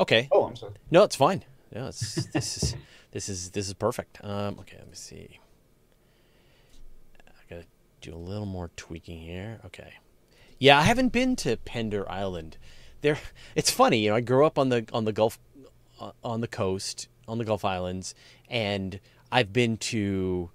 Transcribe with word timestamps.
okay. 0.00 0.28
Oh, 0.32 0.44
I'm 0.44 0.56
sorry. 0.56 0.74
No, 0.90 1.02
it's 1.04 1.16
fine. 1.16 1.44
No, 1.74 1.86
it's 1.88 2.26
this 2.32 2.62
is 2.62 2.76
this 3.12 3.28
is 3.28 3.50
this 3.50 3.66
is 3.68 3.74
perfect. 3.74 4.18
Um, 4.24 4.58
okay, 4.60 4.76
let 4.78 4.88
me 4.88 4.94
see. 4.94 5.38
I 7.20 7.30
gotta 7.54 7.66
do 8.00 8.14
a 8.14 8.16
little 8.16 8.46
more 8.46 8.70
tweaking 8.76 9.20
here. 9.20 9.60
Okay. 9.66 9.94
Yeah, 10.58 10.78
I 10.78 10.82
haven't 10.82 11.10
been 11.12 11.36
to 11.36 11.56
Pender 11.56 12.08
Island. 12.10 12.58
There, 13.00 13.18
it's 13.54 13.70
funny. 13.70 13.98
You 14.04 14.10
know, 14.10 14.16
I 14.16 14.20
grew 14.20 14.44
up 14.44 14.58
on 14.58 14.68
the 14.70 14.86
on 14.92 15.04
the 15.04 15.12
Gulf, 15.12 15.38
uh, 16.00 16.12
on 16.24 16.40
the 16.40 16.48
coast, 16.48 17.08
on 17.26 17.38
the 17.38 17.44
Gulf 17.44 17.64
Islands, 17.64 18.14
and 18.48 19.00
I've 19.30 19.52
been 19.52 19.76
to 19.78 20.50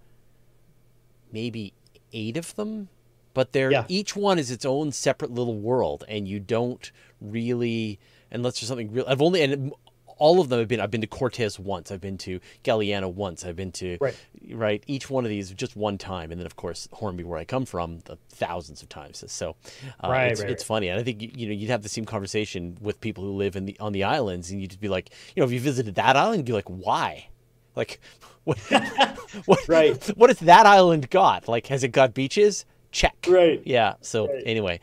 maybe 1.32 1.74
eight 2.12 2.38
of 2.38 2.56
them, 2.56 2.90
but 3.34 3.54
they're 3.54 3.72
Yeah. 3.72 3.86
each 3.88 4.16
one 4.16 4.38
is 4.38 4.52
its 4.52 4.66
own 4.66 4.92
separate 4.92 5.32
little 5.32 5.58
world, 5.58 6.04
and 6.08 6.28
you 6.28 6.40
don't 6.40 6.92
really 7.22 8.00
unless 8.34 8.60
there's 8.60 8.68
something 8.68 8.92
real. 8.92 9.06
I've 9.08 9.22
only 9.22 9.42
and 9.44 9.72
all 10.20 10.40
of 10.40 10.50
them 10.50 10.60
have 10.60 10.68
been. 10.68 10.80
I've 10.80 10.92
been 10.92 11.02
to 11.02 11.08
Cortes 11.08 11.58
once. 11.58 11.92
I've 11.92 12.00
been 12.00 12.20
to 12.20 12.40
Galiano 12.64 13.12
once. 13.12 13.44
I've 13.44 13.56
been 13.56 13.72
to 13.74 13.98
Right. 14.00 14.16
right. 14.52 14.84
Each 14.86 15.10
one 15.10 15.26
of 15.26 15.30
these 15.30 15.52
just 15.52 15.76
one 15.76 15.98
time, 15.98 16.32
and 16.32 16.40
then 16.40 16.46
of 16.46 16.56
course 16.56 16.88
Hornby, 16.94 17.24
where 17.24 17.40
I 17.40 17.46
come 17.46 17.66
from, 17.66 18.00
the 18.06 18.18
thousands 18.30 18.84
of 18.84 18.90
times. 18.90 19.24
So 19.32 19.56
uh, 20.04 20.10
Right, 20.10 20.32
it's, 20.32 20.42
right, 20.42 20.50
it's 20.52 20.64
funny, 20.64 20.90
and 20.90 21.00
I 21.00 21.04
think 21.04 21.22
you- 21.22 21.32
you 21.34 21.48
know 21.48 21.54
you'd 21.54 21.72
have 21.72 21.82
the 21.82 21.90
same 21.90 22.06
conversation 22.06 22.78
with 22.80 23.02
people 23.02 23.24
who 23.24 23.32
live 23.34 23.56
in 23.56 23.66
the 23.66 23.76
on 23.80 23.92
the 23.92 24.04
islands, 24.04 24.52
and 24.52 24.62
you'd 24.62 24.80
be 24.80 24.88
like, 24.88 25.10
you 25.36 25.42
know, 25.42 25.46
if 25.46 25.52
you 25.52 25.60
visited 25.60 25.96
that 25.96 26.16
island, 26.16 26.38
you'd 26.40 26.46
be 26.46 26.54
like, 26.54 26.70
why? 26.70 27.28
Like, 27.76 28.00
what? 28.44 28.60
what 29.46 29.68
Right. 29.68 30.06
What 30.16 30.30
has 30.30 30.40
that 30.40 30.66
island 30.68 31.10
got? 31.10 31.48
Like, 31.48 31.68
has 31.68 31.84
it 31.84 31.90
got 31.90 32.14
beaches? 32.14 32.66
Check. 32.94 33.26
Right. 33.28 33.60
Yeah. 33.66 33.96
So 34.02 34.28
Right. 34.28 34.44
anyway, 34.46 34.80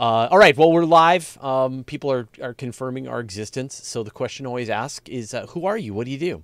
uh, 0.00 0.28
all 0.30 0.36
right. 0.38 0.54
Well, 0.56 0.72
we're 0.72 0.84
live. 0.84 1.38
Um, 1.40 1.84
people 1.84 2.10
are 2.10 2.28
are 2.42 2.52
confirming 2.54 3.06
our 3.06 3.20
existence. 3.20 3.80
So 3.86 4.02
the 4.02 4.10
question 4.10 4.44
I 4.46 4.48
always 4.48 4.68
ask 4.68 5.08
is, 5.08 5.32
uh, 5.32 5.46
who 5.46 5.64
are 5.64 5.78
you? 5.78 5.94
What 5.94 6.06
do 6.06 6.10
you 6.10 6.18
do? 6.18 6.42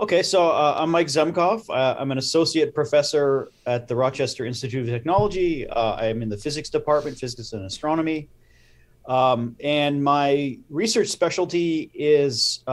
Okay, 0.00 0.24
so 0.24 0.50
uh, 0.50 0.74
I'm 0.78 0.90
Mike 0.90 1.06
Zemcov. 1.06 1.70
Uh, 1.70 1.94
I'm 1.96 2.10
an 2.10 2.18
associate 2.18 2.74
professor 2.74 3.52
at 3.66 3.86
the 3.86 3.94
Rochester 3.94 4.44
Institute 4.44 4.82
of 4.82 4.88
Technology. 4.88 5.68
Uh, 5.68 5.94
I'm 5.94 6.20
in 6.22 6.28
the 6.28 6.36
physics 6.36 6.68
department, 6.68 7.16
physics 7.16 7.52
and 7.52 7.64
astronomy. 7.64 8.28
Um, 9.06 9.54
and 9.62 10.02
my 10.02 10.58
research 10.68 11.08
specialty 11.08 11.90
is 11.94 12.64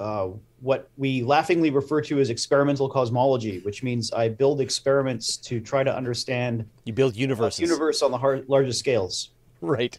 uh, 0.00 0.28
what 0.60 0.88
we 0.96 1.22
laughingly 1.22 1.70
refer 1.70 2.00
to 2.02 2.18
as 2.20 2.30
experimental 2.30 2.88
cosmology, 2.88 3.60
which 3.60 3.82
means 3.82 4.12
I 4.12 4.28
build 4.28 4.60
experiments 4.60 5.36
to 5.38 5.60
try 5.60 5.84
to 5.84 5.94
understand 5.94 6.66
You 6.84 6.92
build 6.92 7.14
the 7.14 7.20
universes. 7.20 7.60
universe 7.60 8.02
on 8.02 8.10
the 8.10 8.18
har- 8.18 8.42
largest 8.48 8.78
scales. 8.80 9.30
right 9.62 9.98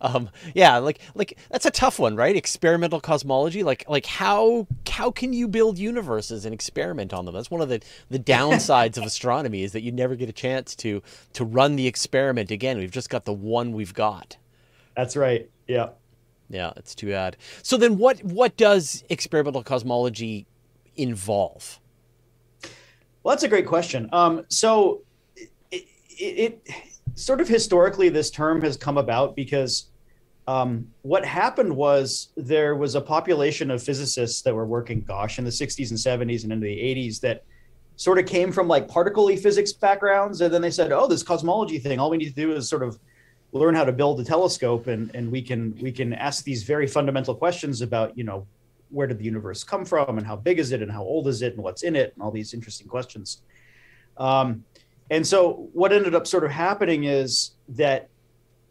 um 0.00 0.28
yeah 0.54 0.76
like 0.78 0.98
like 1.14 1.36
that's 1.50 1.64
a 1.66 1.70
tough 1.70 1.98
one 2.00 2.16
right 2.16 2.34
experimental 2.36 3.00
cosmology 3.00 3.62
like 3.62 3.84
like 3.88 4.04
how 4.06 4.66
how 4.88 5.10
can 5.12 5.32
you 5.32 5.46
build 5.46 5.78
universes 5.78 6.44
and 6.44 6.52
experiment 6.52 7.12
on 7.14 7.24
them 7.24 7.32
that's 7.34 7.50
one 7.50 7.60
of 7.60 7.68
the 7.68 7.80
the 8.10 8.18
downsides 8.18 8.96
of 8.96 9.04
astronomy 9.12 9.62
is 9.62 9.70
that 9.72 9.82
you 9.82 9.92
never 9.92 10.16
get 10.16 10.28
a 10.28 10.32
chance 10.32 10.74
to 10.74 11.02
to 11.32 11.44
run 11.44 11.76
the 11.76 11.86
experiment 11.86 12.50
again 12.50 12.78
we've 12.78 12.90
just 12.90 13.08
got 13.08 13.24
the 13.24 13.32
one 13.32 13.72
we've 13.72 13.94
got 13.94 14.36
That's 14.96 15.16
right. 15.16 15.48
Yeah. 15.68 15.90
Yeah 16.48 16.72
it's 16.76 16.94
too 16.94 17.08
bad 17.08 17.36
so 17.62 17.76
then 17.76 17.98
what 17.98 18.22
what 18.24 18.56
does 18.56 19.04
experimental 19.08 19.62
cosmology 19.62 20.46
involve 20.96 21.80
Well, 23.22 23.34
that's 23.34 23.42
a 23.42 23.48
great 23.48 23.66
question. 23.66 24.08
Um, 24.12 24.44
so, 24.48 25.02
it, 25.36 25.50
it, 26.18 26.62
it 26.66 26.70
sort 27.14 27.40
of 27.40 27.48
historically, 27.48 28.08
this 28.08 28.30
term 28.30 28.60
has 28.62 28.76
come 28.76 28.98
about 28.98 29.34
because 29.34 29.90
um, 30.46 30.86
what 31.02 31.24
happened 31.24 31.74
was 31.74 32.28
there 32.36 32.76
was 32.76 32.94
a 32.94 33.00
population 33.00 33.70
of 33.70 33.82
physicists 33.82 34.42
that 34.42 34.54
were 34.54 34.66
working, 34.66 35.02
gosh, 35.02 35.38
in 35.38 35.44
the 35.44 35.50
60s 35.50 35.90
and 35.90 35.98
70s 35.98 36.44
and 36.44 36.52
into 36.52 36.66
the 36.66 36.76
80s 36.76 37.20
that 37.20 37.42
sort 37.96 38.18
of 38.18 38.26
came 38.26 38.52
from 38.52 38.68
like 38.68 38.86
particle 38.86 39.34
physics 39.36 39.72
backgrounds. 39.72 40.40
And 40.40 40.54
then 40.54 40.62
they 40.62 40.70
said, 40.70 40.92
oh, 40.92 41.08
this 41.08 41.22
cosmology 41.22 41.78
thing, 41.78 41.98
all 41.98 42.10
we 42.10 42.18
need 42.18 42.28
to 42.28 42.34
do 42.34 42.52
is 42.52 42.68
sort 42.68 42.84
of 42.84 42.98
learn 43.52 43.74
how 43.74 43.84
to 43.84 43.92
build 43.92 44.20
a 44.20 44.24
telescope 44.24 44.86
and, 44.86 45.14
and 45.14 45.30
we 45.30 45.40
can 45.40 45.76
we 45.80 45.92
can 45.92 46.12
ask 46.12 46.44
these 46.44 46.62
very 46.62 46.86
fundamental 46.86 47.34
questions 47.34 47.80
about, 47.80 48.16
you 48.16 48.24
know, 48.24 48.46
where 48.90 49.06
did 49.06 49.18
the 49.18 49.24
universe 49.24 49.64
come 49.64 49.84
from 49.84 50.18
and 50.18 50.26
how 50.26 50.36
big 50.36 50.58
is 50.58 50.72
it 50.72 50.82
and 50.82 50.90
how 50.90 51.02
old 51.02 51.26
is 51.28 51.42
it 51.42 51.54
and 51.54 51.62
what's 51.62 51.82
in 51.82 51.96
it 51.96 52.12
and 52.14 52.22
all 52.22 52.30
these 52.30 52.54
interesting 52.54 52.86
questions. 52.86 53.42
Um, 54.16 54.64
and 55.10 55.26
so 55.26 55.68
what 55.72 55.92
ended 55.92 56.14
up 56.14 56.26
sort 56.26 56.44
of 56.44 56.50
happening 56.50 57.04
is 57.04 57.52
that 57.68 58.08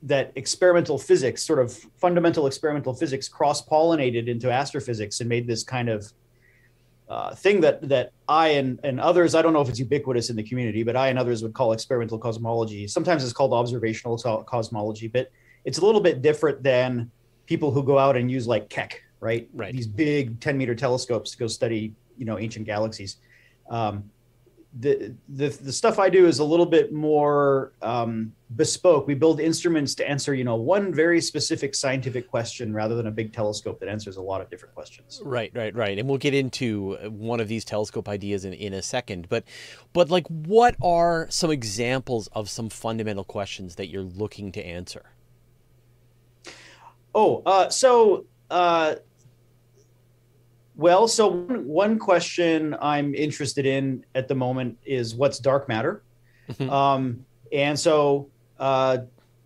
that 0.03 0.31
experimental 0.35 0.99
physics, 0.99 1.41
sort 1.41 1.59
of 1.59 1.73
fundamental 1.97 2.45
experimental 2.45 2.93
physics, 2.93 3.27
cross-pollinated 3.27 4.27
into 4.27 4.51
astrophysics 4.51 5.19
and 5.19 5.29
made 5.29 5.47
this 5.47 5.63
kind 5.63 5.89
of 5.89 6.11
uh, 7.07 7.35
thing 7.35 7.61
that 7.61 7.87
that 7.87 8.11
I 8.27 8.49
and, 8.49 8.79
and 8.83 8.99
others, 8.99 9.35
I 9.35 9.41
don't 9.41 9.53
know 9.53 9.61
if 9.61 9.69
it's 9.69 9.79
ubiquitous 9.79 10.29
in 10.29 10.35
the 10.35 10.43
community, 10.43 10.83
but 10.83 10.95
I 10.95 11.09
and 11.09 11.19
others 11.19 11.43
would 11.43 11.53
call 11.53 11.71
experimental 11.71 12.17
cosmology. 12.17 12.87
Sometimes 12.87 13.23
it's 13.23 13.33
called 13.33 13.53
observational 13.53 14.17
cosmology, 14.43 15.07
but 15.07 15.29
it's 15.65 15.77
a 15.77 15.85
little 15.85 16.01
bit 16.01 16.21
different 16.21 16.63
than 16.63 17.11
people 17.45 17.71
who 17.71 17.83
go 17.83 17.99
out 17.99 18.17
and 18.17 18.31
use 18.31 18.47
like 18.47 18.69
Keck, 18.69 19.03
right? 19.19 19.47
Right. 19.53 19.73
These 19.73 19.87
big 19.87 20.39
10 20.39 20.57
meter 20.57 20.73
telescopes 20.73 21.31
to 21.31 21.37
go 21.37 21.47
study, 21.47 21.93
you 22.17 22.25
know, 22.25 22.39
ancient 22.39 22.65
galaxies. 22.65 23.17
Um, 23.69 24.09
the, 24.77 25.13
the 25.29 25.49
the 25.49 25.71
stuff 25.71 25.99
I 25.99 26.09
do 26.09 26.27
is 26.27 26.39
a 26.39 26.43
little 26.43 26.65
bit 26.65 26.91
more 26.91 27.71
um, 27.81 28.33
bespoke. 28.57 29.07
We 29.07 29.13
build 29.13 29.39
instruments 29.39 29.95
to 29.95 30.09
answer, 30.09 30.33
you 30.33 30.43
know, 30.43 30.55
one 30.55 30.93
very 30.93 31.21
specific 31.21 31.73
scientific 31.73 32.29
question 32.29 32.73
rather 32.73 32.95
than 32.95 33.07
a 33.07 33.11
big 33.11 33.31
telescope 33.31 33.79
that 33.79 33.87
answers 33.87 34.17
a 34.17 34.21
lot 34.21 34.41
of 34.41 34.49
different 34.49 34.75
questions. 34.75 35.21
Right, 35.23 35.49
right, 35.55 35.73
right. 35.73 35.97
And 35.97 36.09
we'll 36.09 36.17
get 36.17 36.33
into 36.33 36.97
uh, 37.01 37.09
one 37.09 37.39
of 37.39 37.47
these 37.47 37.63
telescope 37.63 38.09
ideas 38.09 38.43
in, 38.43 38.53
in 38.53 38.73
a 38.73 38.81
second. 38.81 39.29
But 39.29 39.45
but 39.93 40.09
like 40.09 40.27
what 40.27 40.75
are 40.81 41.27
some 41.29 41.51
examples 41.51 42.27
of 42.33 42.49
some 42.49 42.69
fundamental 42.69 43.23
questions 43.23 43.75
that 43.75 43.87
you're 43.87 44.03
looking 44.03 44.51
to 44.53 44.65
answer? 44.65 45.11
Oh, 47.13 47.43
uh, 47.45 47.69
so 47.69 48.25
uh, 48.51 48.95
well, 50.77 51.07
so 51.07 51.27
one, 51.27 51.67
one 51.67 51.99
question 51.99 52.75
I'm 52.81 53.15
interested 53.15 53.65
in 53.65 54.05
at 54.15 54.27
the 54.27 54.35
moment 54.35 54.77
is 54.85 55.15
what's 55.15 55.39
dark 55.39 55.67
matter, 55.67 56.03
Mhm. 56.49 56.69
um, 56.69 57.25
and 57.51 57.79
so 57.79 58.29
uh, 58.59 58.97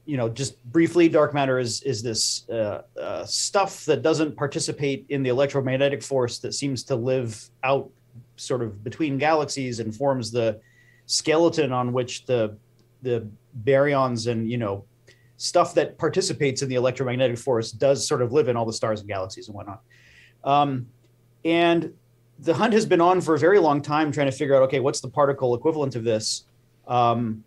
you 0.05 0.17
know, 0.17 0.27
just 0.27 0.63
briefly, 0.65 1.07
dark 1.07 1.35
matter 1.35 1.59
is 1.59 1.81
is 1.83 2.01
this 2.01 2.49
uh, 2.49 2.81
uh, 2.99 3.25
stuff 3.25 3.85
that 3.85 4.01
doesn't 4.01 4.35
participate 4.35 5.05
in 5.09 5.21
the 5.21 5.29
electromagnetic 5.29 6.01
force 6.01 6.39
that 6.39 6.53
seems 6.53 6.83
to 6.85 6.95
live 6.95 7.49
out 7.63 7.91
sort 8.35 8.63
of 8.63 8.83
between 8.83 9.17
galaxies 9.19 9.79
and 9.79 9.95
forms 9.95 10.31
the 10.31 10.59
skeleton 11.05 11.71
on 11.71 11.93
which 11.93 12.25
the 12.25 12.57
the 13.03 13.27
baryons 13.63 14.25
and 14.31 14.49
you 14.49 14.57
know 14.57 14.83
stuff 15.37 15.73
that 15.75 15.97
participates 15.97 16.61
in 16.63 16.69
the 16.69 16.75
electromagnetic 16.75 17.37
force 17.37 17.71
does 17.71 18.05
sort 18.07 18.21
of 18.21 18.31
live 18.31 18.47
in 18.47 18.57
all 18.57 18.65
the 18.65 18.73
stars 18.73 18.99
and 19.01 19.07
galaxies 19.09 19.47
and 19.47 19.55
whatnot. 19.55 19.81
Um, 20.43 20.87
and 21.45 21.93
the 22.39 22.53
hunt 22.53 22.73
has 22.73 22.85
been 22.85 23.01
on 23.01 23.21
for 23.21 23.35
a 23.35 23.39
very 23.39 23.59
long 23.59 23.81
time 23.81 24.11
trying 24.11 24.27
to 24.27 24.31
figure 24.31 24.55
out 24.55 24.63
okay, 24.63 24.79
what's 24.79 25.01
the 25.01 25.09
particle 25.09 25.55
equivalent 25.55 25.95
of 25.95 26.03
this? 26.03 26.45
Um, 26.87 27.43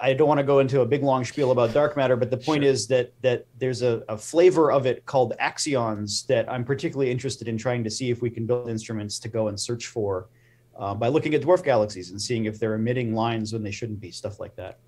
I 0.00 0.12
don't 0.12 0.28
want 0.28 0.38
to 0.38 0.44
go 0.44 0.58
into 0.58 0.80
a 0.80 0.86
big 0.86 1.02
long 1.02 1.24
spiel 1.24 1.50
about 1.52 1.72
dark 1.72 1.96
matter, 1.96 2.16
but 2.16 2.30
the 2.30 2.36
point 2.36 2.62
Sure. 2.62 2.72
is 2.72 2.86
that 2.88 3.12
that 3.22 3.46
there's 3.58 3.82
a, 3.82 4.02
a 4.08 4.18
flavor 4.18 4.72
of 4.72 4.86
it 4.86 5.06
called 5.06 5.34
axions 5.40 6.26
that 6.26 6.50
I'm 6.50 6.64
particularly 6.64 7.10
interested 7.10 7.48
in 7.48 7.56
trying 7.56 7.84
to 7.84 7.90
see 7.90 8.10
if 8.10 8.20
we 8.20 8.30
can 8.30 8.44
build 8.44 8.68
instruments 8.68 9.18
to 9.20 9.28
go 9.28 9.48
and 9.48 9.58
search 9.58 9.86
for 9.86 10.28
uh, 10.76 10.94
by 10.94 11.08
looking 11.08 11.34
at 11.34 11.42
dwarf 11.42 11.62
galaxies 11.62 12.10
and 12.10 12.20
seeing 12.20 12.46
if 12.46 12.58
they're 12.58 12.74
emitting 12.74 13.14
lines 13.14 13.52
when 13.52 13.62
they 13.62 13.70
shouldn't 13.70 14.00
be, 14.00 14.10
stuff 14.10 14.40
like 14.40 14.56
that. 14.56 14.78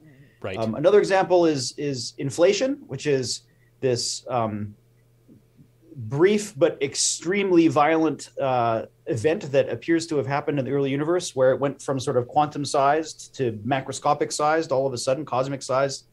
Right. 0.42 0.58
Um, 0.58 0.74
another 0.74 0.98
example 0.98 1.46
is 1.46 1.72
is 1.78 2.14
inflation, 2.18 2.82
which 2.86 3.06
is 3.06 3.42
this 3.80 4.26
um, 4.28 4.74
brief 5.96 6.52
but 6.56 6.80
extremely 6.82 7.68
violent 7.68 8.30
uh, 8.40 8.82
event 9.06 9.50
that 9.52 9.68
appears 9.68 10.06
to 10.06 10.16
have 10.16 10.26
happened 10.26 10.58
in 10.58 10.64
the 10.64 10.70
early 10.70 10.90
universe, 10.90 11.34
where 11.34 11.50
it 11.52 11.60
went 11.60 11.80
from 11.80 11.98
sort 11.98 12.16
of 12.16 12.28
quantum 12.28 12.64
sized 12.64 13.34
to 13.34 13.52
macroscopic 13.66 14.32
sized, 14.32 14.72
all 14.72 14.86
of 14.86 14.92
a 14.92 14.98
sudden 14.98 15.24
cosmic 15.24 15.62
sized, 15.62 16.06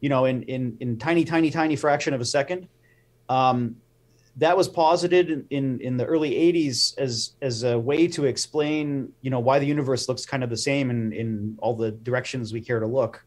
you 0.00 0.08
know, 0.08 0.24
in 0.24 0.42
in 0.44 0.76
in 0.80 0.98
tiny, 0.98 1.24
tiny, 1.24 1.50
tiny 1.50 1.76
fraction 1.76 2.12
of 2.14 2.20
a 2.20 2.24
second. 2.24 2.68
Um, 3.28 3.76
that 4.36 4.56
was 4.56 4.68
posited 4.68 5.30
in, 5.30 5.46
in 5.50 5.80
in 5.80 5.96
the 5.96 6.04
early 6.04 6.30
80s 6.30 6.98
as 6.98 7.32
as 7.40 7.62
a 7.62 7.78
way 7.78 8.06
to 8.08 8.24
explain, 8.26 9.12
you 9.20 9.30
know, 9.30 9.40
why 9.40 9.58
the 9.58 9.66
universe 9.66 10.08
looks 10.08 10.26
kind 10.26 10.44
of 10.44 10.50
the 10.50 10.56
same 10.56 10.90
in 10.90 11.12
in 11.12 11.56
all 11.58 11.74
the 11.74 11.92
directions 11.92 12.52
we 12.52 12.60
care 12.60 12.80
to 12.80 12.86
look 12.86 13.24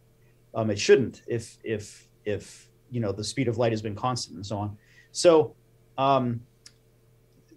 um, 0.54 0.70
it 0.70 0.80
shouldn't 0.80 1.22
if 1.28 1.58
if 1.64 2.08
if 2.26 2.70
you 2.90 3.00
know 3.00 3.12
the 3.12 3.24
speed 3.24 3.48
of 3.48 3.58
light 3.58 3.72
has 3.72 3.82
been 3.82 3.96
constant 3.96 4.36
and 4.36 4.46
so 4.46 4.58
on 4.58 4.78
so 5.12 5.56
um, 5.98 6.42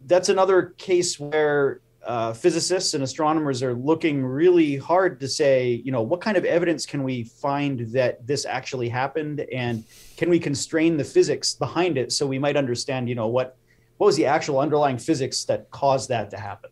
that's 0.07 0.29
another 0.29 0.75
case 0.77 1.19
where 1.19 1.81
uh, 2.07 2.33
physicists 2.35 2.95
and 2.95 3.03
astronomers 3.03 3.63
are 3.63 3.75
looking 3.75 4.25
really 4.25 4.77
hard 4.77 5.19
to 5.21 5.29
say, 5.29 5.83
you 5.85 5.91
know, 5.91 6.03
what 6.03 6.21
kind 6.21 6.37
of 6.37 6.45
evidence 6.45 6.85
can 6.85 7.03
we 7.03 7.25
find 7.25 7.81
that 7.93 8.27
this 8.27 8.45
actually 8.45 8.89
happened, 8.89 9.41
and 9.53 9.85
can 10.17 10.29
we 10.29 10.39
constrain 10.39 10.97
the 10.97 11.05
physics 11.05 11.55
behind 11.55 11.97
it 11.97 12.13
so 12.13 12.27
we 12.27 12.39
might 12.39 12.57
understand, 12.57 13.09
you 13.09 13.15
know, 13.15 13.29
what 13.29 13.57
what 13.97 14.07
was 14.07 14.17
the 14.17 14.27
actual 14.27 14.59
underlying 14.59 14.99
physics 14.99 15.45
that 15.45 15.71
caused 15.71 16.09
that 16.09 16.31
to 16.31 16.37
happen, 16.37 16.71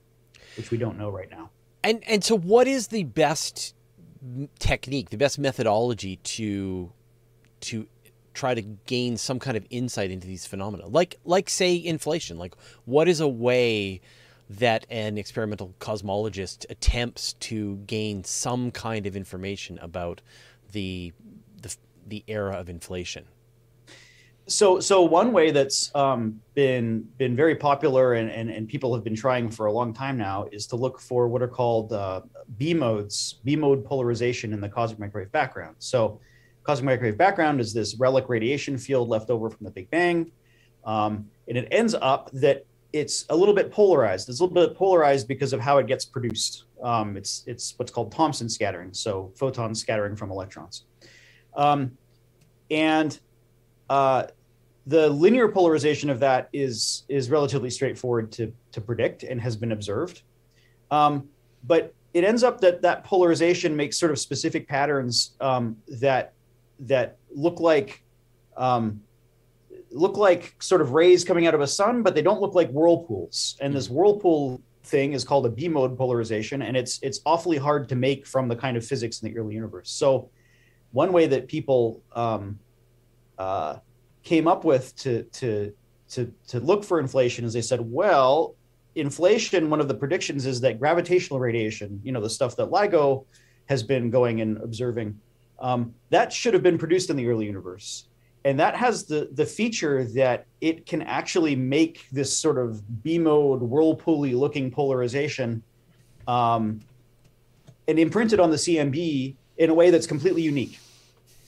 which 0.56 0.70
we 0.70 0.76
don't 0.76 0.98
know 0.98 1.08
right 1.08 1.30
now. 1.30 1.50
And 1.82 2.02
and 2.06 2.22
so, 2.22 2.36
what 2.36 2.68
is 2.68 2.88
the 2.88 3.04
best 3.04 3.74
technique, 4.58 5.10
the 5.10 5.16
best 5.16 5.38
methodology 5.38 6.16
to 6.16 6.92
to 7.60 7.86
try 8.34 8.54
to 8.54 8.62
gain 8.62 9.16
some 9.16 9.38
kind 9.38 9.56
of 9.56 9.66
insight 9.70 10.10
into 10.10 10.26
these 10.26 10.46
phenomena. 10.46 10.86
Like 10.86 11.18
like 11.24 11.48
say 11.48 11.82
inflation. 11.82 12.38
Like 12.38 12.54
what 12.84 13.08
is 13.08 13.20
a 13.20 13.28
way 13.28 14.00
that 14.50 14.86
an 14.90 15.18
experimental 15.18 15.74
cosmologist 15.80 16.66
attempts 16.70 17.34
to 17.34 17.76
gain 17.86 18.24
some 18.24 18.70
kind 18.70 19.06
of 19.06 19.16
information 19.16 19.78
about 19.78 20.20
the 20.72 21.12
the, 21.60 21.76
the 22.06 22.24
era 22.26 22.54
of 22.54 22.68
inflation? 22.68 23.24
So 24.48 24.80
so 24.80 25.02
one 25.02 25.32
way 25.32 25.52
that's 25.52 25.94
um, 25.94 26.40
been 26.54 27.06
been 27.16 27.36
very 27.36 27.54
popular 27.54 28.14
and, 28.14 28.30
and, 28.30 28.50
and 28.50 28.68
people 28.68 28.92
have 28.94 29.04
been 29.04 29.14
trying 29.14 29.50
for 29.50 29.66
a 29.66 29.72
long 29.72 29.94
time 29.94 30.18
now 30.18 30.46
is 30.50 30.66
to 30.68 30.76
look 30.76 31.00
for 31.00 31.28
what 31.28 31.42
are 31.42 31.48
called 31.48 31.92
uh, 31.92 32.22
B 32.58 32.74
modes, 32.74 33.40
B 33.44 33.54
mode 33.54 33.84
polarization 33.84 34.52
in 34.52 34.60
the 34.60 34.68
cosmic 34.68 34.98
microwave 34.98 35.30
background. 35.30 35.76
So 35.78 36.20
cosmic 36.64 36.86
microwave 36.86 37.18
background 37.18 37.60
is 37.60 37.72
this 37.72 37.96
relic 37.96 38.28
radiation 38.28 38.78
field 38.78 39.08
left 39.08 39.30
over 39.30 39.50
from 39.50 39.64
the 39.64 39.70
Big 39.70 39.90
Bang. 39.90 40.30
Um, 40.84 41.28
and 41.48 41.56
it 41.58 41.68
ends 41.70 41.94
up 41.94 42.30
that 42.32 42.64
it's 42.92 43.24
a 43.30 43.36
little 43.36 43.54
bit 43.54 43.70
polarized. 43.70 44.28
It's 44.28 44.40
a 44.40 44.44
little 44.44 44.68
bit 44.68 44.76
polarized 44.76 45.26
because 45.26 45.52
of 45.52 45.60
how 45.60 45.78
it 45.78 45.86
gets 45.86 46.04
produced. 46.04 46.64
Um, 46.82 47.16
it's, 47.16 47.44
it's 47.46 47.74
what's 47.78 47.90
called 47.90 48.12
Thomson 48.12 48.48
scattering, 48.48 48.92
so 48.92 49.32
photons 49.36 49.80
scattering 49.80 50.16
from 50.16 50.30
electrons. 50.30 50.84
Um, 51.56 51.96
and 52.70 53.18
uh, 53.88 54.24
the 54.86 55.08
linear 55.08 55.48
polarization 55.48 56.10
of 56.10 56.20
that 56.20 56.48
is, 56.52 57.04
is 57.08 57.30
relatively 57.30 57.70
straightforward 57.70 58.32
to, 58.32 58.52
to 58.72 58.80
predict 58.80 59.22
and 59.22 59.40
has 59.40 59.56
been 59.56 59.72
observed. 59.72 60.22
Um, 60.90 61.28
but 61.64 61.94
it 62.14 62.24
ends 62.24 62.42
up 62.42 62.60
that 62.60 62.82
that 62.82 63.04
polarization 63.04 63.74
makes 63.74 63.96
sort 63.96 64.12
of 64.12 64.18
specific 64.18 64.68
patterns 64.68 65.34
um, 65.40 65.76
that 65.88 66.34
that 66.82 67.18
look 67.30 67.60
like 67.60 68.02
um, 68.56 69.02
look 69.90 70.16
like 70.16 70.54
sort 70.60 70.80
of 70.80 70.92
rays 70.92 71.24
coming 71.24 71.46
out 71.46 71.54
of 71.54 71.60
a 71.60 71.66
sun, 71.66 72.02
but 72.02 72.14
they 72.14 72.22
don't 72.22 72.40
look 72.40 72.54
like 72.54 72.70
whirlpools. 72.70 73.56
And 73.60 73.74
this 73.74 73.88
whirlpool 73.88 74.60
thing 74.84 75.12
is 75.12 75.24
called 75.24 75.46
a 75.46 75.48
B 75.48 75.68
mode 75.68 75.96
polarization, 75.96 76.62
and 76.62 76.76
it's 76.76 76.98
it's 77.02 77.20
awfully 77.24 77.58
hard 77.58 77.88
to 77.90 77.96
make 77.96 78.26
from 78.26 78.48
the 78.48 78.56
kind 78.56 78.76
of 78.76 78.84
physics 78.84 79.22
in 79.22 79.32
the 79.32 79.38
early 79.38 79.54
universe. 79.54 79.90
So, 79.90 80.30
one 80.92 81.12
way 81.12 81.26
that 81.26 81.48
people 81.48 82.02
um, 82.12 82.58
uh, 83.38 83.76
came 84.22 84.48
up 84.48 84.64
with 84.64 84.94
to 84.96 85.22
to 85.24 85.72
to 86.10 86.32
to 86.48 86.60
look 86.60 86.84
for 86.84 86.98
inflation 86.98 87.44
is 87.44 87.52
they 87.52 87.62
said, 87.62 87.80
well, 87.80 88.54
inflation. 88.94 89.70
One 89.70 89.80
of 89.80 89.88
the 89.88 89.94
predictions 89.94 90.46
is 90.46 90.60
that 90.62 90.78
gravitational 90.78 91.40
radiation, 91.40 92.00
you 92.02 92.12
know, 92.12 92.20
the 92.20 92.30
stuff 92.30 92.56
that 92.56 92.70
LIGO 92.70 93.24
has 93.66 93.82
been 93.82 94.10
going 94.10 94.40
and 94.40 94.58
observing 94.58 95.18
um, 95.62 95.94
that 96.10 96.32
should 96.32 96.52
have 96.52 96.62
been 96.62 96.76
produced 96.76 97.08
in 97.08 97.16
the 97.16 97.26
early 97.28 97.46
universe. 97.46 98.08
And 98.44 98.58
that 98.58 98.74
has 98.74 99.04
the, 99.04 99.28
the 99.32 99.46
feature 99.46 100.04
that 100.04 100.46
it 100.60 100.84
can 100.84 101.00
actually 101.02 101.54
make 101.54 102.06
this 102.10 102.36
sort 102.36 102.58
of 102.58 103.02
B 103.02 103.16
mode, 103.16 103.60
whirlpooly 103.62 104.36
looking 104.36 104.70
polarization 104.70 105.62
um, 106.26 106.80
and 107.86 107.98
imprint 107.98 108.32
it 108.32 108.40
on 108.40 108.50
the 108.50 108.56
CMB 108.56 109.36
in 109.58 109.70
a 109.70 109.74
way 109.74 109.90
that's 109.90 110.08
completely 110.08 110.42
unique. 110.42 110.80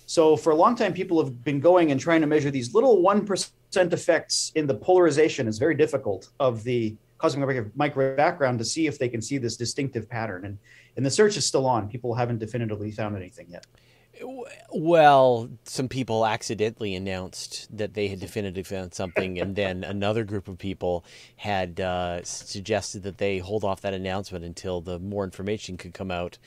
So 0.06 0.37
for 0.37 0.52
a 0.52 0.55
long 0.55 0.76
time, 0.76 0.93
people 0.93 1.22
have 1.22 1.43
been 1.43 1.58
going 1.58 1.90
and 1.90 1.99
trying 1.99 2.20
to 2.20 2.26
measure 2.28 2.50
these 2.50 2.72
little 2.75 3.02
1% 3.02 3.50
effects 3.93 4.52
in 4.55 4.69
the 4.69 4.75
polarization 4.75 5.49
is 5.49 5.58
very 5.58 5.75
difficult 5.75 6.28
of 6.38 6.62
the 6.62 6.94
cosmic 7.19 7.75
microwave 7.75 8.17
background 8.17 8.58
to 8.60 8.64
see 8.64 8.87
if 8.87 8.99
they 8.99 9.08
can 9.08 9.22
see 9.22 9.38
this 9.38 9.56
distinctive 9.56 10.08
pattern. 10.08 10.44
And, 10.44 10.58
and 10.96 11.05
the 11.05 11.10
search 11.10 11.37
is 11.37 11.44
still 11.46 11.67
on. 11.67 11.88
People 11.88 12.14
haven't 12.14 12.38
definitively 12.38 12.93
found 12.93 13.17
anything 13.17 13.46
yet. 13.50 13.67
Well, 14.72 15.50
some 15.64 15.88
people 15.88 16.26
accidentally 16.26 16.94
announced 16.94 17.69
that 17.76 17.94
they 17.94 18.08
had 18.08 18.20
definitively 18.20 18.62
found 18.62 18.94
something, 18.94 19.38
and 19.38 19.56
then 19.56 19.84
another 19.84 20.25
group 20.25 20.49
of 20.49 20.58
people 20.58 21.05
had 21.37 21.81
uh, 21.81 22.22
suggested 22.22 23.02
that 23.05 23.19
they 23.19 23.38
hold 23.38 23.64
off 23.64 23.81
that 23.82 23.94
announcement 23.94 24.44
until 24.44 24.81
the 24.81 24.99
more 24.99 25.25
information 25.25 25.76
could 25.76 25.94
come 25.94 26.11
out. 26.11 26.38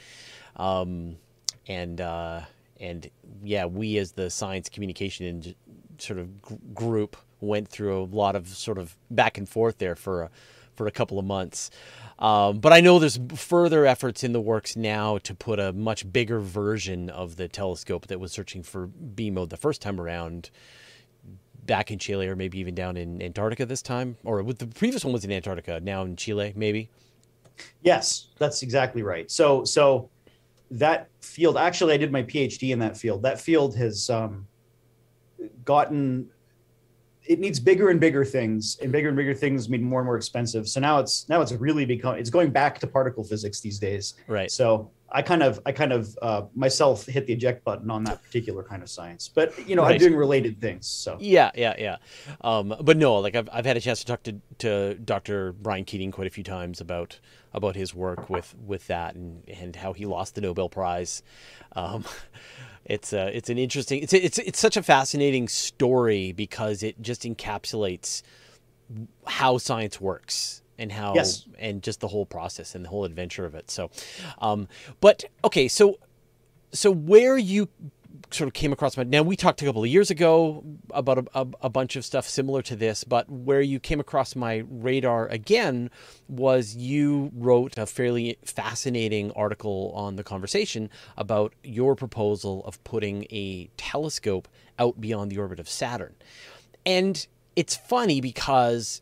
Um, 0.56 1.18
and 1.68 2.00
uh, 2.02 2.42
and 2.80 3.10
yeah, 3.44 3.66
we 3.66 3.98
as 3.98 4.13
the 4.13 4.30
science 4.30 4.70
communication 4.70 5.56
sort 5.98 6.20
of 6.20 6.74
group 6.74 7.18
went 7.40 7.68
through 7.68 8.02
a 8.02 8.06
lot 8.06 8.36
of 8.36 8.48
sort 8.48 8.78
of 8.78 8.96
back 9.12 9.38
and 9.38 9.48
forth 9.48 9.78
there 9.78 9.96
for 9.96 10.24
a, 10.24 10.30
for 10.75 10.88
a 10.88 10.92
couple 10.92 11.20
of 11.20 11.25
months. 11.25 11.70
Um, 12.19 12.60
but 12.60 12.74
I 12.74 12.81
know 12.81 12.98
there's 12.98 13.19
further 13.36 13.86
efforts 13.86 14.24
in 14.24 14.34
the 14.34 14.42
works 14.42 14.75
now 14.75 15.19
to 15.19 15.36
put 15.36 15.60
a 15.60 15.72
much 15.72 16.12
bigger 16.12 16.40
version 16.40 17.10
of 17.10 17.36
the 17.36 17.48
telescope 17.48 18.08
that 18.08 18.19
was 18.19 18.31
searching 18.31 18.64
for 18.64 18.88
B 18.88 19.30
mode 19.30 19.50
the 19.50 19.58
first 19.58 19.81
time 19.81 20.02
around 20.02 20.50
back 21.66 21.92
in 21.92 22.00
Chile 22.00 22.28
or 22.28 22.36
maybe 22.36 22.58
even 22.60 22.74
down 22.74 22.98
in 22.98 23.22
Antarctica 23.22 23.66
this 23.66 23.84
time. 23.84 24.18
Or 24.24 24.42
with 24.42 24.58
the 24.58 24.68
previous 24.68 25.06
one 25.06 25.14
was 25.14 25.25
in 25.25 25.31
Antarctica, 25.31 25.80
now 25.80 26.04
in 26.04 26.16
Chile, 26.16 26.54
maybe. 26.56 26.90
Yes, 27.81 28.30
that's 28.40 28.63
exactly 28.63 29.04
right. 29.04 29.30
So, 29.30 29.63
so 29.63 30.10
that 30.72 31.10
field, 31.22 31.58
actually, 31.58 31.94
I 31.94 31.98
did 31.98 32.12
my 32.12 32.24
PhD 32.24 32.72
in 32.72 32.80
that 32.80 32.98
field. 32.98 33.22
That 33.22 33.40
field 33.40 33.75
has 33.75 34.10
um, 34.10 34.48
gotten 35.66 36.30
it 37.27 37.39
needs 37.39 37.59
bigger 37.59 37.89
and 37.89 38.00
bigger 38.00 38.24
things 38.24 38.77
and 38.81 38.91
bigger 38.91 39.09
and 39.09 39.18
bigger 39.18 39.33
things 39.33 39.69
mean 39.69 39.83
more 39.83 40.00
and 40.00 40.06
more 40.06 40.18
expensive. 40.18 40.68
So 40.68 40.79
now 40.79 41.00
it's 41.00 41.27
now 41.29 41.41
it's 41.41 41.51
really 41.51 41.85
become 41.85 42.15
it's 42.15 42.29
going 42.29 42.51
back 42.51 42.79
to 42.79 42.88
particle 42.88 43.24
physics 43.24 43.59
these 43.59 43.79
days. 43.79 44.15
Right. 44.27 44.51
So 44.51 44.91
i 45.09 45.21
kind 45.21 45.41
of 45.41 45.62
i 45.65 45.71
kind 45.71 45.94
of 45.94 46.18
uh, 46.21 46.41
myself 46.53 47.06
hit 47.06 47.25
the 47.27 47.33
eject 47.33 47.63
button 47.63 47.89
on 47.89 48.03
that 48.03 48.21
particular 48.24 48.63
kind 48.63 48.83
of 48.83 48.89
science. 48.89 49.29
But 49.33 49.68
you 49.68 49.75
know 49.75 49.83
right. 49.83 49.94
i'm 49.94 50.00
doing 50.00 50.15
related 50.15 50.59
things 50.59 50.88
so. 50.88 51.18
Yeah 51.19 51.51
yeah 51.56 51.75
yeah. 51.77 51.97
Um, 52.41 52.75
but 52.81 52.97
no 52.97 53.15
like 53.19 53.35
I've, 53.35 53.50
I've 53.51 53.65
had 53.65 53.77
a 53.77 53.81
chance 53.81 54.00
to 54.00 54.06
talk 54.06 54.24
to, 54.24 54.41
to 54.59 54.95
dr 54.95 55.53
brian 55.53 55.85
keating 55.85 56.12
quite 56.12 56.27
a 56.27 56.31
few 56.31 56.44
times 56.44 56.81
about 56.81 57.19
about 57.53 57.75
his 57.75 57.94
work 57.94 58.29
with 58.29 58.56
with 58.65 58.88
that 58.88 59.15
and 59.15 59.44
and 59.50 59.75
how 59.75 59.94
he 59.94 60.06
lost 60.06 60.35
the 60.35 60.41
nobel 60.41 60.69
prize. 60.69 61.24
Um, 61.74 62.06
it's 62.88 63.13
a, 63.13 63.24
uh, 63.24 63.25
it's 63.25 63.50
an 63.50 63.57
interesting 63.57 64.01
it's 64.01 64.13
it's 64.13 64.39
it's 64.39 64.60
such 64.60 64.78
a 64.78 64.84
fascinating 64.84 65.48
story 65.48 66.31
because 66.31 66.81
it 66.81 67.01
just 67.01 67.24
encapsulates 67.24 68.24
how 69.25 69.57
science 69.57 70.00
works 70.00 70.62
and 70.80 70.91
how 70.91 71.13
yes. 71.13 71.46
and 71.60 71.82
just 71.84 72.00
the 72.00 72.08
whole 72.08 72.25
process 72.25 72.75
and 72.75 72.86
the 72.86 72.89
whole 72.89 73.03
adventure 73.06 73.46
of 73.46 73.56
it. 73.56 73.70
So, 73.70 73.89
um, 74.39 74.67
but 75.01 75.25
okay, 75.44 75.67
so 75.67 76.00
so 76.72 76.91
where 76.91 77.38
you 77.38 77.70
sort 78.31 78.47
of 78.47 78.53
came 78.53 78.74
across 78.74 78.97
my 78.97 79.03
now 79.03 79.21
we 79.21 79.36
talked 79.36 79.62
a 79.62 79.65
couple 79.65 79.83
of 79.83 79.89
years 79.89 80.09
ago 80.09 80.63
about 80.91 81.17
a, 81.19 81.25
a, 81.33 81.47
a, 81.63 81.69
bunch 81.69 81.95
of 81.95 82.03
stuff 82.03 82.27
similar 82.27 82.62
to 82.62 82.75
this 82.75 83.03
but 83.03 83.29
where 83.29 83.62
you 83.62 83.79
came 83.79 84.00
across 84.00 84.36
my 84.36 84.63
radar 84.69 85.27
again 85.27 85.89
was 86.27 86.75
you 86.75 87.31
wrote 87.36 87.77
a 87.77 87.86
fairly 87.86 88.38
fascinating 88.43 89.31
article 89.31 89.91
on 89.95 90.15
the 90.15 90.24
conversation 90.24 90.89
about 91.15 91.53
your 91.63 91.95
proposal 91.95 92.63
of 92.65 92.83
putting 92.83 93.24
a 93.25 93.69
telescope 93.77 94.47
out 94.79 95.00
beyond 95.00 95.31
the 95.31 95.38
orbit 95.38 95.59
of 95.59 95.69
saturn. 95.69 96.15
And 96.86 97.25
it's 97.55 97.75
funny 97.75 98.21
because 98.21 99.01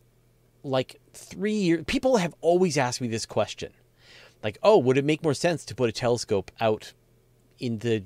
like 0.63 0.99
three 1.13 1.53
years 1.53 1.83
people 1.85 2.17
have 2.17 2.33
always 2.41 2.77
asked 2.77 3.01
me 3.01 3.07
this 3.07 3.25
question. 3.25 3.71
Like 4.43 4.57
oh 4.63 4.77
would 4.77 4.97
it 4.97 5.05
make 5.05 5.23
more 5.23 5.33
sense 5.33 5.65
to 5.65 5.75
put 5.75 5.89
a 5.89 5.93
telescope 5.93 6.51
out 6.59 6.93
in 7.59 7.79
the 7.79 8.03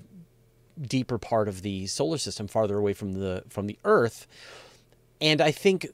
deeper 0.81 1.17
part 1.17 1.47
of 1.47 1.61
the 1.61 1.87
solar 1.87 2.17
system, 2.17 2.47
farther 2.47 2.77
away 2.77 2.93
from 2.93 3.13
the 3.13 3.43
from 3.49 3.67
the 3.67 3.77
Earth. 3.85 4.27
And 5.21 5.41
I 5.41 5.51
think 5.51 5.87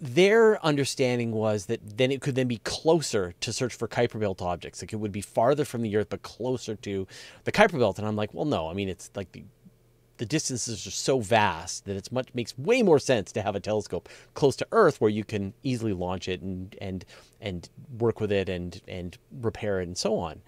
their 0.00 0.64
understanding 0.64 1.32
was 1.32 1.66
that 1.66 1.98
then 1.98 2.12
it 2.12 2.20
could 2.20 2.34
then 2.34 2.46
be 2.46 2.58
closer 2.58 3.34
to 3.40 3.52
search 3.52 3.74
for 3.74 3.88
Kuiper 3.88 4.20
Belt 4.20 4.40
objects. 4.40 4.80
Like 4.80 4.92
it 4.92 4.96
would 4.96 5.12
be 5.12 5.20
farther 5.20 5.64
from 5.64 5.82
the 5.82 5.96
Earth, 5.96 6.08
but 6.08 6.22
closer 6.22 6.76
to 6.76 7.06
the 7.44 7.52
Kuiper 7.52 7.78
Belt. 7.78 7.98
And 7.98 8.06
I'm 8.06 8.16
like, 8.16 8.32
well, 8.32 8.44
no. 8.44 8.68
I 8.68 8.74
mean, 8.74 8.88
it's 8.88 9.10
like 9.14 9.32
the 9.32 9.44
the 10.18 10.26
distances 10.26 10.84
are 10.86 10.90
so 10.90 11.20
vast 11.20 11.84
that 11.84 11.96
it's 11.96 12.10
much 12.10 12.28
makes 12.34 12.58
way 12.58 12.82
more 12.82 12.98
sense 12.98 13.30
to 13.32 13.40
have 13.40 13.54
a 13.54 13.60
telescope 13.60 14.08
close 14.34 14.56
to 14.56 14.66
Earth 14.72 15.00
where 15.00 15.10
you 15.10 15.24
can 15.24 15.54
easily 15.62 15.92
launch 15.92 16.28
it 16.28 16.42
and 16.42 16.76
and 16.80 17.04
and 17.40 17.68
work 17.98 18.20
with 18.20 18.32
it 18.32 18.48
and 18.48 18.80
and 18.86 19.16
repair 19.40 19.80
it 19.80 19.86
and 19.86 19.96
so 19.96 20.16
on. 20.18 20.42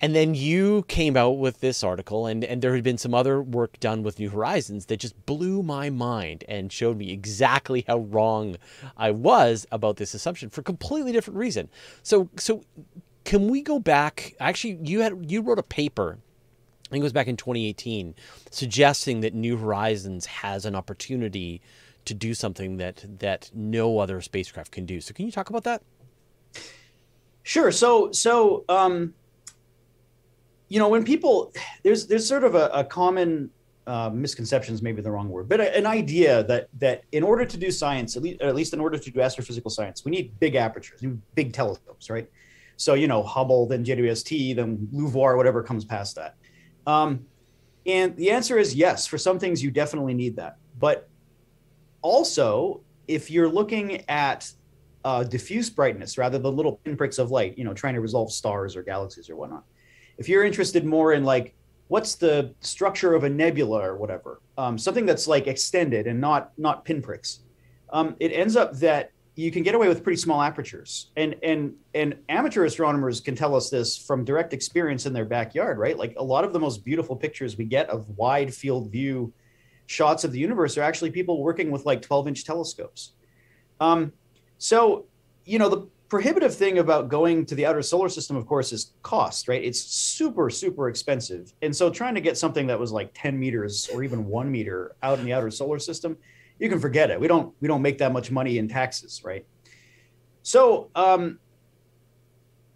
And 0.00 0.14
then 0.14 0.34
you 0.34 0.84
came 0.86 1.16
out 1.16 1.38
with 1.38 1.60
this 1.60 1.82
article, 1.82 2.26
and, 2.26 2.44
and 2.44 2.62
there 2.62 2.74
had 2.74 2.84
been 2.84 2.98
some 2.98 3.14
other 3.14 3.42
work 3.42 3.80
done 3.80 4.02
with 4.02 4.18
New 4.18 4.30
Horizons 4.30 4.86
that 4.86 4.98
just 4.98 5.26
blew 5.26 5.62
my 5.62 5.90
mind 5.90 6.44
and 6.48 6.72
showed 6.72 6.96
me 6.96 7.10
exactly 7.10 7.84
how 7.86 7.98
wrong 7.98 8.56
I 8.96 9.10
was 9.10 9.66
about 9.72 9.96
this 9.96 10.14
assumption 10.14 10.50
for 10.50 10.60
a 10.60 10.64
completely 10.64 11.10
different 11.10 11.38
reason. 11.38 11.68
So, 12.04 12.28
so 12.36 12.62
can 13.24 13.48
we 13.48 13.60
go 13.60 13.80
back? 13.80 14.34
Actually, 14.38 14.78
you 14.82 15.00
had 15.00 15.30
you 15.30 15.42
wrote 15.42 15.58
a 15.58 15.64
paper. 15.64 16.18
I 16.86 16.90
think 16.90 17.02
it 17.02 17.04
was 17.04 17.12
back 17.12 17.28
in 17.28 17.36
2018, 17.36 18.14
suggesting 18.50 19.20
that 19.20 19.34
New 19.34 19.58
Horizons 19.58 20.26
has 20.26 20.64
an 20.64 20.74
opportunity 20.74 21.60
to 22.04 22.14
do 22.14 22.34
something 22.34 22.76
that 22.76 23.04
that 23.18 23.50
no 23.52 23.98
other 23.98 24.20
spacecraft 24.20 24.70
can 24.70 24.86
do. 24.86 25.00
So, 25.00 25.12
can 25.12 25.26
you 25.26 25.32
talk 25.32 25.50
about 25.50 25.64
that? 25.64 25.82
Sure. 27.42 27.72
So, 27.72 28.12
so 28.12 28.64
um, 28.68 29.14
you 30.68 30.78
know, 30.78 30.88
when 30.88 31.04
people 31.04 31.52
there's 31.82 32.06
there's 32.06 32.26
sort 32.26 32.44
of 32.44 32.54
a, 32.54 32.68
a 32.72 32.84
common 32.84 33.50
uh, 33.86 34.10
misconceptions, 34.10 34.82
maybe 34.82 35.00
the 35.00 35.10
wrong 35.10 35.30
word, 35.30 35.48
but 35.48 35.60
a, 35.60 35.76
an 35.76 35.86
idea 35.86 36.44
that 36.44 36.68
that 36.78 37.04
in 37.12 37.22
order 37.22 37.44
to 37.44 37.56
do 37.56 37.70
science, 37.70 38.16
at 38.16 38.22
least, 38.22 38.40
at 38.42 38.54
least 38.54 38.74
in 38.74 38.80
order 38.80 38.98
to 38.98 39.10
do 39.10 39.20
astrophysical 39.20 39.70
science, 39.70 40.04
we 40.04 40.10
need 40.10 40.38
big 40.38 40.54
apertures, 40.54 41.02
big 41.34 41.52
telescopes, 41.52 42.10
right? 42.10 42.28
So 42.76 42.94
you 42.94 43.08
know, 43.08 43.22
Hubble, 43.22 43.66
then 43.66 43.84
JWST, 43.84 44.56
then 44.56 44.88
LUVOIR, 44.92 45.36
whatever 45.36 45.62
comes 45.62 45.84
past 45.84 46.16
that. 46.16 46.36
Um, 46.86 47.26
and 47.86 48.14
the 48.16 48.30
answer 48.30 48.58
is 48.58 48.74
yes. 48.74 49.06
For 49.06 49.16
some 49.16 49.38
things, 49.38 49.62
you 49.62 49.70
definitely 49.70 50.14
need 50.14 50.36
that. 50.36 50.58
But 50.78 51.08
also, 52.02 52.82
if 53.08 53.30
you're 53.30 53.48
looking 53.48 54.08
at 54.08 54.52
uh, 55.04 55.24
diffuse 55.24 55.70
brightness 55.70 56.18
rather 56.18 56.38
than 56.38 56.54
little 56.54 56.76
pinpricks 56.84 57.18
of 57.18 57.30
light, 57.30 57.56
you 57.56 57.64
know, 57.64 57.72
trying 57.72 57.94
to 57.94 58.00
resolve 58.00 58.30
stars 58.30 58.76
or 58.76 58.82
galaxies 58.82 59.30
or 59.30 59.36
whatnot, 59.36 59.64
if 60.18 60.28
you're 60.28 60.44
interested 60.44 60.84
more 60.84 61.12
in 61.12 61.24
like 61.24 61.54
what's 61.88 62.16
the 62.16 62.54
structure 62.60 63.14
of 63.14 63.24
a 63.24 63.28
nebula 63.28 63.80
or 63.80 63.96
whatever, 63.96 64.40
um, 64.58 64.76
something 64.76 65.06
that's 65.06 65.26
like 65.26 65.46
extended 65.46 66.06
and 66.06 66.20
not 66.20 66.52
not 66.58 66.84
pinpricks, 66.84 67.40
um, 67.90 68.16
it 68.20 68.32
ends 68.32 68.56
up 68.56 68.76
that 68.78 69.12
you 69.36 69.52
can 69.52 69.62
get 69.62 69.76
away 69.76 69.86
with 69.86 70.02
pretty 70.02 70.20
small 70.20 70.42
apertures. 70.42 71.10
And 71.16 71.36
and 71.42 71.74
and 71.94 72.16
amateur 72.28 72.64
astronomers 72.64 73.20
can 73.20 73.36
tell 73.36 73.54
us 73.54 73.70
this 73.70 73.96
from 73.96 74.24
direct 74.24 74.52
experience 74.52 75.06
in 75.06 75.12
their 75.12 75.24
backyard, 75.24 75.78
right? 75.78 75.96
Like 75.96 76.14
a 76.16 76.24
lot 76.24 76.44
of 76.44 76.52
the 76.52 76.60
most 76.60 76.84
beautiful 76.84 77.16
pictures 77.16 77.56
we 77.56 77.64
get 77.64 77.88
of 77.88 78.08
wide 78.18 78.52
field 78.52 78.90
view 78.90 79.32
shots 79.86 80.24
of 80.24 80.32
the 80.32 80.38
universe 80.38 80.76
are 80.76 80.82
actually 80.82 81.10
people 81.10 81.42
working 81.42 81.70
with 81.70 81.86
like 81.86 82.02
12 82.02 82.28
inch 82.28 82.44
telescopes. 82.44 83.12
Um, 83.80 84.12
so, 84.58 85.06
you 85.44 85.58
know, 85.58 85.68
the 85.68 85.86
prohibitive 86.08 86.54
thing 86.54 86.78
about 86.78 87.08
going 87.08 87.44
to 87.46 87.54
the 87.54 87.66
outer 87.66 87.82
solar 87.82 88.08
system, 88.08 88.36
of 88.36 88.46
course, 88.46 88.72
is 88.72 88.92
cost, 89.02 89.46
right? 89.46 89.62
It's 89.62 89.80
super, 89.80 90.48
super 90.48 90.88
expensive. 90.88 91.52
And 91.60 91.74
so 91.74 91.90
trying 91.90 92.14
to 92.14 92.20
get 92.20 92.38
something 92.38 92.66
that 92.68 92.78
was 92.78 92.92
like 92.92 93.10
10 93.14 93.38
meters 93.38 93.88
or 93.92 94.02
even 94.02 94.24
one 94.24 94.50
meter 94.50 94.96
out 95.02 95.18
in 95.18 95.24
the 95.24 95.32
outer 95.32 95.50
solar 95.50 95.78
system, 95.78 96.16
you 96.58 96.68
can 96.68 96.80
forget 96.80 97.10
it. 97.10 97.20
We 97.20 97.28
don't 97.28 97.54
we 97.60 97.68
don't 97.68 97.82
make 97.82 97.98
that 97.98 98.12
much 98.12 98.30
money 98.30 98.58
in 98.58 98.68
taxes, 98.68 99.22
right? 99.24 99.46
So 100.42 100.90
um, 100.94 101.38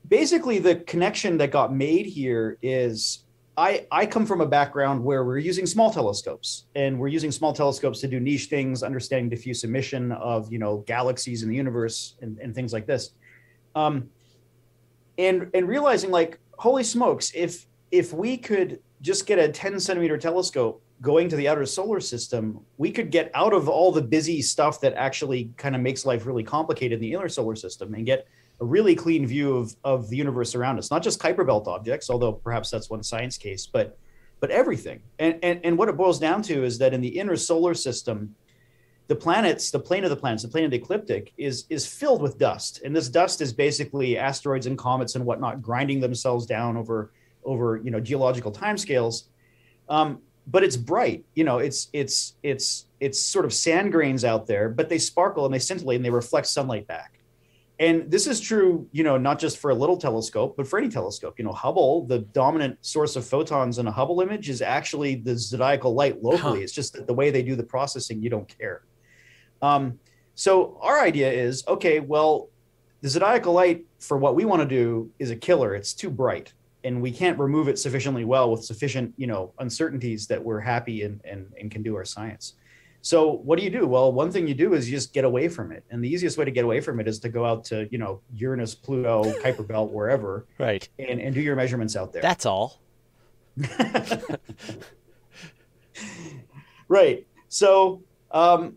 basically 0.09 0.59
the 0.59 0.77
connection 0.77 1.39
that 1.39 1.51
got 1.51 1.75
made 1.75 2.07
here 2.07 2.59
is 2.63 3.25
I, 3.57 3.87
I 3.91 4.07
come 4.07 4.25
from 4.25 4.41
a 4.41 4.47
background 4.47 5.03
where 5.03 5.25
we're 5.25 5.39
using 5.39 5.67
small 5.67 5.91
telescopes 5.91 6.67
and 6.75 6.99
we're 6.99 7.09
using 7.09 7.31
small 7.31 7.53
telescopes 7.53 8.01
to 8.01 8.09
do 8.09 8.21
niche 8.21 8.47
things, 8.47 8.83
understanding 8.83 9.29
diffuse 9.31 9.65
emission 9.65 10.13
of 10.13 10.53
you 10.53 10.59
know 10.59 10.85
galaxies 10.87 11.43
in 11.43 11.49
the 11.49 11.57
universe 11.57 12.17
and, 12.21 12.39
and 12.39 12.55
things 12.55 12.73
like 12.73 12.87
this 12.87 13.13
um, 13.75 14.09
and 15.19 15.51
and 15.55 15.69
realizing 15.69 16.11
like 16.11 16.39
holy 16.59 16.85
smokes 16.85 17.33
if 17.35 17.67
if 17.91 18.13
we 18.13 18.37
could 18.37 18.81
just 19.01 19.27
get 19.27 19.39
a 19.39 19.49
10 19.49 19.81
centimeter 19.81 20.17
telescope 20.17 20.83
going 21.01 21.29
to 21.29 21.37
the 21.37 21.49
outer 21.49 21.67
solar 21.67 22.01
system 22.01 22.61
we 22.79 22.91
could 22.91 23.11
get 23.11 23.31
out 23.35 23.53
of 23.53 23.69
all 23.69 23.91
the 23.91 24.03
busy 24.03 24.41
stuff 24.41 24.81
that 24.81 24.95
actually 24.95 25.51
kind 25.57 25.75
of 25.75 25.83
makes 25.83 26.07
life 26.07 26.27
really 26.27 26.45
complicated 26.45 26.97
in 26.97 27.01
the 27.01 27.13
inner 27.13 27.29
solar 27.29 27.57
system 27.57 27.95
and 27.95 28.07
get 28.07 28.27
a 28.61 28.65
really 28.65 28.95
clean 28.95 29.27
view 29.27 29.57
of, 29.57 29.75
of 29.83 30.09
the 30.09 30.17
universe 30.17 30.55
around 30.55 30.79
us. 30.79 30.91
Not 30.91 31.03
just 31.03 31.21
kuiper 31.21 31.47
belt 31.47 31.67
objects 31.67 32.09
although 32.09 32.33
perhaps 32.33 32.71
that's 32.71 32.89
one 32.89 33.03
science 33.03 33.37
case 33.37 33.67
but 33.67 33.99
but 34.41 34.51
everything. 34.51 35.01
And, 35.19 35.39
and 35.43 35.61
and 35.65 35.79
what 35.79 35.89
it 35.89 35.97
boils 35.97 36.19
down 36.19 36.43
to 36.43 36.65
is 36.65 36.79
that 36.79 36.95
in 36.95 37.01
the 37.01 37.19
inner 37.19 37.37
solar 37.37 37.75
system 37.75 38.35
the 39.13 39.17
planets, 39.17 39.71
the 39.71 39.79
plane 39.79 40.05
of 40.05 40.11
the 40.11 40.17
planets, 40.17 40.43
the 40.43 40.49
plane 40.49 40.65
of 40.65 40.71
the 40.71 40.79
ecliptic 40.79 41.35
is 41.37 41.67
is 41.69 41.87
filled 41.87 42.23
with 42.23 42.39
dust, 42.39 42.81
and 42.83 42.97
this 42.97 43.11
dust 43.11 43.43
is 43.43 43.53
basically 43.53 44.17
asteroids 44.17 44.65
and 44.65 44.79
comets 44.79 45.17
and 45.17 45.27
whatnot 45.27 45.61
grinding 45.61 46.01
themselves 46.01 46.47
down 46.47 46.79
over 46.79 47.13
over 47.45 47.79
you 47.85 47.91
know 47.91 48.01
geological 48.01 48.51
timescales. 48.51 49.25
Um, 49.91 50.23
but 50.47 50.65
it's 50.65 50.79
bright, 50.79 51.27
you 51.35 51.45
know, 51.45 51.59
it's 51.59 51.89
it's 51.93 52.37
it's 52.43 52.87
it's 53.01 53.21
sort 53.21 53.45
of 53.45 53.53
sand 53.53 53.93
grains 53.93 54.25
out 54.25 54.47
there, 54.47 54.71
but 54.71 54.89
they 54.89 54.99
sparkle 54.99 55.45
and 55.45 55.53
they 55.53 55.59
scintillate 55.59 55.97
and 55.97 56.05
they 56.07 56.11
reflect 56.11 56.47
sunlight 56.47 56.87
back. 56.87 57.19
And 57.79 58.11
this 58.11 58.27
is 58.27 58.41
true, 58.41 58.89
you 58.93 59.05
know, 59.05 59.19
not 59.19 59.39
just 59.39 59.59
for 59.59 59.71
a 59.71 59.75
little 59.75 59.99
telescope, 59.99 60.57
but 60.57 60.67
for 60.67 60.79
any 60.79 60.89
telescope. 60.89 61.35
You 61.37 61.45
know, 61.45 61.53
Hubble, 61.53 62.07
the 62.07 62.21
dominant 62.21 62.79
source 62.81 63.15
of 63.17 63.27
photons 63.27 63.79
in 63.79 63.87
a 63.87 63.93
Hubble 63.93 64.23
image 64.23 64.49
is 64.49 64.63
actually 64.63 65.17
the 65.17 65.37
zodiacal 65.37 65.93
light 65.93 66.23
locally. 66.23 66.61
Huh. 66.61 66.65
It's 66.65 66.73
just 66.73 66.95
that 66.95 67.07
the 67.07 67.13
way 67.13 67.31
they 67.31 67.43
do 67.43 67.57
the 67.57 67.63
processing, 67.63 68.23
you 68.23 68.31
don't 68.31 68.49
care. 68.59 68.85
Um, 69.63 69.99
so 70.35 70.79
our 70.83 71.01
idea 71.01 71.31
is 71.33 71.65
okay, 71.67 72.01
well, 72.01 72.49
the 73.01 73.09
zodiacal 73.09 73.53
light 73.53 73.85
for 73.99 74.19
what 74.19 74.35
we 74.35 74.45
want 74.45 74.61
to 74.63 74.69
do 74.69 75.11
is 75.19 75.31
a 75.31 75.37
killer. 75.37 75.75
It's 75.75 75.95
too 75.95 76.11
bright, 76.11 76.53
and 76.85 77.01
we 77.01 77.11
can't 77.11 77.39
remove 77.39 77.69
it 77.69 77.79
sufficiently 77.79 78.25
well 78.25 78.51
with 78.51 78.65
sufficient, 78.65 79.15
you 79.17 79.27
know, 79.27 79.53
uncertainties 79.59 80.27
that 80.27 80.43
we're 80.43 80.61
happy 80.61 81.03
and 81.03 81.21
and, 81.25 81.53
and 81.59 81.71
can 81.71 81.83
do 81.83 81.97
our 81.97 82.05
science. 82.05 82.55
So 83.05 83.33
what 83.33 83.59
do 83.59 83.65
you 83.65 83.71
do? 83.71 83.85
Well, 83.87 84.13
one 84.13 84.31
thing 84.31 84.47
you 84.47 84.55
do 84.55 84.75
is 84.75 84.89
you 84.89 84.97
just 84.97 85.13
get 85.13 85.25
away 85.25 85.49
from 85.49 85.73
it, 85.73 85.85
and 85.91 86.05
the 86.05 86.09
easiest 86.09 86.39
way 86.39 86.45
to 86.45 86.53
get 86.53 86.65
away 86.65 86.81
from 86.81 87.01
it 87.01 87.09
is 87.09 87.19
to 87.21 87.29
go 87.29 87.45
out 87.45 87.65
to 87.67 87.89
you 87.91 87.99
know 87.99 88.21
Uranus, 88.35 88.75
Pluto, 88.75 89.25
Kuiper 89.43 89.67
Belt, 89.67 89.93
wherever, 89.93 90.47
right, 90.59 90.89
and 90.99 91.21
and 91.21 91.35
do 91.35 91.41
your 91.41 91.57
measurements 91.57 91.97
out 91.97 92.13
there. 92.13 92.23
That's 92.23 92.47
all. 92.47 92.81
right. 96.89 97.27
So 97.49 98.03
um, 98.31 98.77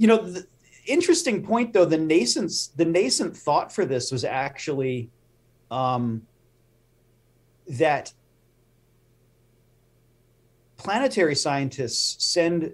you 0.00 0.06
know, 0.06 0.16
the 0.16 0.46
interesting 0.86 1.44
point 1.44 1.74
though, 1.74 1.84
the 1.84 1.98
nascent 1.98 2.50
the 2.74 2.86
nascent 2.86 3.36
thought 3.36 3.70
for 3.70 3.84
this 3.84 4.10
was 4.10 4.24
actually 4.24 5.10
um, 5.70 6.22
that 7.68 8.14
planetary 10.78 11.34
scientists 11.34 12.24
send 12.24 12.72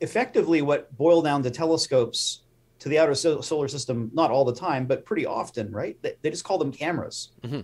effectively 0.00 0.60
what 0.60 0.94
boil 0.96 1.22
down 1.22 1.40
to 1.44 1.52
telescopes 1.52 2.42
to 2.80 2.88
the 2.88 2.98
outer 2.98 3.14
solar 3.14 3.68
system 3.68 4.10
not 4.12 4.32
all 4.32 4.44
the 4.44 4.54
time 4.54 4.86
but 4.86 5.04
pretty 5.04 5.24
often 5.24 5.70
right? 5.70 5.96
They, 6.02 6.14
they 6.22 6.30
just 6.30 6.42
call 6.42 6.58
them 6.58 6.72
cameras. 6.72 7.30
Mm-hmm. 7.44 7.60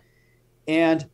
and 0.69 1.11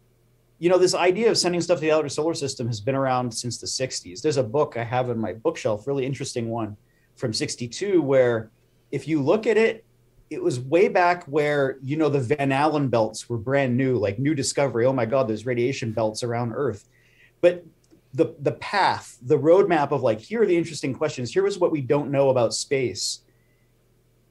you 0.59 0.69
know 0.69 0.77
this 0.77 0.95
idea 0.95 1.31
of 1.31 1.39
sending 1.39 1.63
stuff 1.63 1.79
to 1.79 1.81
the 1.87 1.93
outer 1.93 2.11
solar 2.11 2.35
system 2.35 2.67
has 2.67 2.83
been 2.83 2.95
around 2.95 3.33
since 3.33 3.57
the 3.57 3.67
60s 3.67 4.21
there's 4.21 4.37
a 4.37 4.43
book 4.43 4.77
i 4.77 4.85
have 4.85 5.09
in 5.09 5.19
my 5.19 5.33
bookshelf 5.33 5.87
really 5.87 6.05
interesting 6.05 6.51
one 6.51 6.77
from 7.19 7.33
62 7.33 8.01
where 8.01 8.51
if 8.91 9.07
you 9.07 9.21
look 9.21 9.47
at 9.47 9.57
it 9.57 9.85
it 10.31 10.43
was 10.43 10.61
way 10.61 10.89
back 10.89 11.25
where 11.25 11.79
you 11.83 11.97
know 11.97 12.09
the 12.09 12.21
van 12.21 12.53
allen 12.53 12.89
belts 12.89 13.29
were 13.29 13.39
brand 13.39 13.77
new 13.77 13.97
like 13.97 14.19
new 14.19 14.35
discovery. 14.35 14.87
Oh 14.87 14.93
my 14.93 15.07
god 15.07 15.29
there's 15.29 15.47
radiation 15.47 15.93
belts 15.93 16.23
around 16.23 16.53
earth. 16.55 16.89
But 17.41 17.65
the 18.15 18.35
the 18.41 18.53
path 18.53 19.19
the 19.23 19.39
roadmap 19.39 19.91
of 19.91 20.03
like 20.03 20.21
here 20.21 20.43
are 20.43 20.47
the 20.47 20.57
interesting 20.57 20.95
questions. 20.95 21.33
Here 21.33 21.47
is 21.47 21.59
what 21.59 21.73
we 21.73 21.81
don't 21.81 22.11
know 22.11 22.31
about 22.31 22.55
space 22.55 23.21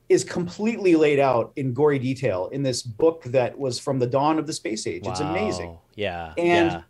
is 0.08 0.24
completely 0.24 0.96
laid 0.96 1.20
out 1.20 1.52
in 1.58 1.74
gory 1.74 2.00
detail 2.00 2.48
in 2.54 2.64
this 2.64 2.82
book 2.82 3.24
that 3.24 3.58
was 3.58 3.78
from 3.78 4.00
the 4.00 4.08
dawn 4.08 4.40
of 4.40 4.48
the 4.48 4.54
space 4.54 4.88
age. 4.88 5.04
Wow. 5.04 5.12
it's 5.12 5.20
amazing. 5.20 5.78
Yeah. 5.96 6.34
And 6.38 6.72
yeah 6.72 6.82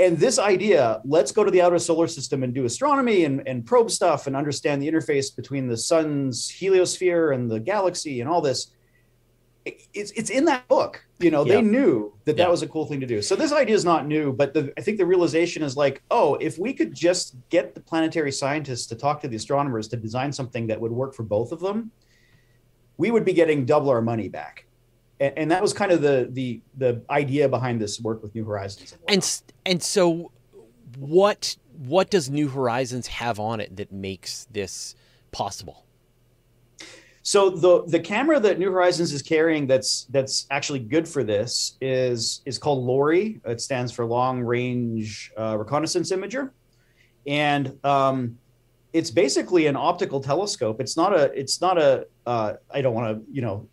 and 0.00 0.18
this 0.18 0.38
idea 0.38 1.00
let's 1.04 1.30
go 1.30 1.44
to 1.44 1.50
the 1.50 1.60
outer 1.60 1.78
solar 1.78 2.06
system 2.06 2.42
and 2.42 2.54
do 2.54 2.64
astronomy 2.64 3.24
and, 3.24 3.46
and 3.46 3.66
probe 3.66 3.90
stuff 3.90 4.26
and 4.26 4.34
understand 4.34 4.82
the 4.82 4.90
interface 4.90 5.34
between 5.34 5.68
the 5.68 5.76
sun's 5.76 6.50
heliosphere 6.50 7.34
and 7.34 7.50
the 7.50 7.60
galaxy 7.60 8.20
and 8.20 8.28
all 8.28 8.40
this. 8.40 8.72
It's, 9.92 10.10
it's 10.12 10.30
in 10.30 10.46
that 10.46 10.66
book 10.68 11.04
you 11.18 11.30
know 11.30 11.44
yep. 11.44 11.56
they 11.56 11.62
knew 11.62 12.14
that 12.24 12.38
that 12.38 12.50
was 12.50 12.62
a 12.62 12.66
cool 12.66 12.86
thing 12.86 12.98
to 13.00 13.06
do. 13.06 13.20
So 13.20 13.36
this 13.36 13.52
idea 13.52 13.76
is 13.76 13.84
not 13.84 14.06
new 14.06 14.32
but 14.32 14.54
the, 14.54 14.72
i 14.78 14.80
think 14.80 14.96
the 14.96 15.04
realization 15.04 15.62
is 15.62 15.76
like 15.76 16.02
oh 16.10 16.36
if 16.36 16.58
we 16.58 16.72
could 16.72 16.94
just 16.94 17.36
get 17.50 17.74
the 17.74 17.80
planetary 17.80 18.32
scientists 18.32 18.86
to 18.86 18.94
talk 18.94 19.20
to 19.20 19.28
the 19.28 19.36
astronomers 19.36 19.86
to 19.88 19.98
design 19.98 20.32
something 20.32 20.66
that 20.68 20.80
would 20.80 20.90
work 20.90 21.14
for 21.14 21.24
both 21.24 21.52
of 21.52 21.60
them 21.60 21.92
we 22.96 23.10
would 23.10 23.24
be 23.24 23.34
getting 23.34 23.66
double 23.66 23.90
our 23.90 24.00
money 24.00 24.30
back 24.30 24.64
and, 25.20 25.32
and 25.36 25.50
that 25.50 25.62
was 25.62 25.72
kind 25.72 25.92
of 25.92 26.00
the 26.00 26.28
the 26.32 26.60
the 26.78 27.02
idea 27.10 27.48
behind 27.48 27.80
this 27.80 28.00
work 28.00 28.22
with 28.22 28.34
New 28.34 28.44
Horizons. 28.44 28.96
And 29.06 29.42
and, 29.66 29.82
so, 29.82 30.32
what 30.98 31.56
what 31.76 32.10
does 32.10 32.30
New 32.30 32.48
Horizons 32.48 33.06
have 33.06 33.38
on 33.38 33.60
it 33.60 33.76
that 33.76 33.92
makes 33.92 34.46
this 34.50 34.94
possible? 35.30 35.84
So 37.22 37.50
the 37.50 37.84
the 37.86 38.00
camera 38.00 38.40
that 38.40 38.58
New 38.58 38.72
Horizons 38.72 39.12
is 39.12 39.20
carrying 39.20 39.66
that's 39.66 40.06
that's 40.10 40.46
actually 40.50 40.78
good 40.80 41.06
for 41.06 41.22
this 41.22 41.76
is 41.80 42.40
is 42.46 42.58
called 42.58 42.84
LORRI. 42.84 43.40
It 43.44 43.60
stands 43.60 43.92
for 43.92 44.06
Long 44.06 44.40
Range 44.40 45.32
uh, 45.36 45.56
Reconnaissance 45.58 46.10
Imager, 46.10 46.50
and 47.26 47.78
um, 47.84 48.38
it's 48.94 49.10
basically 49.10 49.66
an 49.66 49.76
optical 49.76 50.20
telescope. 50.20 50.80
It's 50.80 50.96
not 50.96 51.14
a 51.14 51.30
it's 51.38 51.60
not 51.60 51.76
a 51.76 52.06
uh, 52.24 52.54
I 52.70 52.80
don't 52.80 52.94
want 52.94 53.18
to 53.18 53.32
you 53.32 53.42
know 53.42 53.68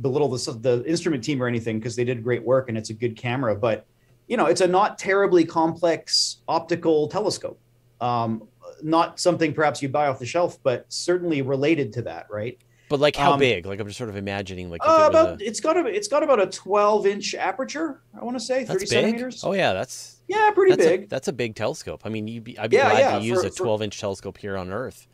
belittle 0.00 0.28
the 0.28 0.52
the 0.60 0.84
instrument 0.86 1.22
team 1.22 1.42
or 1.42 1.46
anything 1.46 1.78
because 1.78 1.96
they 1.96 2.04
did 2.04 2.22
great 2.22 2.42
work 2.42 2.68
and 2.68 2.76
it's 2.76 2.90
a 2.90 2.94
good 2.94 3.16
camera, 3.16 3.54
but 3.54 3.86
you 4.26 4.36
know 4.36 4.46
it's 4.46 4.60
a 4.60 4.66
not 4.66 4.98
terribly 4.98 5.44
complex 5.44 6.38
optical 6.48 7.08
telescope. 7.08 7.60
Um, 8.00 8.48
not 8.82 9.20
something 9.20 9.54
perhaps 9.54 9.82
you 9.82 9.88
buy 9.88 10.08
off 10.08 10.18
the 10.18 10.26
shelf, 10.26 10.58
but 10.62 10.84
certainly 10.88 11.42
related 11.42 11.92
to 11.94 12.02
that, 12.02 12.26
right? 12.30 12.58
But 12.88 13.00
like 13.00 13.16
how 13.16 13.32
um, 13.32 13.38
big? 13.38 13.66
Like 13.66 13.80
I'm 13.80 13.86
just 13.86 13.98
sort 13.98 14.10
of 14.10 14.16
imagining 14.16 14.70
like 14.70 14.82
uh, 14.84 15.04
it 15.04 15.08
about 15.08 15.40
a... 15.40 15.46
it's 15.46 15.60
got 15.60 15.76
a 15.76 15.86
it's 15.86 16.08
got 16.08 16.22
about 16.22 16.40
a 16.40 16.46
12 16.46 17.06
inch 17.06 17.34
aperture. 17.34 18.02
I 18.18 18.24
want 18.24 18.36
to 18.36 18.44
say 18.44 18.64
30 18.64 18.86
centimeters. 18.86 19.42
Oh 19.44 19.52
yeah, 19.52 19.72
that's 19.72 20.20
yeah, 20.28 20.50
pretty 20.50 20.76
that's 20.76 20.86
big. 20.86 21.04
A, 21.04 21.06
that's 21.06 21.28
a 21.28 21.32
big 21.32 21.54
telescope. 21.54 22.02
I 22.04 22.08
mean, 22.08 22.28
you'd 22.28 22.44
be 22.44 22.58
I'd 22.58 22.70
be 22.70 22.76
yeah, 22.76 22.90
glad 22.90 22.98
yeah, 22.98 23.18
to 23.18 23.24
use 23.24 23.40
for, 23.40 23.46
a 23.46 23.50
12 23.50 23.82
inch 23.82 24.00
telescope 24.00 24.38
here 24.38 24.56
on 24.56 24.70
Earth. 24.70 25.06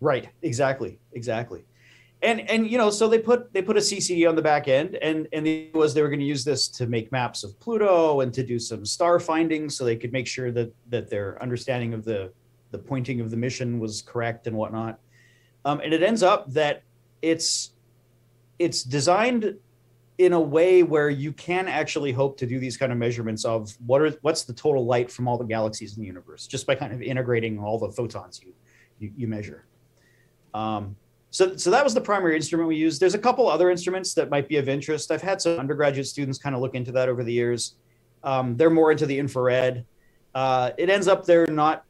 Right. 0.00 0.28
Exactly. 0.42 0.98
Exactly. 1.12 1.64
And 2.22 2.48
and 2.48 2.70
you 2.70 2.78
know, 2.78 2.90
so 2.90 3.08
they 3.08 3.18
put 3.18 3.52
they 3.52 3.62
put 3.62 3.76
a 3.76 3.80
CCD 3.80 4.28
on 4.28 4.36
the 4.36 4.42
back 4.42 4.68
end, 4.68 4.96
and 4.96 5.26
and 5.32 5.46
it 5.46 5.74
was 5.74 5.92
they 5.92 6.02
were 6.02 6.08
going 6.08 6.20
to 6.20 6.26
use 6.26 6.44
this 6.44 6.68
to 6.68 6.86
make 6.86 7.10
maps 7.10 7.42
of 7.42 7.58
Pluto 7.58 8.20
and 8.20 8.32
to 8.32 8.44
do 8.44 8.60
some 8.60 8.86
star 8.86 9.18
finding, 9.18 9.68
so 9.68 9.84
they 9.84 9.96
could 9.96 10.12
make 10.12 10.28
sure 10.28 10.52
that 10.52 10.72
that 10.90 11.10
their 11.10 11.40
understanding 11.42 11.94
of 11.94 12.04
the 12.04 12.32
the 12.70 12.78
pointing 12.78 13.20
of 13.20 13.30
the 13.30 13.36
mission 13.36 13.80
was 13.80 14.02
correct 14.02 14.46
and 14.46 14.56
whatnot. 14.56 15.00
Um, 15.64 15.80
and 15.80 15.92
it 15.92 16.02
ends 16.02 16.22
up 16.22 16.50
that 16.52 16.82
it's 17.22 17.72
it's 18.58 18.84
designed 18.84 19.56
in 20.18 20.32
a 20.32 20.40
way 20.40 20.84
where 20.84 21.10
you 21.10 21.32
can 21.32 21.66
actually 21.66 22.12
hope 22.12 22.36
to 22.38 22.46
do 22.46 22.60
these 22.60 22.76
kind 22.76 22.92
of 22.92 22.98
measurements 22.98 23.44
of 23.44 23.72
what 23.86 24.00
are 24.00 24.10
what's 24.22 24.44
the 24.44 24.52
total 24.52 24.86
light 24.86 25.10
from 25.10 25.26
all 25.26 25.36
the 25.36 25.44
galaxies 25.44 25.96
in 25.96 26.00
the 26.00 26.06
universe 26.06 26.46
just 26.46 26.66
by 26.66 26.74
kind 26.74 26.92
of 26.92 27.02
integrating 27.02 27.58
all 27.58 27.78
the 27.78 27.90
photons 27.90 28.40
you 28.42 28.52
you, 28.98 29.12
you 29.16 29.26
measure. 29.26 29.66
Um, 30.54 30.96
so, 31.32 31.56
so 31.56 31.70
that 31.70 31.82
was 31.82 31.94
the 31.94 32.00
primary 32.00 32.36
instrument 32.36 32.68
we 32.68 32.76
used. 32.76 33.00
There's 33.00 33.14
a 33.14 33.18
couple 33.18 33.48
other 33.48 33.70
instruments 33.70 34.12
that 34.14 34.28
might 34.28 34.48
be 34.48 34.58
of 34.58 34.68
interest. 34.68 35.10
I've 35.10 35.22
had 35.22 35.40
some 35.40 35.58
undergraduate 35.58 36.06
students 36.06 36.38
kind 36.38 36.54
of 36.54 36.60
look 36.60 36.74
into 36.74 36.92
that 36.92 37.08
over 37.08 37.24
the 37.24 37.32
years. 37.32 37.76
Um, 38.22 38.54
they're 38.54 38.68
more 38.68 38.92
into 38.92 39.06
the 39.06 39.18
infrared. 39.18 39.86
Uh, 40.34 40.72
it 40.76 40.90
ends 40.90 41.08
up 41.08 41.24
they're 41.24 41.46
not 41.46 41.84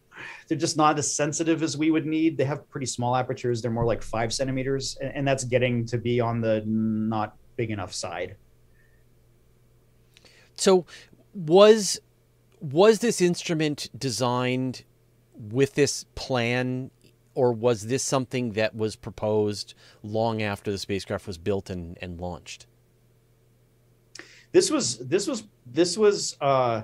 they're 0.47 0.57
just 0.57 0.77
not 0.77 0.97
as 0.97 1.13
sensitive 1.13 1.65
as 1.65 1.77
we 1.77 1.91
would 1.91 2.07
need. 2.07 2.37
They 2.37 2.45
have 2.45 2.71
pretty 2.71 2.87
small 2.87 3.17
apertures. 3.17 3.61
They're 3.61 3.73
more 3.73 3.85
like 3.85 4.01
five 4.01 4.33
centimeters, 4.33 4.97
and, 5.01 5.13
and 5.17 5.29
that's 5.29 5.43
getting 5.43 5.87
to 5.87 5.99
be 5.99 6.21
on 6.21 6.41
the 6.41 6.63
not 6.65 7.37
big 7.57 7.73
enough 7.73 7.93
side. 7.93 8.37
So, 10.55 10.87
was 11.35 12.01
was 12.61 13.01
this 13.01 13.21
instrument 13.21 13.91
designed 13.99 14.85
with 15.35 15.75
this 15.75 16.05
plan, 16.15 16.93
or 17.35 17.53
was 17.53 17.87
this 17.87 18.03
something 18.03 18.53
that 18.53 18.75
was 18.75 18.97
proposed 18.97 19.75
long 20.03 20.43
after 20.43 20.71
the 20.71 20.79
spacecraft 20.79 21.27
was 21.27 21.39
built 21.39 21.71
and, 21.71 21.99
and 22.01 22.21
launched? 22.21 22.67
This 24.53 24.71
was 24.71 24.99
this 24.99 25.27
was 25.27 25.45
this 25.67 25.97
was. 25.97 26.37
Uh, 26.41 26.83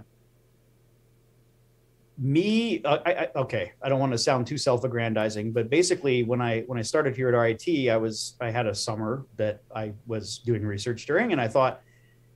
me 2.20 2.82
uh, 2.82 2.98
I, 3.06 3.12
I, 3.12 3.28
okay 3.36 3.72
i 3.80 3.88
don't 3.88 4.00
want 4.00 4.10
to 4.10 4.18
sound 4.18 4.44
too 4.46 4.58
self-aggrandizing 4.58 5.52
but 5.52 5.70
basically 5.70 6.24
when 6.24 6.40
i 6.40 6.62
when 6.62 6.76
i 6.76 6.82
started 6.82 7.14
here 7.14 7.28
at 7.28 7.34
rit 7.38 7.88
i 7.88 7.96
was 7.96 8.34
i 8.40 8.50
had 8.50 8.66
a 8.66 8.74
summer 8.74 9.24
that 9.36 9.62
i 9.74 9.92
was 10.06 10.38
doing 10.38 10.66
research 10.66 11.06
during 11.06 11.30
and 11.30 11.40
i 11.40 11.46
thought 11.46 11.80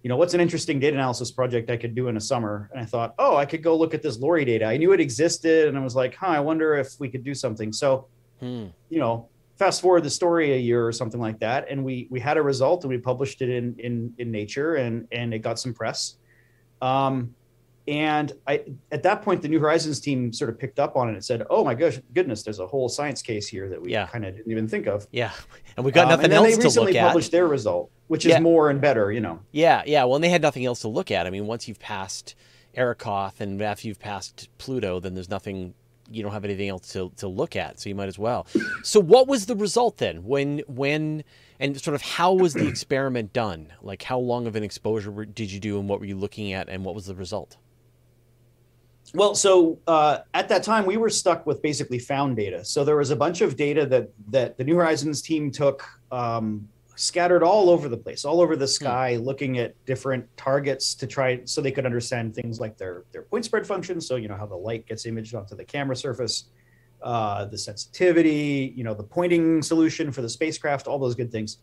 you 0.03 0.09
know 0.09 0.17
what's 0.17 0.35
an 0.35 0.41
interesting 0.41 0.81
data 0.81 0.97
analysis 0.97 1.31
project 1.31 1.71
i 1.71 1.77
could 1.77 1.95
do 1.95 2.09
in 2.09 2.17
a 2.17 2.21
summer? 2.21 2.71
And 2.73 2.81
i 2.83 2.85
thought 2.85 3.15
oh 3.19 3.37
i 3.37 3.45
could 3.45 3.63
go 3.63 3.77
look 3.77 3.95
at 3.95 4.03
this 4.03 4.19
LORRI 4.19 4.45
data. 4.45 4.67
I 4.67 4.77
knew 4.77 4.93
it 4.93 5.01
existed 5.01 5.69
and 5.69 5.79
i 5.79 5.81
was 5.81 5.95
like 5.95 6.15
huh 6.15 6.29
i 6.29 6.41
wonder 6.41 6.77
if 6.77 6.99
we 6.99 7.09
could 7.09 7.25
do 7.25 7.35
something. 7.35 7.73
So 7.73 8.09
hmm. 8.41 8.67
you 8.89 8.99
know 8.99 9.29
fast 9.59 9.81
forward 9.81 10.03
the 10.03 10.11
story 10.11 10.55
a 10.55 10.59
year 10.59 10.87
or 10.87 10.93
something 10.93 11.21
like 11.21 11.39
that 11.41 11.67
and 11.71 11.85
we 11.85 12.09
we 12.11 12.19
had 12.19 12.37
a 12.37 12.43
result 12.43 12.85
and 12.85 12.91
we 12.91 12.99
published 12.99 13.43
it 13.43 13.49
in 13.49 13.77
in 13.79 14.13
in 14.19 14.31
nature 14.31 14.77
and 14.77 15.07
and 15.13 15.33
it 15.35 15.41
got 15.41 15.59
some 15.59 15.73
press. 15.75 16.17
Um 16.81 17.35
and 17.89 18.33
I, 18.47 18.65
at 18.93 19.03
that 19.03 19.23
point, 19.23 19.43
the 19.43 19.49
New 19.49 19.59
Horizons 19.59 19.99
team 19.99 20.33
sort 20.33 20.51
of 20.51 20.59
picked 20.59 20.79
up 20.79 20.97
on 20.97 21.09
it 21.09 21.15
and 21.15 21.25
said, 21.25 21.45
"Oh 21.51 21.65
my 21.65 21.75
gosh, 21.75 21.99
goodness, 22.15 22.45
there's 22.45 22.61
a 22.61 22.67
whole 22.67 22.89
science 22.89 23.23
case 23.23 23.49
here 23.49 23.69
that 23.69 23.83
we 23.83 23.91
yeah. 23.91 24.07
kind 24.07 24.25
of 24.25 24.37
didn't 24.37 24.51
even 24.51 24.69
think 24.69 24.87
of." 24.87 25.09
Yeah, 25.11 25.33
and 25.77 25.85
we 25.85 25.91
got 25.91 26.05
um, 26.05 26.11
nothing 26.11 26.33
um, 26.33 26.45
else 26.45 26.57
to 26.57 26.59
look 26.59 26.59
at. 26.59 26.63
They 26.63 26.67
recently 26.67 27.01
published 27.01 27.33
their 27.33 27.49
result, 27.49 27.91
which 28.07 28.25
yeah. 28.25 28.37
is 28.37 28.41
more 28.41 28.71
and 28.71 28.81
better, 28.81 29.11
you 29.11 29.21
know. 29.21 29.41
Yeah, 29.51 29.83
yeah. 29.85 30.05
Well, 30.05 30.15
and 30.15 30.23
they 30.23 30.29
had 30.29 30.43
nothing 30.43 30.65
else 30.65 30.81
to 30.81 30.89
look 30.89 31.11
at. 31.11 31.27
I 31.27 31.31
mean, 31.31 31.47
once 31.47 31.67
you've 31.67 31.81
passed 31.81 32.37
Arrokoth 32.77 33.41
and 33.41 33.61
after 33.61 33.89
you've 33.89 33.99
passed 33.99 34.49
Pluto, 34.59 35.01
then 35.01 35.15
there's 35.15 35.31
nothing. 35.31 35.75
You 36.09 36.23
don't 36.23 36.33
have 36.33 36.45
anything 36.45 36.69
else 36.69 36.93
to, 36.93 37.11
to 37.17 37.27
look 37.27 37.57
at, 37.57 37.81
so 37.81 37.89
you 37.89 37.95
might 37.95 38.09
as 38.09 38.19
well. 38.19 38.47
So, 38.85 39.01
what 39.01 39.27
was 39.27 39.47
the 39.47 39.57
result 39.57 39.99
then? 39.99 40.23
When 40.25 40.61
when 40.69 41.25
and 41.59 41.81
sort 41.81 41.97
of 41.97 42.03
how 42.03 42.33
was 42.33 42.55
the 42.55 42.69
experiment 42.69 43.33
done? 43.33 43.73
Like, 43.83 44.03
how 44.03 44.19
long 44.19 44.47
of 44.47 44.55
an 44.55 44.63
exposure 44.63 45.25
did 45.25 45.51
you 45.51 45.59
do, 45.59 45.81
and 45.81 45.89
what 45.89 45.99
were 45.99 46.07
you 46.07 46.17
looking 46.17 46.53
at, 46.53 46.69
and 46.69 46.85
what 46.85 46.95
was 46.95 47.07
the 47.07 47.15
result? 47.17 47.57
Well, 49.15 49.35
so 49.35 49.79
uh, 49.87 50.19
at 50.33 50.49
that 50.49 50.63
time 50.63 50.87
we 50.87 50.97
were 50.97 51.11
stuck 51.11 51.47
with 51.47 51.61
basically 51.61 51.99
found 51.99 52.37
data. 52.37 52.65
So 52.65 52.83
there 52.83 52.97
was 52.97 53.11
a 53.11 53.17
bunch 53.17 53.43
of 53.43 53.57
data 53.57 53.85
that 53.87 54.09
that 54.31 54.57
the 54.57 54.65
New 54.65 54.77
Horizons 54.77 55.21
team 55.21 55.51
took, 55.51 55.85
um, 56.11 56.67
scattered 56.97 57.43
all 57.43 57.69
over 57.69 57.89
the 57.89 57.97
place, 57.97 58.25
all 58.25 58.41
over 58.41 58.57
the 58.57 58.65
hmm. 58.65 58.71
sky, 58.71 59.17
hmm. 59.17 59.23
looking 59.23 59.59
at 59.59 59.75
different 59.85 60.27
targets 60.39 60.95
to 60.95 61.07
try 61.07 61.41
so 61.45 61.61
they 61.61 61.73
could 61.73 61.85
understand 61.85 62.35
things 62.35 62.59
like 62.59 62.79
their 62.79 63.05
their 63.13 63.23
point 63.23 63.45
spread 63.45 63.67
function. 63.67 64.01
So 64.01 64.17
you 64.17 64.29
know 64.29 64.37
how 64.37 64.47
the 64.47 64.57
light 64.57 64.87
gets 64.87 65.05
imaged 65.05 65.35
onto 65.35 65.57
the 65.57 65.65
camera 65.65 65.97
surface, 65.97 66.45
uh, 67.03 67.45
the 67.45 67.59
sensitivity, 67.59 68.73
you 68.75 68.83
know 68.83 68.95
the 68.95 69.05
pointing 69.05 69.61
solution 69.61 70.11
for 70.11 70.23
the 70.23 70.29
spacecraft, 70.29 70.87
all 70.87 70.99
those 70.99 71.15
good 71.15 71.31
things. 71.31 71.59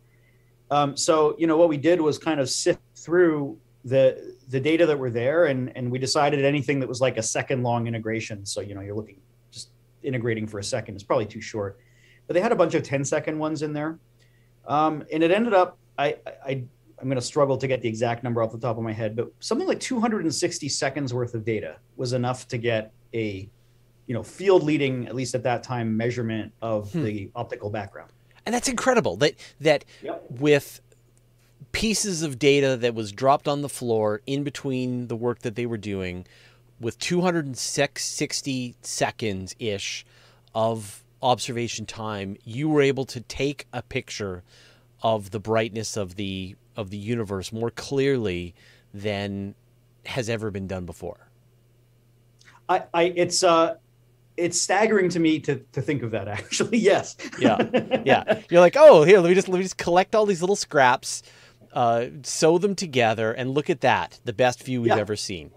Um, 0.70 0.96
so 0.96 1.36
you 1.40 1.48
know 1.48 1.58
what 1.58 1.70
we 1.70 1.78
did 1.78 2.00
was 2.00 2.20
kind 2.20 2.40
of 2.40 2.48
sift 2.48 2.82
through 2.96 3.58
the 3.86 4.36
the 4.50 4.60
data 4.60 4.86
that 4.86 4.98
were 4.98 5.10
there 5.10 5.46
and 5.46 5.76
and 5.76 5.90
we 5.90 5.98
decided 5.98 6.44
anything 6.44 6.80
that 6.80 6.90
was 6.90 7.00
like 7.00 7.18
a 7.18 7.24
second 7.24 7.64
long 7.64 7.88
integration 7.88 8.46
so 8.46 8.60
you 8.60 8.76
know 8.76 8.82
you're 8.82 8.96
looking 8.96 9.20
just 9.52 9.70
integrating 10.04 10.46
for 10.46 10.60
a 10.60 10.64
second 10.64 10.96
is 10.96 11.04
probably 11.04 11.26
too 11.26 11.40
short 11.40 11.80
but 12.28 12.34
they 12.34 12.42
had 12.42 12.52
a 12.52 12.56
bunch 12.56 12.74
of 12.74 12.84
10 12.84 13.06
second 13.06 13.40
ones 13.40 13.62
in 13.62 13.72
there 13.72 13.98
um, 14.68 15.04
and 15.12 15.24
it 15.24 15.32
ended 15.32 15.54
up 15.54 15.78
i 15.98 16.18
i 16.46 16.64
i'm 17.00 17.06
going 17.06 17.16
to 17.16 17.22
struggle 17.22 17.58
to 17.58 17.68
get 17.68 17.82
the 17.82 17.88
exact 17.88 18.22
number 18.22 18.44
off 18.44 18.52
the 18.52 18.58
top 18.58 18.78
of 18.78 18.84
my 18.84 18.92
head 18.92 19.16
but 19.16 19.32
something 19.40 19.68
like 19.68 19.80
260 19.80 20.68
seconds 20.68 21.14
worth 21.14 21.34
of 21.34 21.46
data 21.46 21.78
was 21.96 22.12
enough 22.12 22.50
to 22.50 22.58
get 22.58 22.92
a 23.14 23.50
you 24.08 24.14
know 24.14 24.24
field 24.24 24.64
leading 24.64 25.08
at 25.08 25.16
least 25.16 25.36
at 25.36 25.44
that 25.44 25.64
time 25.64 25.96
measurement 25.96 26.52
of 26.62 26.92
hmm. 26.92 27.04
the 27.04 27.32
optical 27.34 27.70
background 27.70 28.12
and 28.46 28.54
that's 28.54 28.68
incredible 28.68 29.16
that 29.16 29.36
that 29.62 29.86
yep. 30.02 30.26
with 30.32 30.82
pieces 31.72 32.24
of 32.24 32.40
data 32.40 32.76
that 32.78 32.96
was 32.96 33.12
dropped 33.12 33.48
on 33.48 33.62
the 33.62 33.70
floor 33.70 34.22
in 34.26 34.44
between 34.44 35.08
the 35.08 35.16
work 35.16 35.40
that 35.40 35.56
they 35.56 35.66
were 35.66 35.78
doing 35.78 36.26
with 36.80 36.98
260 37.00 38.76
seconds 38.82 39.56
ish 39.60 40.06
of 40.56 41.04
observation 41.22 41.86
time 41.86 42.38
you 42.46 42.70
were 42.70 42.82
able 42.82 43.06
to 43.06 43.20
take 43.22 43.68
a 43.74 43.82
picture 43.82 44.44
of 45.02 45.32
the 45.32 45.40
brightness 45.40 45.98
of 45.98 46.16
the 46.16 46.56
of 46.76 46.90
the 46.90 46.98
universe 46.98 47.52
more 47.52 47.70
clearly 47.70 48.54
than 48.94 49.54
has 50.06 50.30
ever 50.30 50.50
been 50.50 50.68
done 50.68 50.86
before. 50.86 51.30
I 52.68 52.84
i 52.94 53.04
it's 53.16 53.44
uh 53.44 53.76
it's 54.38 54.60
staggering 54.60 55.10
to 55.10 55.20
me 55.20 55.40
to, 55.42 55.58
to 55.74 55.82
think 55.82 56.04
of 56.04 56.12
that 56.12 56.28
actually 56.40 56.78
yes. 56.78 57.18
Yeah 57.38 57.58
yeah. 58.06 58.42
You're 58.50 58.62
like 58.62 58.76
oh 58.78 59.04
here 59.04 59.20
let 59.20 59.30
me 59.30 59.36
just 59.36 59.50
let 59.50 59.58
me 59.58 59.64
just 59.64 59.78
collect 59.78 60.16
all 60.16 60.26
these 60.26 60.42
little 60.42 60.56
scraps 60.56 61.24
uh, 61.74 62.08
sew 62.24 62.58
them 62.58 62.76
together, 62.76 63.32
and 63.32 63.52
look 63.52 63.70
at 63.70 63.82
that, 63.82 64.20
the 64.26 64.34
best 64.34 64.64
view 64.64 64.82
we've 64.82 64.90
yeah. 64.90 64.98
ever 64.98 65.16
seen. 65.16 65.52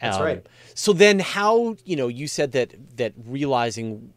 That's 0.00 0.16
um, 0.16 0.22
right. 0.22 0.46
So 0.74 0.92
then, 0.92 1.18
how 1.20 1.76
you 1.84 1.96
know 1.96 2.08
you 2.08 2.26
said 2.26 2.52
that 2.52 2.74
that 2.96 3.12
realizing, 3.24 4.12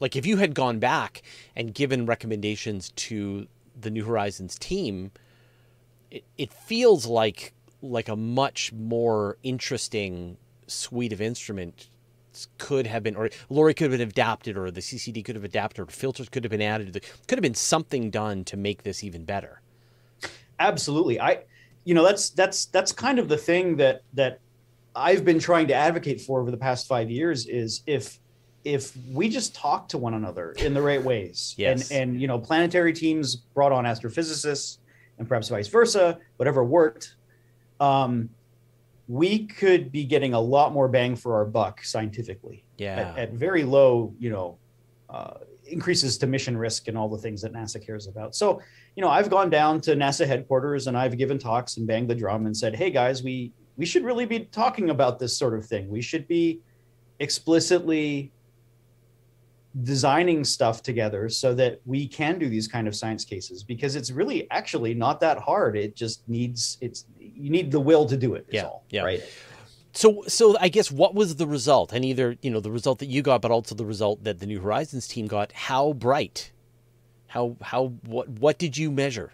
like, 0.00 0.16
if 0.16 0.26
you 0.26 0.36
had 0.36 0.54
gone 0.54 0.78
back 0.78 1.22
and 1.56 1.74
given 1.74 2.06
recommendations 2.06 2.90
to 2.96 3.46
the 3.78 3.90
New 3.90 4.04
Horizons 4.04 4.58
team, 4.58 5.10
it, 6.10 6.24
it 6.36 6.52
feels 6.52 7.06
like 7.06 7.52
like 7.82 8.08
a 8.08 8.16
much 8.16 8.72
more 8.72 9.36
interesting 9.42 10.36
suite 10.66 11.12
of 11.12 11.20
instruments 11.20 11.88
could 12.58 12.86
have 12.86 13.02
been, 13.02 13.16
or 13.16 13.30
LORRI 13.50 13.74
could 13.74 13.90
have 13.90 13.98
been 13.98 14.08
adapted, 14.08 14.56
or 14.56 14.70
the 14.70 14.80
CCD 14.80 15.24
could 15.24 15.34
have 15.34 15.44
adapted, 15.44 15.80
or 15.80 15.90
filters 15.90 16.28
could 16.28 16.44
have 16.44 16.50
been 16.50 16.62
added. 16.62 16.92
Could 17.26 17.38
have 17.38 17.42
been 17.42 17.54
something 17.54 18.10
done 18.10 18.44
to 18.44 18.56
make 18.56 18.84
this 18.84 19.02
even 19.02 19.24
better 19.24 19.60
absolutely 20.60 21.20
i 21.20 21.38
you 21.84 21.94
know 21.94 22.02
that's 22.04 22.30
that's 22.30 22.66
that's 22.66 22.92
kind 22.92 23.18
of 23.18 23.28
the 23.28 23.36
thing 23.36 23.76
that 23.76 24.02
that 24.14 24.40
i've 24.96 25.24
been 25.24 25.38
trying 25.38 25.66
to 25.68 25.74
advocate 25.74 26.20
for 26.20 26.40
over 26.40 26.50
the 26.50 26.56
past 26.56 26.86
five 26.86 27.10
years 27.10 27.46
is 27.46 27.82
if 27.86 28.18
if 28.64 28.94
we 29.12 29.28
just 29.28 29.54
talk 29.54 29.88
to 29.88 29.96
one 29.96 30.14
another 30.14 30.50
in 30.58 30.74
the 30.74 30.82
right 30.82 31.02
ways, 31.02 31.54
Yes. 31.58 31.90
and 31.90 32.10
and 32.12 32.20
you 32.20 32.26
know, 32.26 32.38
planetary 32.40 32.92
teams 32.92 33.36
brought 33.36 33.70
on 33.72 33.84
astrophysicists, 33.84 34.78
and 35.16 35.26
perhaps 35.28 35.48
vice 35.48 35.68
versa, 35.68 36.18
whatever 36.36 36.64
worked, 36.64 37.14
um, 37.80 38.28
we 39.06 39.46
could 39.46 39.90
be 39.92 40.04
getting 40.04 40.34
a 40.34 40.40
lot 40.40 40.72
more 40.72 40.88
bang 40.88 41.14
for 41.16 41.36
our 41.36 41.44
buck 41.46 41.82
scientifically 41.84 42.64
Yeah. 42.76 43.12
at, 43.16 43.18
at 43.18 43.32
very 43.32 43.62
low, 43.62 44.12
you 44.18 44.28
know, 44.30 44.58
uh, 45.08 45.34
increases 45.64 46.18
to 46.18 46.26
mission 46.26 46.56
risk 46.56 46.88
and 46.88 46.98
all 46.98 47.08
the 47.08 47.16
things 47.18 47.40
that 47.42 47.52
NASA 47.52 47.82
cares 47.84 48.06
about. 48.08 48.34
So, 48.34 48.60
you 48.98 49.02
know, 49.02 49.10
I've 49.10 49.30
gone 49.30 49.48
down 49.48 49.80
to 49.82 49.94
NASA 49.94 50.26
headquarters 50.26 50.88
and 50.88 50.98
I've 50.98 51.16
given 51.16 51.38
talks 51.38 51.76
and 51.76 51.86
banged 51.86 52.10
the 52.10 52.16
drum 52.16 52.46
and 52.46 52.56
said, 52.56 52.74
"Hey 52.74 52.90
guys, 52.90 53.22
we 53.22 53.52
we 53.76 53.86
should 53.86 54.02
really 54.02 54.26
be 54.26 54.40
talking 54.46 54.90
about 54.90 55.20
this 55.20 55.38
sort 55.38 55.56
of 55.56 55.64
thing. 55.64 55.88
We 55.88 56.02
should 56.02 56.26
be 56.26 56.62
explicitly 57.20 58.32
designing 59.84 60.42
stuff 60.42 60.82
together 60.82 61.28
so 61.28 61.54
that 61.54 61.80
we 61.86 62.08
can 62.08 62.40
do 62.40 62.48
these 62.48 62.66
kind 62.66 62.88
of 62.88 62.96
science 62.96 63.24
cases 63.24 63.62
because 63.62 63.94
it's 63.94 64.10
really 64.10 64.50
actually 64.50 64.94
not 64.94 65.20
that 65.20 65.38
hard. 65.38 65.76
It 65.76 65.94
just 65.94 66.28
needs 66.28 66.76
it's 66.80 67.04
you 67.20 67.50
need 67.50 67.70
the 67.70 67.78
will 67.78 68.04
to 68.04 68.16
do 68.16 68.34
it. 68.34 68.46
Yeah, 68.50 68.64
all, 68.64 68.84
yeah. 68.90 69.04
Right. 69.04 69.22
So, 69.92 70.24
so 70.26 70.56
I 70.58 70.68
guess 70.70 70.90
what 70.90 71.14
was 71.14 71.36
the 71.36 71.46
result? 71.46 71.92
And 71.92 72.04
either 72.04 72.34
you 72.42 72.50
know 72.50 72.58
the 72.58 72.72
result 72.72 72.98
that 72.98 73.06
you 73.06 73.22
got, 73.22 73.42
but 73.42 73.52
also 73.52 73.76
the 73.76 73.86
result 73.86 74.24
that 74.24 74.40
the 74.40 74.46
New 74.46 74.58
Horizons 74.58 75.06
team 75.06 75.28
got. 75.28 75.52
How 75.52 75.92
bright? 75.92 76.50
How 77.28 77.56
how 77.62 77.92
what 78.06 78.28
what 78.28 78.58
did 78.58 78.76
you 78.76 78.90
measure? 78.90 79.32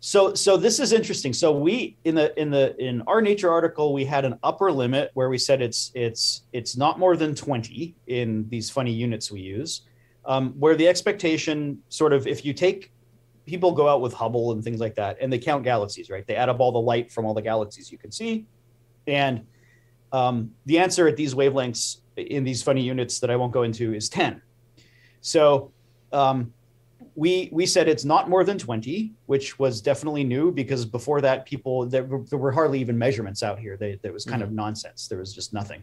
So 0.00 0.34
so 0.34 0.56
this 0.56 0.78
is 0.78 0.92
interesting. 0.92 1.32
So 1.32 1.52
we 1.52 1.96
in 2.04 2.14
the 2.14 2.38
in 2.38 2.50
the 2.50 2.76
in 2.84 3.02
our 3.02 3.22
nature 3.22 3.50
article 3.50 3.92
we 3.94 4.04
had 4.04 4.24
an 4.24 4.38
upper 4.42 4.70
limit 4.70 5.10
where 5.14 5.28
we 5.28 5.38
said 5.38 5.62
it's 5.62 5.90
it's 5.94 6.42
it's 6.52 6.76
not 6.76 6.98
more 6.98 7.16
than 7.16 7.34
20 7.34 7.96
in 8.08 8.48
these 8.48 8.68
funny 8.68 8.92
units 8.92 9.30
we 9.30 9.40
use. 9.40 9.82
Um, 10.24 10.52
where 10.58 10.76
the 10.76 10.86
expectation 10.86 11.78
sort 11.88 12.12
of 12.12 12.26
if 12.26 12.44
you 12.44 12.52
take 12.52 12.92
people 13.46 13.72
go 13.72 13.88
out 13.88 14.02
with 14.02 14.12
Hubble 14.12 14.52
and 14.52 14.62
things 14.62 14.78
like 14.78 14.94
that 14.96 15.16
and 15.20 15.32
they 15.32 15.38
count 15.38 15.64
galaxies, 15.64 16.10
right? 16.10 16.26
They 16.26 16.36
add 16.36 16.48
up 16.48 16.60
all 16.60 16.70
the 16.70 16.80
light 16.80 17.10
from 17.10 17.24
all 17.24 17.32
the 17.32 17.42
galaxies 17.42 17.90
you 17.90 17.96
can 17.96 18.12
see. 18.12 18.46
And 19.06 19.46
um, 20.12 20.50
the 20.66 20.78
answer 20.78 21.08
at 21.08 21.16
these 21.16 21.34
wavelengths 21.34 21.98
in 22.16 22.44
these 22.44 22.62
funny 22.62 22.82
units 22.82 23.20
that 23.20 23.30
I 23.30 23.36
won't 23.36 23.52
go 23.52 23.62
into 23.62 23.94
is 23.94 24.08
10. 24.08 24.42
So 25.22 25.72
um, 26.12 26.52
we 27.18 27.48
we 27.50 27.66
said 27.66 27.88
it's 27.88 28.04
not 28.04 28.28
more 28.28 28.44
than 28.44 28.56
20 28.56 29.12
which 29.26 29.58
was 29.58 29.80
definitely 29.80 30.22
new 30.22 30.52
because 30.52 30.84
before 30.86 31.20
that 31.20 31.44
people 31.44 31.84
there, 31.84 32.04
were- 32.04 32.24
there 32.30 32.38
were 32.38 32.52
hardly 32.52 32.78
even 32.78 32.96
measurements 32.96 33.42
out 33.42 33.58
here. 33.58 33.76
They, 33.76 33.98
there 34.02 34.12
was 34.12 34.24
kind 34.24 34.40
of 34.40 34.52
nonsense. 34.52 35.08
There 35.08 35.18
was 35.18 35.34
just 35.34 35.52
nothing. 35.52 35.82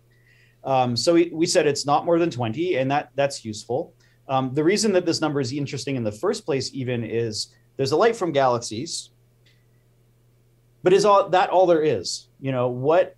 Um, 0.64 0.96
so 0.96 1.14
we, 1.14 1.30
we 1.34 1.46
said 1.46 1.68
it's 1.68 1.86
not 1.86 2.06
more 2.06 2.20
than 2.20 2.32
20 2.32 2.78
and 2.78 2.90
that 2.90 3.10
that's 3.16 3.44
useful. 3.44 3.94
Um, 4.30 4.54
the 4.54 4.64
reason 4.64 4.94
that 4.94 5.06
this 5.06 5.20
number 5.20 5.42
is 5.42 5.52
interesting 5.52 5.98
in 5.98 6.06
the 6.06 6.12
first 6.12 6.46
place 6.46 6.72
even 6.74 7.04
is 7.04 7.54
there's 7.76 7.92
a 7.92 7.98
light 7.98 8.16
from 8.16 8.32
galaxies 8.32 9.10
but 10.84 10.94
is 10.94 11.04
all 11.04 11.30
that 11.30 11.50
all 11.50 11.66
there 11.66 11.82
is? 11.84 12.30
You 12.40 12.54
know 12.54 12.70
what 12.70 13.16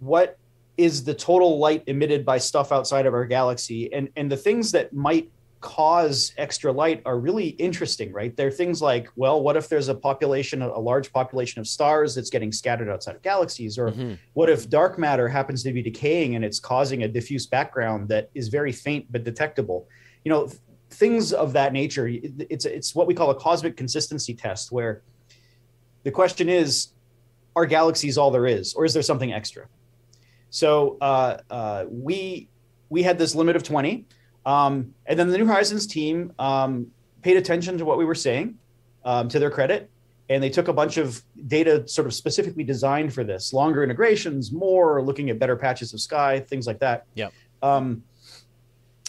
what 0.00 0.38
is 0.76 1.04
the 1.04 1.14
total 1.14 1.58
light 1.58 1.84
emitted 1.86 2.24
by 2.24 2.38
stuff 2.38 2.72
outside 2.72 3.06
of 3.06 3.14
our 3.14 3.26
galaxy? 3.26 3.92
And 3.92 4.08
and 4.16 4.32
the 4.32 4.36
things 4.36 4.72
that 4.72 4.92
might 4.92 5.30
cause 5.60 6.32
extra 6.38 6.72
light 6.72 7.02
are 7.04 7.18
really 7.18 7.48
interesting 7.48 8.12
right? 8.12 8.34
They're 8.36 8.50
things 8.50 8.80
like 8.80 9.08
well 9.16 9.42
what 9.42 9.56
if 9.56 9.68
there's 9.68 9.88
a 9.88 9.94
population 9.94 10.62
a 10.62 10.78
large 10.78 11.12
population 11.12 11.60
of 11.60 11.66
stars 11.66 12.14
that's 12.14 12.30
getting 12.30 12.50
scattered 12.50 12.88
outside 12.88 13.16
of 13.16 13.22
galaxies? 13.22 13.78
Or 13.78 13.92
Mhm. 13.92 14.18
what 14.32 14.48
if 14.48 14.70
dark 14.70 14.98
matter 14.98 15.28
happens 15.28 15.62
to 15.64 15.72
be 15.72 15.82
decaying 15.82 16.34
and 16.34 16.44
it's 16.44 16.58
causing 16.58 17.02
a 17.02 17.08
diffuse 17.08 17.46
background 17.46 18.08
that 18.08 18.30
is 18.34 18.48
very 18.48 18.72
faint 18.72 19.06
but 19.10 19.22
detectable? 19.24 19.86
You 20.24 20.30
know 20.32 20.46
th- 20.46 20.58
things 20.90 21.32
of 21.32 21.52
that 21.52 21.72
nature 21.72 22.08
it's 22.08 22.64
it's 22.64 22.94
what 22.94 23.06
we 23.06 23.14
call 23.14 23.30
a 23.30 23.34
cosmic 23.34 23.76
consistency 23.76 24.34
test 24.34 24.72
where 24.72 25.02
the 26.02 26.10
question 26.10 26.48
is 26.48 26.88
are 27.54 27.66
galaxies 27.66 28.16
all 28.16 28.30
there 28.30 28.46
is 28.46 28.74
or 28.74 28.84
is 28.84 28.94
there 28.94 29.02
something 29.02 29.32
extra? 29.32 29.66
So 30.48 30.96
uh, 31.00 31.38
uh, 31.50 31.84
we 31.90 32.48
we 32.88 33.02
had 33.02 33.18
this 33.18 33.34
limit 33.34 33.56
of 33.56 33.62
20 33.62 34.06
um, 34.46 34.94
and 35.06 35.18
then 35.18 35.28
the 35.28 35.36
new 35.38 35.46
horizons 35.46 35.86
team 35.86 36.32
um, 36.38 36.86
paid 37.22 37.36
attention 37.36 37.76
to 37.78 37.84
what 37.84 37.98
we 37.98 38.04
were 38.04 38.14
saying 38.14 38.56
um, 39.04 39.28
to 39.28 39.38
their 39.38 39.50
credit 39.50 39.90
and 40.28 40.42
they 40.42 40.48
took 40.50 40.68
a 40.68 40.72
bunch 40.72 40.96
of 40.96 41.22
data 41.48 41.86
sort 41.88 42.06
of 42.06 42.14
specifically 42.14 42.62
designed 42.64 43.12
for 43.12 43.24
this 43.24 43.52
longer 43.52 43.82
integrations 43.82 44.52
more 44.52 45.02
looking 45.02 45.28
at 45.30 45.38
better 45.38 45.56
patches 45.56 45.92
of 45.92 46.00
sky 46.00 46.40
things 46.40 46.66
like 46.66 46.78
that 46.78 47.06
Yep. 47.14 47.32
um, 47.62 48.02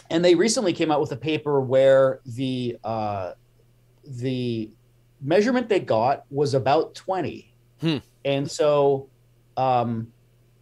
and 0.09 0.25
they 0.25 0.35
recently 0.35 0.73
came 0.73 0.91
out 0.91 0.99
with 0.99 1.11
a 1.13 1.17
paper 1.17 1.61
where 1.61 2.19
the 2.25 2.77
uh, 2.83 3.31
the 4.05 4.69
measurement 5.21 5.69
they 5.69 5.79
got 5.79 6.25
was 6.29 6.53
about 6.53 6.95
20 6.95 7.47
Hmm. 7.79 7.97
and 8.25 8.49
so 8.49 9.09
um, 9.57 10.11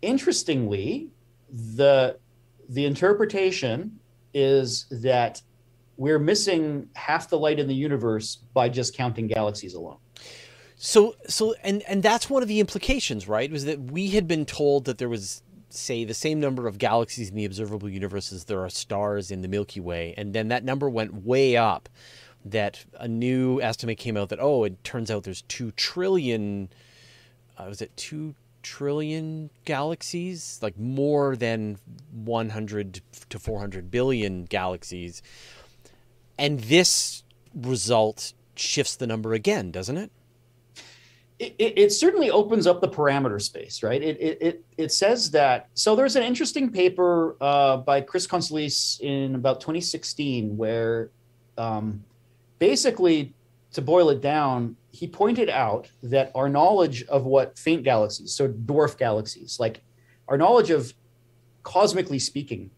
interestingly 0.02 1.10
the 1.76 2.18
the 2.70 2.86
interpretation 2.86 3.99
is 4.34 4.86
that 4.92 5.42
we're 5.98 6.20
missing 6.20 6.90
half 6.96 7.30
the 7.30 7.38
light 7.38 7.60
in 7.60 7.68
the 7.68 7.76
universe 7.76 8.38
by 8.54 8.70
just 8.70 8.96
counting 8.96 9.28
galaxies 9.28 9.74
alone 9.74 9.98
So 10.78 11.16
so 11.28 11.56
and 11.62 11.84
and 11.88 12.02
that's 12.02 12.30
one 12.30 12.42
of 12.42 12.48
the 12.48 12.60
implications, 12.62 13.28
right? 13.28 13.52
Was 13.52 13.66
that 13.66 13.80
we 13.92 14.10
had 14.12 14.28
been 14.28 14.46
told 14.46 14.86
that 14.86 14.98
there 14.98 15.10
was 15.10 15.44
say 15.70 16.04
the 16.06 16.14
same 16.14 16.40
number 16.40 16.68
of 16.68 16.78
galaxies 16.78 17.30
in 17.30 17.36
the 17.36 17.46
observable 17.46 17.90
universe 17.90 18.32
as 18.32 18.46
there 18.46 18.64
are 18.64 18.70
stars 18.70 19.30
in 19.30 19.42
the 19.42 19.48
Milky 19.48 19.80
Way, 19.82 20.14
and 20.18 20.34
then 20.34 20.48
that 20.48 20.64
number 20.64 20.90
went 20.90 21.26
way 21.26 21.58
up. 21.58 21.90
That 22.46 22.86
a 22.94 23.08
new 23.10 23.62
estimate 23.62 23.98
came 23.98 24.16
out 24.16 24.30
that 24.30 24.40
oh, 24.40 24.64
it 24.64 24.82
turns 24.86 25.12
out 25.12 25.24
there's 25.24 25.42
two 25.44 25.72
trillion. 25.72 26.70
Uh, 27.58 27.66
was 27.68 27.82
it 27.82 27.96
two 27.98 28.36
trillion 28.70 29.50
galaxies? 29.66 30.60
Like 30.62 30.78
more 30.78 31.36
than 31.36 31.78
100 32.12 33.02
to 33.30 33.40
400 33.40 33.90
billion 33.90 34.46
galaxies, 34.46 35.22
and 36.38 36.60
this 36.60 37.24
result 37.56 38.34
shifts 38.56 38.96
the 38.96 39.08
number 39.08 39.34
again, 39.34 39.72
doesn't 39.72 39.98
it? 39.98 40.12
it, 41.40 41.56
it, 41.58 41.74
it 41.78 41.92
certainly 41.94 42.30
opens 42.30 42.68
up 42.68 42.82
the 42.82 42.90
parameter 42.90 43.42
space, 43.42 43.82
right? 43.82 44.02
It, 44.04 44.20
it, 44.20 44.66
it, 44.78 44.92
says 44.92 45.32
that. 45.32 45.70
So 45.74 45.96
there's 45.96 46.18
an 46.18 46.24
interesting 46.24 46.70
paper 46.70 47.38
uh, 47.40 47.78
by 47.78 48.02
Chris 48.02 48.28
Conselice 48.28 49.00
in 49.00 49.36
about 49.36 49.62
2016 49.62 50.58
where 50.58 51.12
um, 51.58 52.04
basically, 52.60 53.34
to 53.74 53.82
boil 53.82 54.10
it 54.10 54.22
down, 54.22 54.76
he 54.92 55.08
pointed 55.08 55.50
out 55.50 55.90
that 56.04 56.32
our 56.36 56.50
knowledge 56.50 57.04
of 57.04 57.26
what 57.26 57.58
faint 57.58 57.84
galaxies, 57.84 58.34
so 58.34 58.48
dwarf 58.48 58.98
galaxies, 58.98 59.58
like 59.60 59.82
our 60.28 60.38
knowledge 60.38 60.70
of 60.72 60.94
cosmically 61.64 62.20
speaking, 62.20 62.72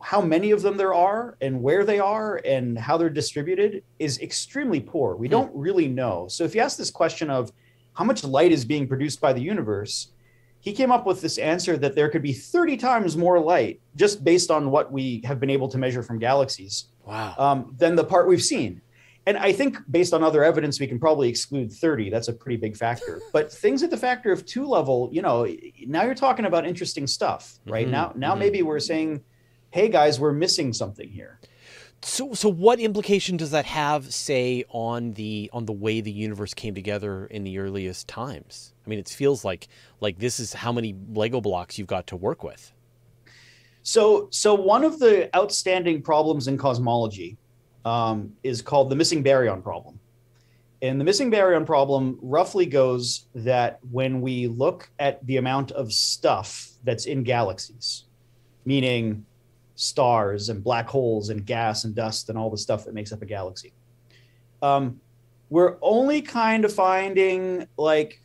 how 0.00 0.20
many 0.20 0.50
of 0.50 0.62
them 0.62 0.76
there 0.76 0.94
are 0.94 1.36
and 1.40 1.62
where 1.62 1.84
they 1.84 1.98
are 2.00 2.40
and 2.44 2.78
how 2.78 2.96
they're 2.96 3.10
distributed 3.10 3.84
is 3.98 4.18
extremely 4.20 4.80
poor. 4.80 5.14
We 5.16 5.28
Hmm. 5.28 5.32
don't 5.32 5.54
really 5.54 5.86
know. 5.88 6.26
So 6.28 6.44
if 6.44 6.54
you 6.54 6.60
ask 6.60 6.76
this 6.76 6.90
question 6.90 7.30
of 7.30 7.52
how 7.94 8.04
much 8.04 8.24
light 8.24 8.52
is 8.52 8.64
being 8.64 8.88
produced 8.88 9.20
by 9.20 9.32
the 9.32 9.40
universe, 9.42 10.08
he 10.60 10.72
came 10.72 10.90
up 10.90 11.06
with 11.06 11.20
this 11.20 11.38
answer 11.38 11.76
that 11.76 11.94
there 11.94 12.08
could 12.08 12.22
be 12.22 12.32
30 12.32 12.76
times 12.76 13.16
more 13.16 13.38
light 13.40 13.80
just 13.96 14.24
based 14.24 14.50
on 14.50 14.70
what 14.70 14.90
we 14.92 15.20
have 15.24 15.38
been 15.40 15.50
able 15.50 15.68
to 15.68 15.78
measure 15.78 16.02
from 16.02 16.18
galaxies 16.18 16.86
Wow. 17.06 17.34
um, 17.38 17.74
than 17.78 17.96
the 17.96 18.04
part 18.04 18.28
we've 18.28 18.42
seen. 18.42 18.80
And 19.26 19.36
I 19.36 19.52
think 19.52 19.78
based 19.90 20.12
on 20.12 20.24
other 20.24 20.42
evidence, 20.42 20.80
we 20.80 20.86
can 20.86 20.98
probably 20.98 21.28
exclude 21.28 21.72
30. 21.72 22.10
That's 22.10 22.28
a 22.28 22.32
pretty 22.32 22.56
big 22.56 22.76
factor. 22.76 23.20
But 23.32 23.52
things 23.52 23.82
at 23.82 23.90
the 23.90 23.96
factor 23.96 24.32
of 24.32 24.44
two 24.44 24.66
level, 24.66 25.08
you 25.12 25.22
know, 25.22 25.46
now 25.86 26.02
you're 26.02 26.14
talking 26.14 26.44
about 26.44 26.66
interesting 26.66 27.06
stuff, 27.06 27.58
right? 27.66 27.86
Mhm, 27.86 27.90
Now, 27.90 28.12
now 28.16 28.34
mhm. 28.34 28.40
maybe 28.40 28.62
we're 28.62 28.80
saying, 28.80 29.22
hey 29.70 29.88
guys, 29.88 30.18
we're 30.18 30.32
missing 30.32 30.72
something 30.72 31.08
here. 31.08 31.38
So, 32.04 32.34
so 32.34 32.48
what 32.48 32.80
implication 32.80 33.36
does 33.36 33.52
that 33.52 33.64
have, 33.64 34.12
say, 34.12 34.64
on 34.70 35.12
the 35.12 35.48
on 35.52 35.66
the 35.66 35.72
way 35.72 36.00
the 36.00 36.10
universe 36.10 36.52
came 36.52 36.74
together 36.74 37.26
in 37.26 37.44
the 37.44 37.58
earliest 37.58 38.08
times? 38.08 38.74
I 38.84 38.90
mean, 38.90 38.98
it 38.98 39.08
feels 39.08 39.44
like 39.44 39.68
like 40.00 40.18
this 40.18 40.40
is 40.40 40.52
how 40.52 40.72
many 40.72 40.96
Lego 41.14 41.40
blocks 41.40 41.78
you've 41.78 41.86
got 41.86 42.08
to 42.08 42.16
work 42.16 42.42
with. 42.42 42.72
So, 43.82 44.28
so 44.30 44.54
one 44.54 44.84
of 44.84 44.98
the 44.98 45.34
outstanding 45.36 46.02
problems 46.02 46.48
in 46.48 46.56
cosmology 46.56 47.36
um, 47.84 48.32
is 48.42 48.62
called 48.62 48.90
the 48.90 48.96
missing 48.96 49.22
baryon 49.22 49.62
problem. 49.62 49.98
And 50.82 51.00
the 51.00 51.04
missing 51.04 51.30
baryon 51.30 51.64
problem 51.64 52.18
roughly 52.20 52.66
goes 52.66 53.26
that 53.36 53.78
when 53.90 54.20
we 54.20 54.48
look 54.48 54.90
at 54.98 55.24
the 55.26 55.36
amount 55.36 55.70
of 55.72 55.92
stuff 55.92 56.70
that's 56.82 57.06
in 57.06 57.22
galaxies, 57.22 58.04
meaning 58.64 59.24
stars 59.76 60.48
and 60.48 60.62
black 60.62 60.88
holes 60.88 61.30
and 61.30 61.46
gas 61.46 61.84
and 61.84 61.94
dust 61.94 62.28
and 62.28 62.36
all 62.36 62.50
the 62.50 62.58
stuff 62.58 62.84
that 62.84 62.94
makes 62.94 63.12
up 63.12 63.22
a 63.22 63.26
galaxy, 63.26 63.72
um, 64.60 65.00
we're 65.50 65.76
only 65.82 66.20
kind 66.20 66.64
of 66.64 66.72
finding 66.72 67.66
like 67.76 68.20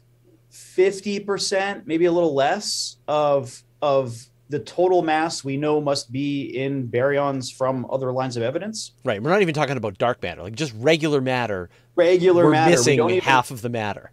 50%, 0.51 1.85
maybe 1.85 2.05
a 2.05 2.11
little 2.11 2.33
less 2.33 2.97
of, 3.07 3.61
of 3.83 4.25
the 4.49 4.59
total 4.59 5.01
mass 5.01 5.43
we 5.43 5.57
know 5.57 5.81
must 5.81 6.11
be 6.11 6.43
in 6.57 6.87
baryons 6.87 7.53
from 7.53 7.85
other 7.89 8.11
lines 8.11 8.37
of 8.37 8.43
evidence. 8.43 8.93
Right. 9.03 9.21
We're 9.21 9.29
not 9.29 9.41
even 9.41 9.53
talking 9.53 9.77
about 9.77 9.97
dark 9.97 10.23
matter, 10.23 10.43
like 10.43 10.55
just 10.55 10.73
regular 10.77 11.21
matter. 11.21 11.69
Regular 11.95 12.45
we're 12.45 12.51
matter. 12.51 12.71
missing 12.71 13.03
we 13.03 13.13
even, 13.17 13.23
half 13.23 13.51
of 13.51 13.61
the 13.61 13.69
matter. 13.69 14.11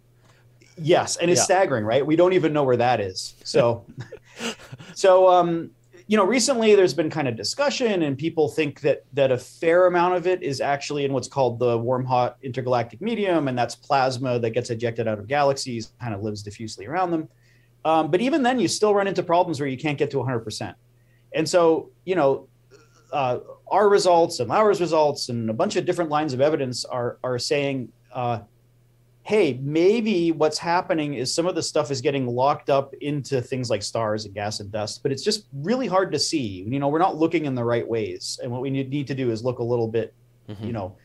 Yes, 0.77 1.15
and 1.15 1.31
it's 1.31 1.39
Yeah. 1.39 1.45
staggering, 1.45 1.85
right? 1.85 2.05
We 2.05 2.15
don't 2.17 2.33
even 2.33 2.51
know 2.51 2.63
where 2.63 2.75
that 2.77 2.99
is. 2.99 3.35
So, 3.43 3.85
so 4.93 5.29
um, 5.29 5.71
you 6.07 6.17
know, 6.17 6.25
recently 6.25 6.75
there's 6.75 6.93
been 6.93 7.09
kind 7.09 7.27
of 7.27 7.35
discussion, 7.35 8.03
and 8.03 8.17
people 8.17 8.49
think 8.49 8.81
that 8.81 9.05
that 9.13 9.31
a 9.31 9.37
fair 9.37 9.87
amount 9.87 10.15
of 10.15 10.27
it 10.27 10.43
is 10.43 10.59
actually 10.61 11.05
in 11.05 11.13
what's 11.13 11.27
called 11.29 11.59
the 11.59 11.77
warm 11.77 12.05
hot 12.05 12.37
intergalactic 12.43 13.01
medium, 13.01 13.47
and 13.47 13.57
that's 13.57 13.75
plasma 13.75 14.37
that 14.39 14.51
gets 14.51 14.69
ejected 14.69 15.07
out 15.07 15.17
of 15.17 15.27
galaxies, 15.27 15.93
kind 16.01 16.13
of 16.13 16.21
lives 16.21 16.43
diffusely 16.43 16.85
around 16.85 17.11
them. 17.11 17.29
Um, 17.85 18.11
but 18.11 18.19
even 18.19 18.43
then, 18.43 18.59
you 18.59 18.67
still 18.67 18.93
run 18.93 19.07
into 19.07 19.23
problems 19.23 19.59
where 19.59 19.69
you 19.69 19.77
can't 19.77 19.97
get 19.97 20.11
to 20.11 20.17
100%. 20.17 20.73
And 21.33 21.47
so, 21.47 21.91
you 22.03 22.15
know, 22.15 22.47
uh, 23.13 23.39
our 23.69 23.87
results 23.87 24.39
and 24.41 24.49
Lauer's 24.49 24.81
results 24.81 25.29
and 25.29 25.49
a 25.49 25.53
bunch 25.53 25.75
of 25.77 25.85
different 25.85 26.09
lines 26.09 26.33
of 26.33 26.41
evidence 26.41 26.83
are 26.83 27.17
are 27.23 27.39
saying. 27.39 27.91
Uh, 28.11 28.39
hey, 29.23 29.59
maybe 29.63 30.31
what's 30.31 30.59
happening 30.59 31.15
is 31.15 31.33
some 31.33 31.47
of 31.47 31.55
the 31.55 31.63
stuff 31.63 31.89
is 31.89 31.99
getting 31.99 32.27
locked 32.27 32.69
up 32.69 32.93
into 33.01 33.41
things 33.41 33.71
like 33.71 33.81
stars 33.81 34.25
and 34.25 34.35
gas 34.35 34.59
and 34.59 34.71
dust, 34.71 35.01
but 35.01 35.11
it's 35.11 35.23
just 35.23 35.47
really 35.51 35.87
hard 35.87 36.11
to 36.11 36.19
see. 36.19 36.63
You 36.67 36.79
know, 36.79 36.89
we're 36.89 36.99
not 36.99 37.17
looking 37.17 37.45
in 37.45 37.55
the 37.55 37.63
right 37.63 37.87
ways. 37.87 38.39
And 38.43 38.51
what 38.51 38.61
we 38.61 38.69
need 38.69 39.07
to 39.07 39.15
do 39.15 39.31
is 39.31 39.43
look 39.43 39.57
a 39.57 39.63
little 39.63 39.87
bit, 39.87 40.13
Mhm. 40.47 40.67
you 40.67 40.73
know, 40.73 40.95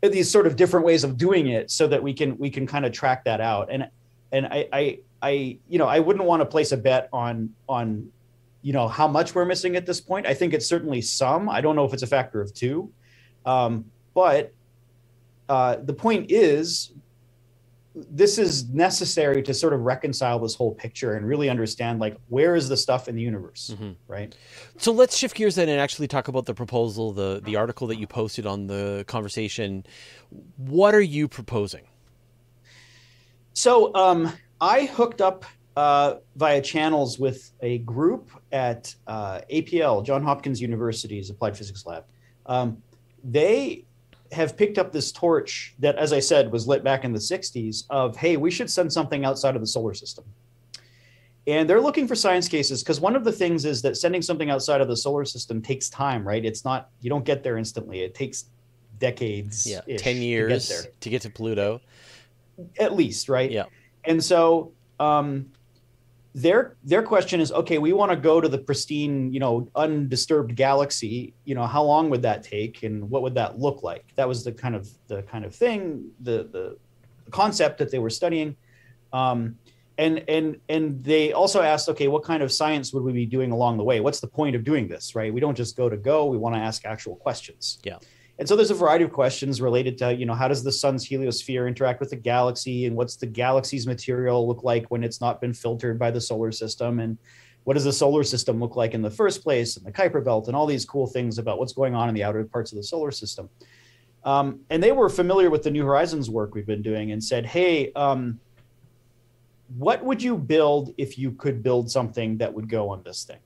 these 0.00 0.30
sort 0.30 0.46
of 0.46 0.56
different 0.56 0.86
ways 0.86 1.04
of 1.04 1.18
doing 1.18 1.48
it 1.48 1.70
so 1.70 1.86
that 1.86 2.02
we 2.02 2.14
can 2.14 2.38
we 2.38 2.48
can 2.48 2.66
kind 2.66 2.86
of 2.86 2.92
track 2.92 3.24
that 3.24 3.42
out. 3.42 3.68
And 3.70 3.90
and 4.32 4.46
I 4.46 4.68
I 4.72 4.98
I 5.22 5.58
you 5.68 5.78
know, 5.78 5.86
I 5.86 5.98
wouldn't 6.00 6.24
want 6.24 6.40
to 6.40 6.46
place 6.46 6.72
a 6.72 6.76
bet 6.76 7.08
on 7.12 7.50
on 7.68 8.10
you 8.62 8.72
know 8.72 8.88
how 8.88 9.08
much 9.08 9.34
we're 9.34 9.44
missing 9.44 9.76
at 9.76 9.86
this 9.86 10.00
point. 10.00 10.26
I 10.26 10.34
think 10.34 10.52
it's 10.54 10.66
certainly 10.66 11.00
some. 11.00 11.48
I 11.48 11.60
don't 11.60 11.76
know 11.76 11.84
if 11.84 11.92
it's 11.94 12.02
a 12.02 12.06
factor 12.06 12.40
of 12.40 12.52
two. 12.54 12.92
Um, 13.46 13.86
but 14.14 14.52
uh, 15.48 15.76
the 15.82 15.94
point 15.94 16.30
is 16.30 16.92
this 17.94 18.38
is 18.38 18.68
necessary 18.68 19.42
to 19.42 19.52
sort 19.52 19.72
of 19.72 19.80
reconcile 19.80 20.38
this 20.38 20.54
whole 20.54 20.72
picture 20.74 21.14
and 21.14 21.26
really 21.26 21.48
understand 21.50 21.98
like 21.98 22.16
where 22.28 22.54
is 22.54 22.68
the 22.68 22.76
stuff 22.76 23.08
in 23.08 23.16
the 23.16 23.20
universe 23.22 23.74
Mhm. 23.76 23.96
right 24.06 24.32
So 24.78 24.92
let's 24.92 25.16
shift 25.16 25.34
gears 25.34 25.56
then 25.56 25.68
and 25.68 25.80
actually 25.80 26.06
talk 26.06 26.28
about 26.28 26.46
the 26.46 26.54
proposal, 26.54 27.12
the 27.12 27.40
the 27.44 27.56
article 27.56 27.88
that 27.88 27.96
you 27.98 28.06
posted 28.06 28.46
on 28.46 28.68
the 28.68 29.04
conversation. 29.08 29.84
What 30.56 30.94
are 30.94 31.00
you 31.00 31.26
proposing? 31.28 31.82
so 33.54 33.92
um, 33.94 34.32
i 34.60 34.86
hooked 34.86 35.20
up 35.20 35.44
uh, 35.76 36.16
via 36.36 36.60
channels 36.60 37.18
with 37.18 37.52
a 37.62 37.78
group 37.78 38.30
at 38.52 38.94
uh, 39.06 39.40
apl 39.52 40.04
john 40.04 40.22
hopkins 40.22 40.60
university's 40.60 41.30
applied 41.30 41.56
physics 41.56 41.86
lab. 41.86 42.04
Um, 42.46 42.82
they 43.22 43.84
have 44.32 44.56
picked 44.56 44.78
up 44.78 44.92
this 44.92 45.10
torch 45.12 45.74
that 45.78 45.96
as 45.96 46.12
i 46.12 46.20
said 46.20 46.50
was 46.52 46.66
lit 46.66 46.84
back 46.84 47.04
in 47.04 47.12
the 47.12 47.18
60s 47.18 47.84
of 47.90 48.16
hey 48.16 48.36
we 48.36 48.50
should 48.50 48.70
send 48.70 48.92
something 48.92 49.24
outside 49.24 49.54
of 49.54 49.60
the 49.60 49.66
solar 49.66 49.94
system. 49.94 50.24
And 51.46 51.68
they're 51.68 51.80
looking 51.80 52.06
for 52.06 52.14
science 52.14 52.48
cases 52.48 52.82
because 52.82 53.00
one 53.00 53.16
of 53.16 53.24
the 53.24 53.32
things 53.32 53.64
is 53.64 53.80
that 53.82 53.96
sending 53.96 54.22
something 54.22 54.50
outside 54.50 54.80
of 54.80 54.88
the 54.88 54.96
solar 54.96 55.24
system 55.24 55.62
takes 55.62 55.88
time 55.88 56.26
right? 56.26 56.44
It's 56.44 56.64
not 56.64 56.90
you 57.00 57.10
don't 57.10 57.24
get 57.24 57.42
there 57.42 57.56
instantly. 57.56 58.00
It 58.02 58.14
takes 58.14 58.44
decades 58.98 59.66
Yeah, 59.66 59.80
ten 59.96 60.18
years 60.18 60.68
to 60.68 60.74
get 60.82 61.00
to 61.00 61.10
get 61.10 61.22
to 61.22 61.30
Pluto. 61.30 61.80
at 62.78 62.94
least 62.94 63.28
right? 63.28 63.50
Yeah. 63.50 63.64
And 64.04 64.22
so 64.22 64.72
um 64.98 65.46
their 66.34 66.76
their 66.84 67.02
question 67.02 67.40
is 67.40 67.50
okay 67.50 67.78
we 67.78 67.92
want 67.92 68.10
to 68.10 68.16
go 68.16 68.40
to 68.40 68.48
the 68.48 68.58
pristine 68.58 69.32
you 69.32 69.40
know 69.40 69.68
undisturbed 69.74 70.54
galaxy. 70.54 71.34
You 71.44 71.54
know 71.56 71.66
how 71.66 71.82
long 71.82 72.08
would 72.10 72.22
that 72.22 72.42
take 72.44 72.82
and 72.84 73.10
what 73.10 73.22
would 73.22 73.34
that 73.34 73.58
look 73.58 73.82
like? 73.82 74.14
That 74.14 74.28
was 74.28 74.44
the 74.44 74.52
kind 74.52 74.76
of 74.76 74.88
the 75.08 75.22
kind 75.22 75.44
of 75.44 75.54
thing 75.54 76.10
the 76.20 76.48
the 76.52 76.78
concept 77.30 77.78
that 77.78 77.90
they 77.90 77.98
were 77.98 78.10
studying. 78.10 78.56
Um 79.12 79.56
and 79.98 80.24
and 80.28 80.60
and 80.68 81.02
they 81.02 81.32
also 81.32 81.62
asked 81.62 81.88
okay 81.88 82.06
what 82.06 82.22
kind 82.22 82.44
of 82.44 82.52
science 82.52 82.92
would 82.92 83.02
we 83.02 83.12
be 83.12 83.26
doing 83.26 83.50
along 83.50 83.76
the 83.76 83.84
way? 83.84 83.98
What's 83.98 84.20
the 84.20 84.28
point 84.28 84.54
of 84.54 84.62
doing 84.62 84.86
this 84.86 85.16
right? 85.16 85.34
We 85.34 85.40
don't 85.40 85.56
just 85.56 85.76
go 85.76 85.88
to 85.88 85.96
go. 85.96 86.26
We 86.26 86.38
want 86.38 86.54
to 86.54 86.60
ask 86.60 86.84
actual 86.84 87.16
questions. 87.16 87.80
Yeah. 87.82 87.98
And 88.40 88.48
so 88.48 88.56
there's 88.56 88.70
a 88.70 88.74
variety 88.74 89.04
of 89.04 89.12
questions 89.12 89.60
related 89.60 89.98
to, 89.98 90.14
you 90.14 90.24
know, 90.24 90.32
how 90.32 90.48
does 90.48 90.64
the 90.64 90.72
sun's 90.72 91.06
heliosphere 91.06 91.68
interact 91.68 92.00
with 92.00 92.08
the 92.08 92.16
galaxy 92.16 92.86
and 92.86 92.96
what's 92.96 93.16
the 93.16 93.26
galaxy's 93.26 93.86
material 93.86 94.48
look 94.48 94.64
like 94.64 94.90
when 94.90 95.04
it's 95.04 95.20
not 95.20 95.42
been 95.42 95.52
filtered 95.52 95.98
by 95.98 96.10
the 96.10 96.22
solar 96.22 96.50
system 96.50 97.00
and 97.00 97.18
what 97.64 97.74
does 97.74 97.84
the 97.84 97.92
solar 97.92 98.24
system 98.24 98.58
look 98.58 98.76
like 98.76 98.94
in 98.94 99.02
the 99.02 99.10
first 99.10 99.42
place 99.42 99.76
and 99.76 99.84
the 99.84 99.92
Kuiper 99.92 100.24
belt 100.24 100.46
and 100.46 100.56
all 100.56 100.64
these 100.64 100.86
cool 100.86 101.06
things 101.06 101.36
about 101.36 101.58
what's 101.58 101.74
going 101.74 101.94
on 101.94 102.08
in 102.08 102.14
the 102.14 102.24
outer 102.24 102.42
parts 102.44 102.72
of 102.72 102.76
the 102.76 102.82
solar 102.82 103.10
system. 103.10 103.50
Um, 104.24 104.60
and 104.70 104.82
they 104.82 104.92
were 104.92 105.10
familiar 105.10 105.50
with 105.50 105.62
the 105.62 105.70
New 105.70 105.84
Horizons 105.84 106.30
work 106.30 106.54
we've 106.54 106.66
been 106.66 106.80
doing 106.80 107.12
and 107.12 107.22
said, 107.22 107.44
hey, 107.44 107.92
um, 107.92 108.40
what 109.76 110.02
would 110.02 110.22
you 110.22 110.38
build 110.38 110.94
if 110.96 111.18
you 111.18 111.32
could 111.32 111.62
build 111.62 111.90
something 111.90 112.38
that 112.38 112.54
would 112.54 112.70
go 112.70 112.88
on 112.88 113.02
this 113.02 113.22
thing? 113.22 113.40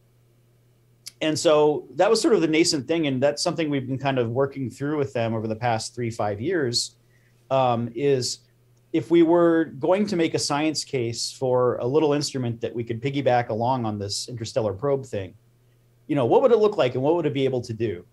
And 1.25 1.39
so 1.39 1.87
that 1.97 2.09
was 2.09 2.21
sort 2.21 2.35
of 2.35 2.41
the 2.41 2.47
nascent 2.47 2.87
thing 2.87 3.07
and 3.07 3.23
that's 3.23 3.43
something 3.43 3.71
we've 3.71 3.87
been 3.87 3.99
kind 3.99 4.19
of 4.19 4.31
working 4.31 4.71
through 4.71 4.99
with 4.99 5.13
them 5.13 5.35
over 5.35 5.49
the 5.49 5.57
past 5.57 5.95
three 5.95 6.11
five 6.11 6.41
years 6.41 6.97
um, 7.51 7.91
is 7.95 8.41
if 8.93 9.11
we 9.11 9.23
were 9.23 9.65
going 9.65 10.07
to 10.07 10.17
make 10.17 10.35
a 10.35 10.39
science 10.39 10.85
case 10.85 11.33
for 11.33 11.77
a 11.79 11.87
little 11.87 12.13
instrument 12.13 12.61
that 12.61 12.75
we 12.75 12.85
could 12.85 13.03
piggyback 13.03 13.49
along 13.49 13.85
on 13.85 13.99
this 13.99 14.29
interstellar 14.29 14.73
probe 14.73 15.05
thing 15.05 15.35
you 16.07 16.17
know 16.17 16.27
what 16.27 16.43
would 16.43 16.53
it 16.53 16.59
look 16.59 16.77
like 16.77 16.95
and 16.95 17.03
what 17.03 17.15
would 17.15 17.27
it 17.27 17.35
be 17.35 17.45
able 17.45 17.61
to 17.63 17.73
do? 17.73 18.05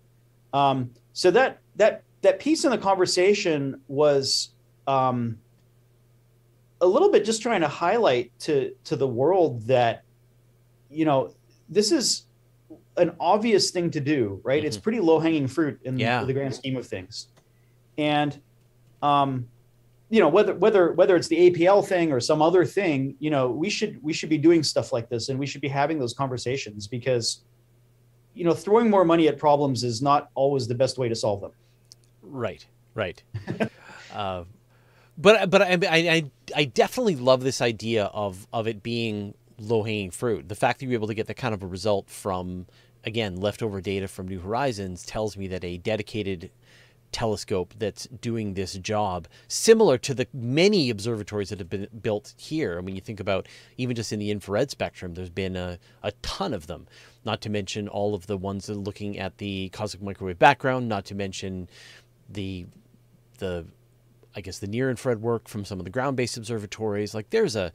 Um, 0.52 0.90
so 1.12 1.30
that 1.30 1.60
that 1.76 2.04
that 2.22 2.38
piece 2.38 2.64
in 2.64 2.70
the 2.70 2.78
conversation 2.78 3.80
was 3.88 4.50
um, 4.86 5.38
a 6.80 6.86
little 6.86 7.10
bit 7.10 7.24
just 7.24 7.42
trying 7.42 7.60
to 7.60 7.68
highlight 7.68 8.32
to 8.40 8.74
to 8.84 8.96
the 8.96 9.06
world 9.06 9.66
that 9.66 10.04
you 10.90 11.04
know 11.04 11.34
this 11.68 11.92
is 11.92 12.26
an 12.96 13.14
obvious 13.18 13.70
thing 13.70 13.90
to 13.90 14.00
do, 14.00 14.40
right? 14.44 14.64
It's 14.64 14.76
pretty 14.76 15.00
low 15.00 15.18
hanging 15.18 15.46
fruit 15.46 15.80
in 15.84 15.98
Yeah. 15.98 16.24
the 16.24 16.32
grand 16.32 16.54
scheme 16.54 16.76
of 16.76 16.86
things. 16.86 17.28
And, 17.98 18.38
um, 19.02 19.48
you 20.10 20.20
know, 20.20 20.28
whether, 20.28 20.54
whether, 20.54 20.92
whether 20.92 21.16
it's 21.16 21.28
the 21.28 21.50
APL 21.50 21.86
thing 21.86 22.12
or 22.12 22.20
some 22.20 22.42
other 22.42 22.64
thing, 22.66 23.16
you 23.18 23.30
know, 23.30 23.50
we 23.50 23.70
should, 23.70 24.02
we 24.02 24.12
should 24.12 24.28
be 24.28 24.36
doing 24.38 24.62
stuff 24.62 24.92
like 24.92 25.08
this 25.08 25.30
and 25.30 25.38
we 25.38 25.46
should 25.46 25.62
be 25.62 25.68
having 25.68 25.98
those 25.98 26.12
conversations 26.12 26.86
because, 26.86 27.40
you 28.34 28.44
know, 28.44 28.52
throwing 28.52 28.90
more 28.90 29.04
money 29.04 29.28
at 29.28 29.38
problems 29.38 29.84
is 29.84 30.02
not 30.02 30.30
always 30.34 30.68
the 30.68 30.74
best 30.74 30.98
way 30.98 31.08
to 31.08 31.14
solve 31.14 31.40
them. 31.40 31.52
Right, 32.22 32.66
right. 32.94 33.22
uh, 34.14 34.44
but 35.18 35.50
but 35.50 35.60
I, 35.62 35.72
I 35.72 35.88
I 35.90 36.30
I 36.56 36.64
definitely 36.64 37.16
love 37.16 37.42
this 37.42 37.60
idea 37.60 38.04
of 38.06 38.46
of 38.52 38.66
it 38.66 38.82
being 38.82 39.34
low 39.58 39.82
hanging 39.82 40.10
fruit. 40.10 40.48
The 40.48 40.54
fact 40.54 40.80
that 40.80 40.86
you're 40.86 40.94
able 40.94 41.08
to 41.08 41.14
get 41.14 41.26
that 41.26 41.36
kind 41.36 41.54
of 41.54 41.62
a 41.62 41.66
result 41.66 42.08
from 42.08 42.66
again 43.04 43.36
leftover 43.36 43.80
data 43.80 44.08
from 44.08 44.28
New 44.28 44.40
Horizons 44.40 45.04
tells 45.04 45.36
me 45.36 45.46
that 45.48 45.64
a 45.64 45.78
dedicated 45.78 46.50
telescope 47.12 47.74
that's 47.78 48.06
doing 48.06 48.54
this 48.54 48.74
job, 48.74 49.28
similar 49.46 49.98
to 49.98 50.14
the 50.14 50.26
many 50.32 50.90
observatories 50.90 51.50
that 51.50 51.58
have 51.58 51.68
been 51.68 51.86
built 52.00 52.34
here. 52.38 52.78
I 52.78 52.80
mean, 52.80 52.94
you 52.94 53.00
think 53.00 53.20
about 53.20 53.46
even 53.76 53.94
just 53.94 54.12
in 54.12 54.18
the 54.18 54.30
infrared 54.30 54.70
spectrum, 54.70 55.14
there's 55.14 55.30
been 55.30 55.54
a, 55.54 55.78
a 56.02 56.12
ton 56.22 56.54
of 56.54 56.66
them, 56.66 56.88
not 57.24 57.40
to 57.42 57.50
mention 57.50 57.86
all 57.86 58.14
of 58.14 58.26
the 58.26 58.36
ones 58.36 58.66
that 58.66 58.72
are 58.72 58.80
looking 58.80 59.18
at 59.18 59.38
the 59.38 59.68
cosmic 59.68 60.02
microwave 60.02 60.38
background, 60.38 60.88
not 60.88 61.04
to 61.06 61.14
mention 61.14 61.68
the 62.28 62.66
the 63.38 63.66
I 64.34 64.40
guess 64.40 64.58
the 64.58 64.66
near 64.66 64.88
infrared 64.88 65.20
work 65.20 65.46
from 65.46 65.64
some 65.66 65.78
of 65.78 65.84
the 65.84 65.90
ground 65.90 66.16
based 66.16 66.38
observatories. 66.38 67.14
Like 67.14 67.30
there's 67.30 67.54
a 67.54 67.72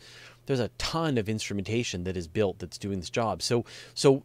there's 0.47 0.59
a 0.59 0.69
ton 0.79 1.17
of 1.17 1.29
instrumentation 1.29 2.03
that 2.05 2.17
is 2.17 2.27
built 2.27 2.59
that's 2.59 2.77
doing 2.77 2.99
this 2.99 3.09
job. 3.09 3.41
So 3.41 3.65
so 3.93 4.23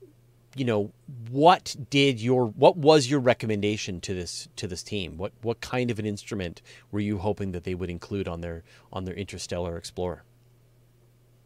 you 0.54 0.64
know 0.64 0.92
what 1.30 1.74
did 1.90 2.20
your 2.20 2.46
what 2.46 2.76
was 2.76 3.10
your 3.10 3.20
recommendation 3.20 4.00
to 4.02 4.14
this 4.14 4.48
to 4.56 4.66
this 4.66 4.82
team? 4.82 5.16
What 5.16 5.32
what 5.42 5.60
kind 5.60 5.90
of 5.90 5.98
an 5.98 6.06
instrument 6.06 6.62
were 6.90 7.00
you 7.00 7.18
hoping 7.18 7.52
that 7.52 7.64
they 7.64 7.74
would 7.74 7.90
include 7.90 8.28
on 8.28 8.40
their 8.40 8.62
on 8.92 9.04
their 9.04 9.14
interstellar 9.14 9.76
explorer? 9.76 10.24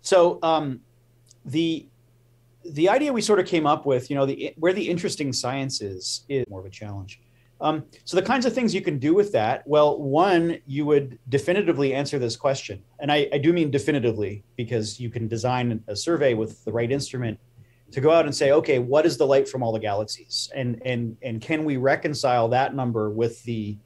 So 0.03 0.39
um, 0.43 0.81
the 1.45 1.87
the 2.65 2.89
idea 2.89 3.13
we 3.13 3.23
sort 3.23 3.39
of 3.39 3.47
came 3.47 3.67
up 3.67 3.87
with, 3.87 4.11
you 4.11 4.17
know, 4.17 4.27
the 4.27 4.55
where 4.57 4.73
the 4.73 4.89
interesting 4.89 5.33
science 5.33 5.81
is 5.81 6.25
is 6.29 6.45
more 6.49 6.61
of 6.61 6.67
a 6.67 6.71
challenge. 6.71 7.21
Um, 7.61 7.85
so 8.05 8.17
the 8.17 8.23
kinds 8.23 8.45
of 8.45 8.53
things 8.53 8.75
you 8.75 8.83
can 8.83 8.99
do 8.99 9.15
with 9.15 9.33
that, 9.33 9.67
well, 9.67 9.99
one, 9.99 10.59
you 10.67 10.85
would 10.85 11.19
definitively 11.31 11.95
answer 11.95 12.19
this 12.19 12.37
question, 12.37 12.83
and 12.99 13.11
I, 13.11 13.29
I 13.33 13.39
do 13.39 13.53
mean 13.53 13.71
definitively 13.71 14.45
because 14.57 15.01
you 15.01 15.09
can 15.09 15.27
design 15.27 15.83
a 15.89 15.97
survey 15.97 16.35
with 16.35 16.63
the 16.65 16.73
right 16.73 16.93
instrument 16.93 17.39
to 17.93 18.01
go 18.01 18.11
out 18.11 18.25
and 18.25 18.35
say, 18.35 18.51
okay, 18.53 18.79
what 18.79 19.07
is 19.07 19.17
the 19.17 19.27
light 19.27 19.49
from 19.49 19.63
all 19.63 19.73
the 19.73 19.79
galaxies, 19.81 20.51
and 20.55 20.81
and 20.85 21.17
and 21.23 21.41
can 21.41 21.65
we 21.65 21.77
reconcile 21.77 22.49
that 22.49 22.75
number 22.75 23.11
with 23.11 23.43
the 23.45 23.77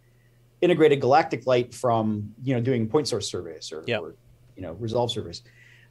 integrated 0.60 1.00
galactic 1.00 1.46
light 1.46 1.74
from 1.74 2.32
you 2.42 2.54
know 2.54 2.60
doing 2.60 2.86
point 2.88 3.08
source 3.08 3.28
surveys 3.30 3.72
or, 3.72 3.82
Yep. 3.86 4.00
or 4.00 4.14
you 4.56 4.62
know 4.62 4.72
resolve 4.74 5.10
surveys. 5.10 5.42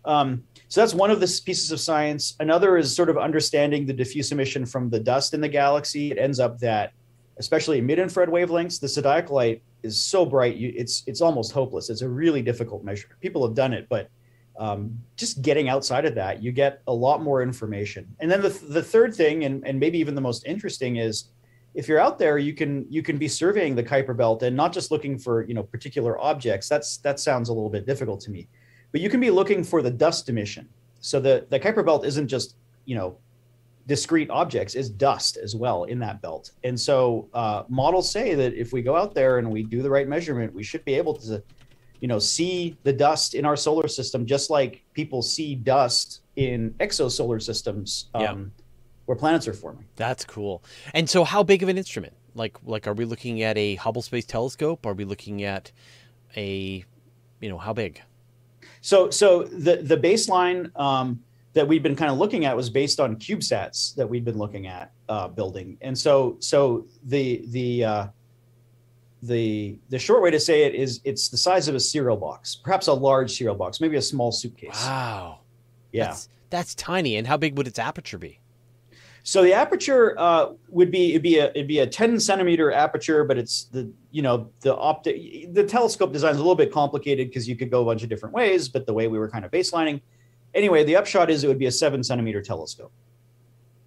Um, 0.06 0.44
so 0.70 0.82
that's 0.82 0.94
one 0.94 1.12
of 1.12 1.20
the 1.20 1.42
pieces 1.46 1.72
of 1.72 1.80
science. 1.80 2.36
Another 2.40 2.78
is 2.78 2.96
sort 2.96 3.10
of 3.10 3.18
understanding 3.18 3.86
the 3.86 3.94
diffuse 3.94 4.32
emission 4.32 4.66
from 4.66 4.90
the 4.90 5.00
dust 5.00 5.34
in 5.34 5.42
the 5.42 5.50
galaxy. 5.50 6.10
It 6.12 6.18
ends 6.18 6.40
up 6.40 6.58
that, 6.60 6.94
especially 7.38 7.82
mid-infrared 7.82 8.30
wavelengths, 8.30 8.80
the 8.80 8.88
zodiacal 8.88 9.36
light 9.36 9.62
is 9.84 10.02
so 10.02 10.26
bright, 10.26 10.56
you, 10.56 10.74
it's 10.76 11.04
it's 11.08 11.22
almost 11.22 11.52
hopeless. 11.52 11.90
It's 11.90 12.02
a 12.02 12.10
really 12.10 12.42
difficult 12.42 12.84
measure. 12.84 13.18
People 13.22 13.46
have 13.46 13.56
done 13.56 13.74
it, 13.74 13.88
but 13.90 14.10
um, 14.60 15.00
just 15.16 15.42
getting 15.42 15.70
outside 15.70 16.06
of 16.06 16.14
that, 16.16 16.44
you 16.44 16.52
get 16.52 16.82
a 16.86 16.94
lot 16.94 17.24
more 17.24 17.42
information. 17.42 18.14
And 18.20 18.30
then 18.30 18.42
the, 18.42 18.50
the 18.50 18.84
third 18.84 19.16
thing, 19.16 19.46
and, 19.46 19.66
and 19.66 19.80
maybe 19.80 19.98
even 19.98 20.16
the 20.16 20.22
most 20.22 20.46
interesting, 20.46 20.98
is 20.98 21.30
if 21.74 21.88
you're 21.88 22.00
out 22.00 22.20
there, 22.20 22.38
you 22.38 22.54
can 22.54 22.86
you 22.90 23.02
can 23.02 23.18
be 23.18 23.28
surveying 23.28 23.74
the 23.74 23.84
Kuiper 23.84 24.16
Belt 24.16 24.44
and 24.44 24.56
not 24.56 24.74
just 24.74 24.92
looking 24.92 25.18
for 25.18 25.44
you 25.48 25.54
know 25.54 25.64
particular 25.64 26.20
objects. 26.20 26.68
That's 26.68 26.98
that 26.98 27.20
sounds 27.20 27.50
a 27.50 27.54
little 27.54 27.70
bit 27.70 27.86
difficult 27.86 28.20
to 28.22 28.32
me, 28.32 28.50
but 28.92 29.00
you 29.00 29.10
can 29.10 29.22
be 29.22 29.32
looking 29.32 29.64
for 29.64 29.82
the 29.82 29.92
dust 29.92 30.28
emission. 30.28 30.68
So 31.00 31.20
the 31.22 31.48
the 31.50 31.60
Kuiper 31.60 31.86
Belt 31.86 32.06
isn't 32.06 32.28
just 32.28 32.56
you 32.86 32.96
know 32.96 33.18
discrete 33.88 34.30
objects; 34.30 34.76
is 34.76 34.90
dust 34.90 35.38
as 35.38 35.56
well 35.56 35.86
in 35.86 36.00
that 36.00 36.22
belt. 36.22 36.52
And 36.66 36.78
so 36.78 37.30
uh, 37.34 37.64
models 37.70 38.12
say 38.12 38.36
that 38.36 38.54
if 38.56 38.74
we 38.74 38.82
go 38.82 38.98
out 38.98 39.16
there 39.16 39.38
and 39.38 39.50
we 39.50 39.64
do 39.64 39.82
the 39.82 39.90
right 39.90 40.08
measurement, 40.08 40.54
we 40.54 40.64
should 40.64 40.84
be 40.84 40.96
able 40.96 41.14
to 41.20 41.42
you 42.00 42.08
know 42.08 42.20
see 42.20 42.78
the 42.84 42.94
dust 42.94 43.34
in 43.34 43.46
our 43.46 43.56
solar 43.56 43.88
system 43.88 44.26
just 44.26 44.50
like 44.50 44.84
people 44.94 45.22
see 45.22 45.56
dust 45.56 46.22
in 46.36 46.74
exosolar 46.80 47.42
systems. 47.42 48.10
Um, 48.14 48.22
yeah 48.22 48.36
where 49.10 49.16
planets 49.16 49.48
are 49.48 49.56
forming. 49.56 49.86
That's 49.96 50.24
cool. 50.24 50.64
And 50.94 51.10
so, 51.10 51.24
how 51.24 51.42
big 51.42 51.64
of 51.64 51.70
an 51.70 51.80
instrument? 51.80 52.14
Like, 52.36 52.56
like, 52.64 52.86
are 52.86 52.94
we 52.94 53.06
looking 53.06 53.42
at 53.42 53.58
a 53.58 53.74
Hubble 53.74 54.04
Space 54.04 54.28
Telescope? 54.28 54.86
Are 54.86 54.94
we 54.94 55.04
looking 55.04 55.42
at 55.42 55.72
a, 56.38 56.86
you 57.42 57.50
know, 57.50 57.58
how 57.58 57.74
big? 57.74 58.04
So, 58.82 59.10
so 59.10 59.46
the 59.46 59.78
the 59.78 59.98
baseline 59.98 60.70
um, 60.80 61.24
that 61.54 61.68
we've 61.68 61.82
been 61.82 61.96
kind 61.96 62.12
of 62.12 62.20
looking 62.20 62.46
at 62.46 62.56
was 62.56 62.70
based 62.70 63.00
on 63.00 63.16
CubeSats 63.16 63.96
that 63.96 64.08
we'd 64.08 64.24
been 64.24 64.38
looking 64.38 64.68
at 64.68 64.92
uh, 65.10 65.28
building, 65.28 65.80
and 65.82 65.98
so 65.98 66.38
so 66.40 66.86
the 67.04 67.44
the 67.48 67.84
uh, 67.84 68.08
the 69.22 69.78
the 69.90 70.00
short 70.00 70.22
way 70.22 70.32
to 70.32 70.40
say 70.40 70.64
it 70.64 70.76
is 70.76 71.02
it's 71.04 71.30
the 71.30 71.38
size 71.38 71.68
of 71.68 71.76
a 71.76 71.80
cereal 71.80 72.18
box, 72.18 72.56
perhaps 72.56 72.88
a 72.88 72.94
large 72.94 73.32
cereal 73.32 73.56
box, 73.56 73.82
maybe 73.82 73.98
a 73.98 74.02
small 74.02 74.32
suitcase. 74.32 74.84
Wow. 74.84 75.40
Yeah. 75.92 76.08
That's, 76.08 76.30
that's 76.50 76.76
tiny. 76.76 77.18
And 77.18 77.28
how 77.28 77.38
big 77.38 77.58
would 77.58 77.68
its 77.68 77.80
aperture 77.80 78.18
be? 78.18 78.40
So 79.24 79.44
the 79.44 79.54
aperture 79.54 80.16
uh, 80.18 80.54
would 80.70 80.92
be 80.92 81.12
it'd 81.12 81.22
be 81.22 81.38
a 81.38 81.50
it'd 81.50 81.68
be 81.68 81.80
a 81.80 81.88
10 81.88 82.20
centimeter 82.20 82.72
aperture, 82.72 83.24
but 83.24 83.38
it's 83.38 83.66
the 83.66 83.92
you 84.12 84.22
know 84.22 84.50
the 84.62 84.76
optic 84.76 85.54
the 85.54 85.64
telescope 85.64 86.14
design 86.14 86.32
is 86.32 86.38
a 86.38 86.42
little 86.42 86.56
bit 86.56 86.72
complicated 86.72 87.28
because 87.28 87.48
you 87.48 87.56
could 87.56 87.70
go 87.70 87.82
a 87.82 87.86
bunch 87.86 88.04
of 88.04 88.10
different 88.10 88.34
ways. 88.34 88.70
But 88.70 88.86
the 88.86 88.94
way 88.94 89.08
we 89.08 89.20
were 89.20 89.30
kind 89.30 89.46
of 89.46 89.52
baselining, 89.52 90.02
anyway, 90.54 90.84
the 90.84 90.96
upshot 90.96 91.30
is 91.30 91.44
it 91.44 91.48
would 91.48 91.60
be 91.60 91.68
a 91.68 91.72
seven 91.72 92.04
centimeter 92.04 92.42
telescope. 92.42 92.92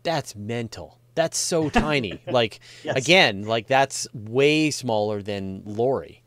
That's 0.02 0.36
mental. 0.36 0.98
That's 1.14 1.38
so 1.38 1.68
tiny. 1.70 2.20
like 2.26 2.60
yes. 2.84 2.96
again, 2.96 3.44
like 3.44 3.66
that's 3.66 4.06
way 4.14 4.70
smaller 4.70 5.22
than 5.22 5.62
LORRI, 5.62 6.20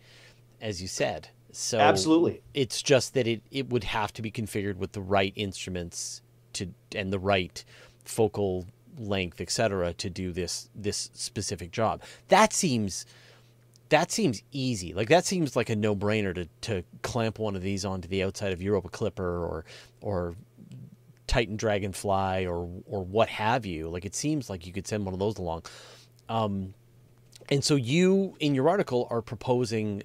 as 0.62 0.82
you 0.82 0.88
said. 0.88 1.30
So 1.52 1.80
absolutely, 1.80 2.41
it's 2.54 2.82
just 2.82 3.13
that 3.13 3.28
it 3.28 3.41
it 3.50 3.69
would 3.69 3.86
have 3.86 4.12
to 4.13 4.21
be 4.21 4.32
configured 4.32 4.76
with 4.76 4.91
the 4.91 5.02
right 5.02 5.34
instruments 5.36 6.21
to 6.54 6.67
and 6.93 7.13
the 7.13 7.19
right 7.19 7.63
focal 8.04 8.65
length, 8.98 9.41
etc., 9.41 9.93
to 9.93 10.10
do 10.10 10.32
this 10.32 10.69
this 10.76 11.10
specific 11.13 11.71
job. 11.71 12.02
That 12.28 12.52
seems 12.52 13.06
that 13.89 14.12
seems 14.12 14.41
easy. 14.52 14.93
Like 14.93 15.10
that 15.10 15.26
seems 15.26 15.56
like 15.56 15.69
a 15.69 15.76
no 15.76 15.95
brainer 15.95 16.34
to 16.36 16.48
to 16.62 16.84
clamp 17.02 17.39
one 17.39 17.56
of 17.56 17.62
these 17.62 17.86
onto 17.86 18.08
the 18.08 18.24
outside 18.24 18.52
of 18.52 18.62
Europa 18.62 18.89
Clipper 18.89 19.45
or 19.45 19.65
or 20.02 20.36
Titan 21.28 21.56
Dragonfly 21.56 22.46
or 22.46 22.70
or 22.86 23.04
what 23.04 23.30
have 23.30 23.66
you. 23.66 23.90
Like 23.90 24.06
it 24.06 24.16
seems 24.16 24.50
like 24.50 24.66
you 24.66 24.74
could 24.74 24.88
send 24.88 25.06
one 25.06 25.14
of 25.14 25.20
those 25.20 25.38
along. 25.38 25.64
Um, 26.30 26.74
and 27.50 27.64
so 27.64 27.76
you 27.76 28.36
in 28.40 28.56
your 28.56 28.70
article 28.70 29.08
are 29.10 29.22
proposing 29.22 30.04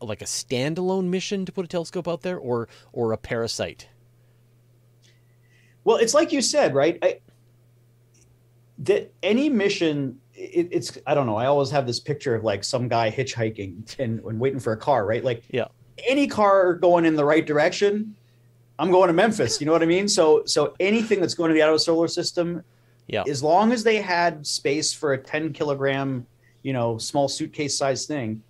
like 0.00 0.22
a 0.22 0.26
standalone 0.26 1.06
mission 1.06 1.46
to 1.46 1.52
put 1.52 1.64
a 1.64 1.68
telescope 1.68 2.08
out 2.08 2.22
there 2.22 2.38
or 2.38 2.68
or 2.92 3.12
a 3.12 3.16
parasite. 3.16 3.88
Well, 5.84 5.96
it's 5.96 6.14
like 6.14 6.32
you 6.32 6.40
said, 6.40 6.74
right? 6.74 6.98
I, 7.02 7.20
that 8.78 9.12
any 9.22 9.48
mission 9.48 10.18
it, 10.34 10.68
it's 10.72 10.98
i 11.06 11.14
don't 11.14 11.26
know 11.26 11.36
i 11.36 11.46
always 11.46 11.70
have 11.70 11.86
this 11.86 12.00
picture 12.00 12.34
of 12.34 12.42
like 12.42 12.64
some 12.64 12.88
guy 12.88 13.10
hitchhiking 13.10 13.98
and, 13.98 14.20
and 14.20 14.40
waiting 14.40 14.58
for 14.58 14.72
a 14.72 14.76
car 14.76 15.06
right 15.06 15.22
like 15.22 15.44
yeah 15.50 15.66
any 16.08 16.26
car 16.26 16.74
going 16.74 17.04
in 17.04 17.14
the 17.14 17.24
right 17.24 17.46
direction 17.46 18.16
i'm 18.78 18.90
going 18.90 19.08
to 19.08 19.12
memphis 19.12 19.60
you 19.60 19.66
know 19.66 19.72
what 19.72 19.82
i 19.82 19.86
mean 19.86 20.08
so 20.08 20.42
so 20.44 20.74
anything 20.80 21.20
that's 21.20 21.34
going 21.34 21.48
to 21.48 21.54
the 21.54 21.62
outer 21.62 21.78
solar 21.78 22.08
system 22.08 22.62
yeah 23.06 23.24
as 23.28 23.42
long 23.42 23.72
as 23.72 23.84
they 23.84 23.96
had 24.00 24.46
space 24.46 24.92
for 24.92 25.12
a 25.12 25.18
10 25.18 25.52
kilogram 25.52 26.26
you 26.62 26.72
know 26.72 26.98
small 26.98 27.28
suitcase 27.28 27.76
size 27.76 28.06
thing 28.06 28.42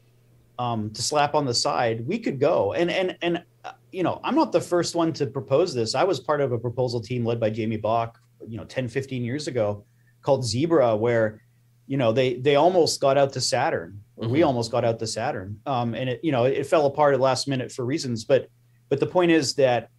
um, 0.56 0.90
to 0.90 1.02
slap 1.02 1.34
on 1.34 1.44
the 1.44 1.54
side 1.54 2.06
we 2.06 2.18
could 2.18 2.38
go 2.38 2.74
and 2.74 2.90
and 2.90 3.16
and 3.22 3.42
uh, 3.64 3.72
you 3.90 4.04
know 4.04 4.20
i'm 4.22 4.36
not 4.36 4.52
the 4.52 4.60
first 4.60 4.94
one 4.94 5.12
to 5.12 5.26
propose 5.26 5.74
this 5.74 5.96
i 5.96 6.04
was 6.04 6.20
part 6.20 6.40
of 6.40 6.52
a 6.52 6.58
proposal 6.58 7.00
team 7.00 7.24
led 7.24 7.40
by 7.40 7.50
jamie 7.50 7.76
Bock 7.76 8.20
you 8.46 8.56
know 8.56 8.64
10 8.64 8.86
15 8.88 9.24
years 9.24 9.48
ago 9.48 9.84
called 10.24 10.44
Zebra, 10.44 10.96
where 10.96 11.40
you 11.86 11.96
know 11.96 12.10
they 12.10 12.34
they 12.34 12.56
almost 12.56 13.00
got 13.00 13.16
out 13.16 13.32
to 13.34 13.40
Saturn. 13.40 14.00
Mm-hmm. 14.18 14.30
We 14.30 14.42
almost 14.42 14.72
got 14.72 14.84
out 14.84 14.98
to 14.98 15.06
Saturn, 15.06 15.60
um, 15.66 15.94
and 15.94 16.10
it 16.10 16.20
you 16.24 16.32
know 16.32 16.44
it 16.44 16.66
fell 16.66 16.86
apart 16.86 17.14
at 17.14 17.20
last 17.20 17.46
minute 17.46 17.70
for 17.70 17.84
reasons. 17.84 18.24
But 18.24 18.48
but 18.88 18.98
the 18.98 19.06
point 19.06 19.30
is 19.30 19.54
that 19.54 19.90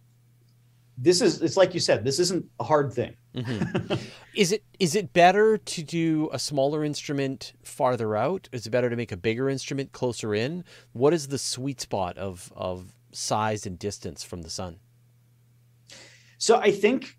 this 0.98 1.20
is 1.20 1.42
it's 1.42 1.56
like 1.56 1.74
you 1.74 1.80
said 1.80 2.04
this 2.04 2.18
isn't 2.18 2.44
a 2.58 2.64
hard 2.64 2.92
thing 2.92 3.14
mm-hmm. 3.34 3.94
is 4.34 4.52
it 4.52 4.64
is 4.78 4.94
it 4.94 5.12
better 5.12 5.58
to 5.58 5.82
do 5.82 6.28
a 6.32 6.38
smaller 6.38 6.84
instrument 6.84 7.52
farther 7.62 8.16
out 8.16 8.48
is 8.52 8.66
it 8.66 8.70
better 8.70 8.88
to 8.88 8.96
make 8.96 9.12
a 9.12 9.16
bigger 9.16 9.48
instrument 9.48 9.92
closer 9.92 10.34
in 10.34 10.64
what 10.92 11.12
is 11.12 11.28
the 11.28 11.38
sweet 11.38 11.80
spot 11.80 12.16
of 12.16 12.52
of 12.56 12.94
size 13.12 13.66
and 13.66 13.78
distance 13.78 14.22
from 14.22 14.42
the 14.42 14.50
sun 14.50 14.78
so 16.38 16.56
i 16.56 16.70
think 16.70 17.16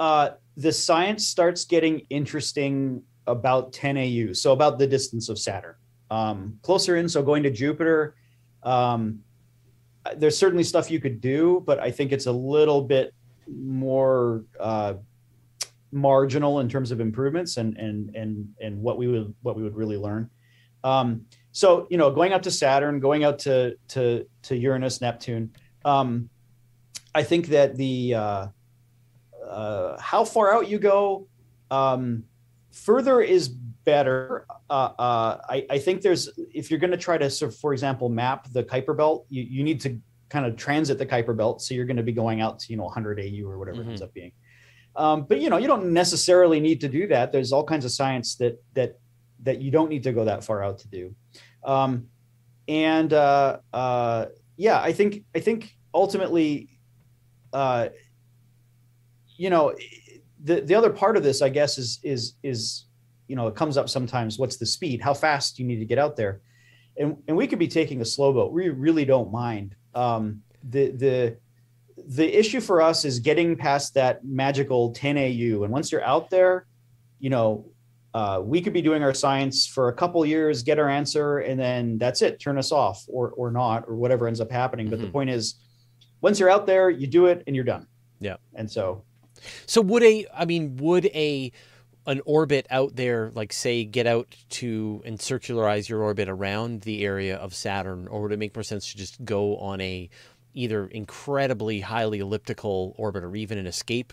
uh, 0.00 0.30
the 0.56 0.72
science 0.72 1.28
starts 1.28 1.66
getting 1.66 2.00
interesting 2.08 3.02
about 3.26 3.72
10 3.72 3.98
AU, 3.98 4.32
so 4.32 4.52
about 4.52 4.78
the 4.78 4.86
distance 4.86 5.28
of 5.28 5.38
Saturn. 5.38 5.74
Um, 6.10 6.58
closer 6.62 6.96
in, 6.96 7.08
so 7.08 7.22
going 7.22 7.42
to 7.44 7.50
Jupiter, 7.50 8.16
um, 8.62 9.20
there's 10.16 10.36
certainly 10.36 10.64
stuff 10.64 10.90
you 10.90 11.00
could 11.00 11.20
do, 11.20 11.62
but 11.66 11.78
I 11.78 11.90
think 11.90 12.12
it's 12.12 12.26
a 12.26 12.32
little 12.32 12.82
bit 12.82 13.14
more 13.50 14.44
uh, 14.58 14.94
marginal 15.92 16.60
in 16.60 16.68
terms 16.68 16.90
of 16.90 17.00
improvements 17.00 17.56
and 17.56 17.76
and 17.76 18.14
and 18.14 18.48
and 18.60 18.80
what 18.80 18.96
we 18.98 19.08
would 19.08 19.34
what 19.42 19.56
we 19.56 19.62
would 19.62 19.76
really 19.76 19.96
learn. 19.96 20.30
Um, 20.84 21.26
so 21.52 21.86
you 21.90 21.98
know, 21.98 22.10
going 22.10 22.32
out 22.32 22.42
to 22.44 22.50
Saturn, 22.50 23.00
going 23.00 23.24
out 23.24 23.38
to 23.40 23.76
to 23.88 24.26
to 24.42 24.56
Uranus, 24.56 25.00
Neptune. 25.00 25.52
Um, 25.84 26.30
I 27.14 27.22
think 27.22 27.48
that 27.48 27.76
the 27.76 28.14
uh, 28.14 28.46
uh, 29.46 30.00
how 30.00 30.24
far 30.24 30.54
out 30.54 30.68
you 30.68 30.78
go, 30.78 31.26
um, 31.70 32.24
further 32.72 33.20
is 33.20 33.48
better. 33.48 34.46
Uh, 34.68 34.92
uh, 34.98 35.40
I, 35.48 35.66
I, 35.70 35.78
think 35.78 36.02
there's 36.02 36.30
if 36.54 36.70
you're 36.70 36.78
going 36.78 36.92
to 36.92 36.96
try 36.96 37.18
to, 37.18 37.28
sort 37.30 37.52
of, 37.52 37.58
for 37.58 37.72
example, 37.72 38.08
map 38.08 38.52
the 38.52 38.62
Kuiper 38.62 38.96
Belt, 38.96 39.26
you, 39.28 39.42
you 39.42 39.64
need 39.64 39.80
to 39.80 39.98
kind 40.30 40.46
of 40.46 40.56
transit 40.56 40.98
the 40.98 41.04
Kuiper 41.04 41.36
Belt, 41.36 41.60
so 41.60 41.74
you're 41.74 41.84
going 41.84 41.98
to 41.98 42.02
be 42.02 42.12
going 42.12 42.40
out 42.40 42.58
to 42.60 42.70
you 42.70 42.76
know 42.76 42.84
100 42.84 43.20
AU 43.20 43.46
or 43.46 43.58
whatever 43.58 43.78
mm-hmm. 43.78 43.88
it 43.88 43.92
ends 43.92 44.02
up 44.02 44.14
being. 44.14 44.32
Um, 44.96 45.26
but 45.28 45.40
you 45.40 45.50
know 45.50 45.58
you 45.58 45.66
don't 45.66 45.92
necessarily 45.92 46.60
need 46.60 46.80
to 46.80 46.88
do 46.88 47.06
that. 47.08 47.32
There's 47.32 47.52
all 47.52 47.64
kinds 47.64 47.84
of 47.84 47.92
science 47.92 48.36
that 48.36 48.62
that 48.74 48.98
that 49.42 49.60
you 49.60 49.70
don't 49.70 49.90
need 49.90 50.02
to 50.04 50.12
go 50.12 50.24
that 50.24 50.44
far 50.44 50.62
out 50.64 50.78
to 50.78 50.88
do. 50.88 51.14
Um, 51.64 52.06
and 52.68 53.12
uh, 53.12 53.58
uh, 53.72 54.26
yeah, 54.56 54.80
I 54.80 54.92
think 54.92 55.24
I 55.34 55.40
think 55.40 55.76
ultimately 55.92 56.80
uh, 57.52 57.88
you 59.36 59.50
know, 59.50 59.74
the 60.44 60.60
the 60.60 60.74
other 60.74 60.90
part 60.90 61.16
of 61.16 61.22
this, 61.22 61.42
I 61.42 61.48
guess, 61.48 61.78
is 61.78 61.98
is 62.02 62.34
is 62.42 62.86
you 63.26 63.36
know, 63.36 63.46
it 63.46 63.54
comes 63.54 63.76
up 63.76 63.88
sometimes. 63.88 64.38
What's 64.38 64.56
the 64.56 64.66
speed? 64.66 65.00
How 65.00 65.14
fast 65.14 65.56
do 65.56 65.62
you 65.62 65.68
need 65.68 65.78
to 65.78 65.84
get 65.84 65.98
out 65.98 66.16
there? 66.16 66.40
And 66.96 67.16
and 67.28 67.36
we 67.36 67.46
could 67.46 67.58
be 67.58 67.68
taking 67.68 68.00
a 68.00 68.04
slow 68.04 68.32
boat. 68.32 68.52
We 68.52 68.68
really 68.68 69.04
don't 69.04 69.32
mind. 69.32 69.76
Um, 69.94 70.42
the 70.62 70.90
the 70.90 71.36
the 72.06 72.38
issue 72.38 72.60
for 72.60 72.80
us 72.80 73.04
is 73.04 73.18
getting 73.18 73.56
past 73.56 73.94
that 73.94 74.24
magical 74.24 74.90
10 74.92 75.18
AU. 75.18 75.62
And 75.62 75.70
once 75.70 75.92
you're 75.92 76.02
out 76.02 76.30
there, 76.30 76.66
you 77.18 77.28
know, 77.28 77.66
uh, 78.14 78.40
we 78.42 78.60
could 78.60 78.72
be 78.72 78.82
doing 78.82 79.02
our 79.02 79.14
science 79.14 79.66
for 79.66 79.88
a 79.88 79.92
couple 79.92 80.24
years, 80.24 80.62
get 80.62 80.78
our 80.78 80.88
answer, 80.88 81.38
and 81.38 81.60
then 81.60 81.98
that's 81.98 82.22
it. 82.22 82.40
Turn 82.40 82.58
us 82.58 82.72
off, 82.72 83.04
or 83.08 83.30
or 83.30 83.50
not, 83.50 83.84
or 83.86 83.94
whatever 83.94 84.26
ends 84.26 84.40
up 84.40 84.50
happening. 84.50 84.86
Mm-hmm. 84.86 84.90
But 84.90 84.98
the 84.98 85.04
mm-hmm. 85.04 85.12
point 85.12 85.30
is, 85.30 85.56
once 86.20 86.40
you're 86.40 86.50
out 86.50 86.66
there, 86.66 86.90
you 86.90 87.06
do 87.06 87.26
it, 87.26 87.44
and 87.46 87.54
you're 87.54 87.64
done. 87.64 87.86
Yeah. 88.18 88.36
And 88.54 88.68
so 88.70 89.04
so 89.66 89.80
would 89.80 90.02
a 90.02 90.26
I 90.34 90.44
mean 90.44 90.76
would 90.76 91.06
a 91.06 91.52
an 92.06 92.20
orbit 92.24 92.66
out 92.70 92.96
there 92.96 93.30
like 93.34 93.52
say 93.52 93.84
get 93.84 94.06
out 94.06 94.34
to 94.48 95.02
and 95.04 95.18
circularize 95.18 95.88
your 95.88 96.02
orbit 96.02 96.28
around 96.28 96.82
the 96.82 97.04
area 97.04 97.36
of 97.36 97.54
Saturn 97.54 98.08
or 98.08 98.22
would 98.22 98.32
it 98.32 98.38
make 98.38 98.54
more 98.54 98.62
sense 98.62 98.90
to 98.90 98.96
just 98.96 99.24
go 99.24 99.56
on 99.58 99.80
a 99.80 100.08
either 100.54 100.86
incredibly 100.86 101.80
highly 101.80 102.18
elliptical 102.18 102.94
orbit 102.96 103.22
or 103.22 103.36
even 103.36 103.58
an 103.58 103.66
escape 103.66 104.12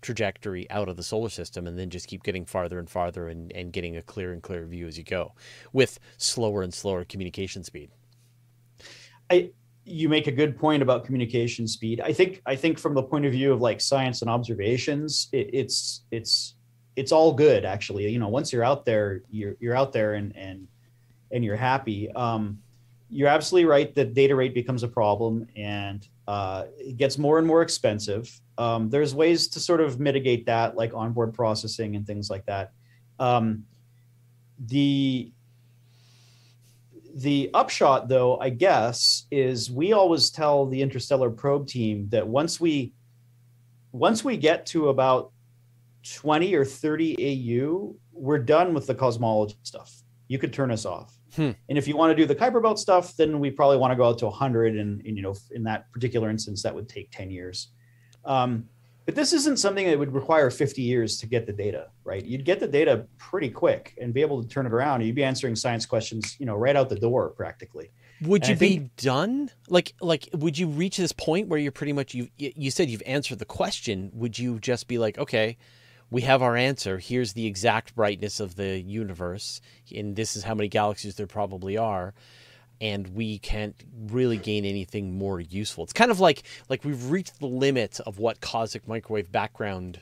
trajectory 0.00 0.70
out 0.70 0.88
of 0.88 0.96
the 0.96 1.02
solar 1.02 1.28
system 1.28 1.66
and 1.66 1.78
then 1.78 1.90
just 1.90 2.06
keep 2.06 2.22
getting 2.22 2.44
farther 2.44 2.78
and 2.78 2.88
farther 2.88 3.28
and, 3.28 3.52
and 3.52 3.72
getting 3.72 3.96
a 3.96 4.02
clearer 4.02 4.32
and 4.32 4.42
clearer 4.42 4.66
view 4.66 4.86
as 4.86 4.98
you 4.98 5.04
go 5.04 5.32
with 5.72 5.98
slower 6.16 6.62
and 6.62 6.72
slower 6.74 7.04
communication 7.04 7.64
speed. 7.64 7.90
I 9.30 9.50
you 9.84 10.08
make 10.08 10.26
a 10.26 10.32
good 10.32 10.58
point 10.58 10.82
about 10.82 11.04
communication 11.04 11.66
speed. 11.66 12.00
I 12.00 12.12
think 12.12 12.42
I 12.46 12.56
think 12.56 12.78
from 12.78 12.94
the 12.94 13.02
point 13.02 13.24
of 13.24 13.32
view 13.32 13.52
of 13.52 13.60
like 13.60 13.80
science 13.80 14.20
and 14.22 14.30
observations, 14.30 15.28
it, 15.32 15.50
it's 15.52 16.04
it's 16.10 16.54
it's 16.98 17.12
all 17.12 17.32
good 17.32 17.64
actually. 17.64 18.10
You 18.10 18.18
know, 18.18 18.28
once 18.28 18.52
you're 18.52 18.64
out 18.64 18.84
there, 18.84 19.22
you're 19.30 19.54
you're 19.60 19.76
out 19.76 19.92
there 19.92 20.14
and 20.14 20.36
and 20.36 20.66
and 21.30 21.44
you're 21.44 21.56
happy. 21.56 22.10
Um, 22.12 22.58
you're 23.08 23.28
absolutely 23.28 23.66
right 23.66 23.94
that 23.94 24.12
data 24.14 24.34
rate 24.34 24.52
becomes 24.52 24.82
a 24.82 24.88
problem 24.88 25.46
and 25.56 26.06
uh, 26.26 26.64
it 26.76 26.96
gets 26.96 27.16
more 27.16 27.38
and 27.38 27.46
more 27.46 27.62
expensive. 27.62 28.40
Um, 28.58 28.90
there's 28.90 29.14
ways 29.14 29.48
to 29.48 29.60
sort 29.60 29.80
of 29.80 30.00
mitigate 30.00 30.44
that, 30.46 30.76
like 30.76 30.92
onboard 30.92 31.32
processing 31.32 31.96
and 31.96 32.06
things 32.06 32.28
like 32.28 32.44
that. 32.46 32.72
Um, 33.18 33.64
the 34.66 35.32
the 37.14 37.50
upshot, 37.54 38.08
though, 38.08 38.38
I 38.38 38.50
guess, 38.50 39.26
is 39.30 39.70
we 39.70 39.92
always 39.92 40.30
tell 40.30 40.66
the 40.66 40.82
interstellar 40.82 41.30
probe 41.30 41.66
team 41.66 42.08
that 42.10 42.26
once 42.26 42.60
we 42.60 42.92
once 43.92 44.24
we 44.24 44.36
get 44.36 44.66
to 44.66 44.88
about 44.88 45.32
20 46.14 46.54
or 46.54 46.64
30 46.64 47.16
AU, 47.60 47.94
we're 48.12 48.38
done 48.38 48.74
with 48.74 48.86
the 48.86 48.94
cosmology 48.94 49.58
stuff. 49.62 50.02
You 50.28 50.38
could 50.38 50.52
turn 50.52 50.70
us 50.70 50.84
off. 50.84 51.18
Hmm. 51.34 51.50
And 51.68 51.78
if 51.78 51.86
you 51.86 51.96
want 51.96 52.10
to 52.10 52.14
do 52.16 52.26
the 52.26 52.34
Kuiper 52.34 52.62
Belt 52.62 52.78
stuff, 52.78 53.16
then 53.16 53.40
we 53.40 53.50
probably 53.50 53.76
want 53.76 53.92
to 53.92 53.96
go 53.96 54.04
out 54.04 54.18
to 54.18 54.26
100. 54.26 54.76
And, 54.76 55.00
and, 55.04 55.16
you 55.16 55.22
know, 55.22 55.34
in 55.52 55.62
that 55.64 55.90
particular 55.92 56.30
instance, 56.30 56.62
that 56.62 56.74
would 56.74 56.88
take 56.88 57.10
10 57.10 57.30
years. 57.30 57.68
Um, 58.24 58.64
but 59.08 59.14
this 59.14 59.32
isn't 59.32 59.58
something 59.58 59.86
that 59.86 59.98
would 59.98 60.12
require 60.12 60.50
50 60.50 60.82
years 60.82 61.16
to 61.20 61.26
get 61.26 61.46
the 61.46 61.52
data, 61.52 61.88
right? 62.04 62.22
You'd 62.22 62.44
get 62.44 62.60
the 62.60 62.68
data 62.68 63.06
pretty 63.16 63.48
quick 63.48 63.96
and 63.98 64.12
be 64.12 64.20
able 64.20 64.42
to 64.42 64.48
turn 64.48 64.66
it 64.66 64.72
around. 64.72 65.00
You'd 65.00 65.14
be 65.14 65.24
answering 65.24 65.56
science 65.56 65.86
questions, 65.86 66.36
you 66.38 66.44
know, 66.44 66.54
right 66.54 66.76
out 66.76 66.90
the 66.90 66.98
door 66.98 67.30
practically. 67.30 67.90
Would 68.20 68.42
and 68.42 68.50
you 68.50 68.56
think, 68.56 68.82
be 68.82 68.90
done? 68.98 69.50
Like, 69.70 69.94
like, 70.02 70.28
would 70.34 70.58
you 70.58 70.66
reach 70.66 70.98
this 70.98 71.12
point 71.12 71.48
where 71.48 71.58
you're 71.58 71.72
pretty 71.72 71.94
much 71.94 72.12
you? 72.12 72.28
You 72.36 72.70
said 72.70 72.90
you've 72.90 73.02
answered 73.06 73.38
the 73.38 73.46
question. 73.46 74.10
Would 74.12 74.38
you 74.38 74.58
just 74.58 74.88
be 74.88 74.98
like, 74.98 75.16
okay, 75.16 75.56
we 76.10 76.22
have 76.22 76.42
our 76.42 76.56
answer. 76.56 76.98
Here's 76.98 77.34
the 77.34 77.46
exact 77.46 77.94
brightness 77.94 78.40
of 78.40 78.56
the 78.56 78.80
universe, 78.80 79.60
and 79.94 80.16
this 80.16 80.36
is 80.36 80.44
how 80.44 80.54
many 80.54 80.68
galaxies 80.68 81.16
there 81.16 81.26
probably 81.26 81.76
are 81.76 82.14
and 82.80 83.08
we 83.08 83.38
can't 83.38 83.82
really 84.08 84.36
gain 84.36 84.64
anything 84.64 85.18
more 85.18 85.40
useful. 85.40 85.84
It's 85.84 85.92
kind 85.92 86.10
of 86.10 86.20
like 86.20 86.42
like 86.68 86.84
we've 86.84 87.10
reached 87.10 87.40
the 87.40 87.46
limit 87.46 88.00
of 88.00 88.18
what 88.18 88.40
cosmic 88.40 88.86
microwave 88.86 89.32
background 89.32 90.00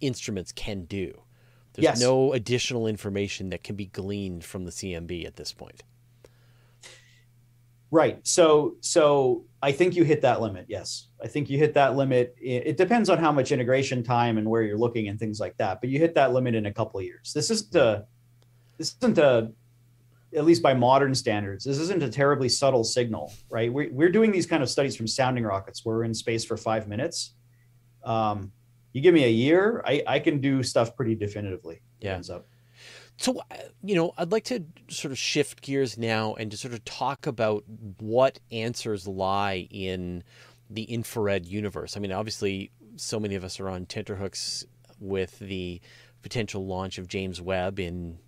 instruments 0.00 0.52
can 0.52 0.84
do. 0.84 1.20
There's 1.74 1.84
yes. 1.84 2.00
no 2.00 2.32
additional 2.32 2.86
information 2.86 3.50
that 3.50 3.62
can 3.62 3.76
be 3.76 3.86
gleaned 3.86 4.44
from 4.44 4.64
the 4.64 4.70
CMB 4.70 5.26
at 5.26 5.36
this 5.36 5.52
point. 5.52 5.82
Right. 7.90 8.18
So 8.26 8.76
so 8.80 9.44
I 9.62 9.72
think 9.72 9.94
you 9.94 10.04
hit 10.04 10.22
that 10.22 10.40
limit. 10.40 10.66
Yes. 10.68 11.08
I 11.22 11.28
think 11.28 11.48
you 11.48 11.58
hit 11.58 11.74
that 11.74 11.96
limit. 11.96 12.34
It 12.40 12.76
depends 12.76 13.08
on 13.08 13.18
how 13.18 13.32
much 13.32 13.52
integration 13.52 14.02
time 14.02 14.38
and 14.38 14.48
where 14.48 14.62
you're 14.62 14.78
looking 14.78 15.08
and 15.08 15.18
things 15.18 15.40
like 15.40 15.56
that, 15.58 15.80
but 15.80 15.90
you 15.90 15.98
hit 15.98 16.14
that 16.14 16.32
limit 16.32 16.54
in 16.54 16.66
a 16.66 16.72
couple 16.72 16.98
of 17.00 17.06
years. 17.06 17.32
This 17.32 17.50
isn't 17.50 17.74
a 17.74 18.06
this 18.78 18.96
isn't 19.00 19.18
a 19.18 19.52
at 20.34 20.44
least 20.44 20.62
by 20.62 20.74
modern 20.74 21.14
standards, 21.14 21.64
this 21.64 21.78
isn't 21.78 22.02
a 22.02 22.10
terribly 22.10 22.48
subtle 22.48 22.84
signal, 22.84 23.32
right? 23.48 23.72
We're, 23.72 23.90
we're 23.90 24.10
doing 24.10 24.32
these 24.32 24.46
kind 24.46 24.62
of 24.62 24.68
studies 24.68 24.94
from 24.94 25.06
sounding 25.06 25.44
rockets 25.44 25.84
where 25.84 25.96
we're 25.96 26.04
in 26.04 26.14
space 26.14 26.44
for 26.44 26.56
five 26.56 26.88
minutes. 26.88 27.34
Um, 28.04 28.52
you 28.92 29.00
give 29.00 29.14
me 29.14 29.24
a 29.24 29.30
year, 29.30 29.82
I, 29.86 30.02
I 30.06 30.18
can 30.18 30.40
do 30.40 30.62
stuff 30.62 30.94
pretty 30.96 31.14
definitively. 31.14 31.80
Yeah. 32.00 32.14
Ends 32.14 32.28
up. 32.28 32.46
So, 33.18 33.40
uh, 33.50 33.56
you 33.82 33.94
know, 33.94 34.12
I'd 34.18 34.32
like 34.32 34.44
to 34.44 34.64
sort 34.88 35.12
of 35.12 35.18
shift 35.18 35.62
gears 35.62 35.96
now 35.96 36.34
and 36.34 36.50
to 36.50 36.56
sort 36.56 36.74
of 36.74 36.84
talk 36.84 37.26
about 37.26 37.64
what 37.98 38.38
answers 38.52 39.08
lie 39.08 39.66
in 39.70 40.22
the 40.68 40.82
infrared 40.82 41.46
universe. 41.46 41.96
I 41.96 42.00
mean, 42.00 42.12
obviously, 42.12 42.70
so 42.96 43.18
many 43.18 43.34
of 43.34 43.44
us 43.44 43.58
are 43.58 43.68
on 43.68 43.86
tenterhooks 43.86 44.64
with 45.00 45.38
the 45.38 45.80
potential 46.22 46.66
launch 46.66 46.98
of 46.98 47.08
James 47.08 47.40
Webb 47.40 47.78
in 47.78 48.18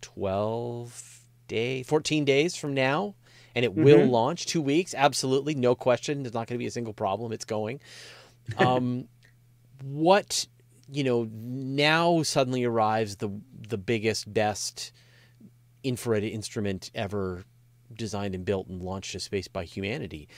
12 0.00 1.20
day 1.48 1.82
14 1.82 2.24
days 2.24 2.56
from 2.56 2.72
now 2.72 3.14
and 3.54 3.64
it 3.64 3.72
mm-hmm. 3.72 3.84
will 3.84 4.06
launch 4.06 4.46
two 4.46 4.62
weeks 4.62 4.94
absolutely 4.94 5.54
no 5.54 5.74
question 5.74 6.22
there's 6.22 6.32
not 6.32 6.46
going 6.46 6.56
to 6.56 6.58
be 6.58 6.66
a 6.66 6.70
single 6.70 6.94
problem 6.94 7.32
it's 7.32 7.44
going 7.44 7.80
um, 8.58 9.06
what 9.82 10.46
you 10.90 11.04
know 11.04 11.28
now 11.32 12.22
suddenly 12.22 12.64
arrives 12.64 13.16
the 13.16 13.30
the 13.68 13.78
biggest 13.78 14.32
best 14.32 14.92
infrared 15.82 16.24
instrument 16.24 16.90
ever 16.94 17.44
designed 17.92 18.34
and 18.34 18.44
built 18.44 18.66
and 18.68 18.82
launched 18.82 19.12
to 19.12 19.20
space 19.20 19.48
by 19.48 19.64
humanity. 19.64 20.28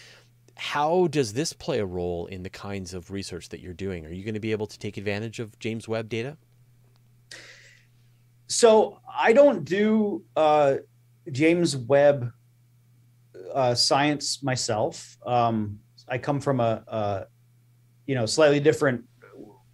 How 0.57 1.07
does 1.09 1.35
this 1.35 1.53
play 1.53 1.79
a 1.81 1.87
role 1.87 2.27
in 2.27 2.43
the 2.43 2.51
kinds 2.51 2.95
of 2.95 3.11
research 3.11 3.51
that 3.51 3.61
you're 3.61 3.75
doing? 3.75 4.07
Are 4.07 4.13
you 4.13 4.25
going 4.25 4.35
to 4.35 4.41
be 4.41 4.53
able 4.53 4.67
to 4.67 4.79
take 4.79 4.97
advantage 4.97 5.39
of 5.39 5.59
james 5.59 5.87
webb 5.87 6.09
data? 6.09 6.37
So 8.49 9.01
I 9.13 9.33
don't 9.33 9.65
do 9.65 10.25
uh, 10.37 10.77
James 11.31 11.77
Webb 11.77 12.31
uh, 13.53 13.75
science 13.75 14.43
myself. 14.43 15.17
Um, 15.27 15.81
I 16.09 16.19
come 16.19 16.41
from 16.41 16.61
a, 16.61 16.85
a, 16.87 17.27
you 18.07 18.15
know 18.15 18.27
slightly 18.27 18.61
different 18.61 19.05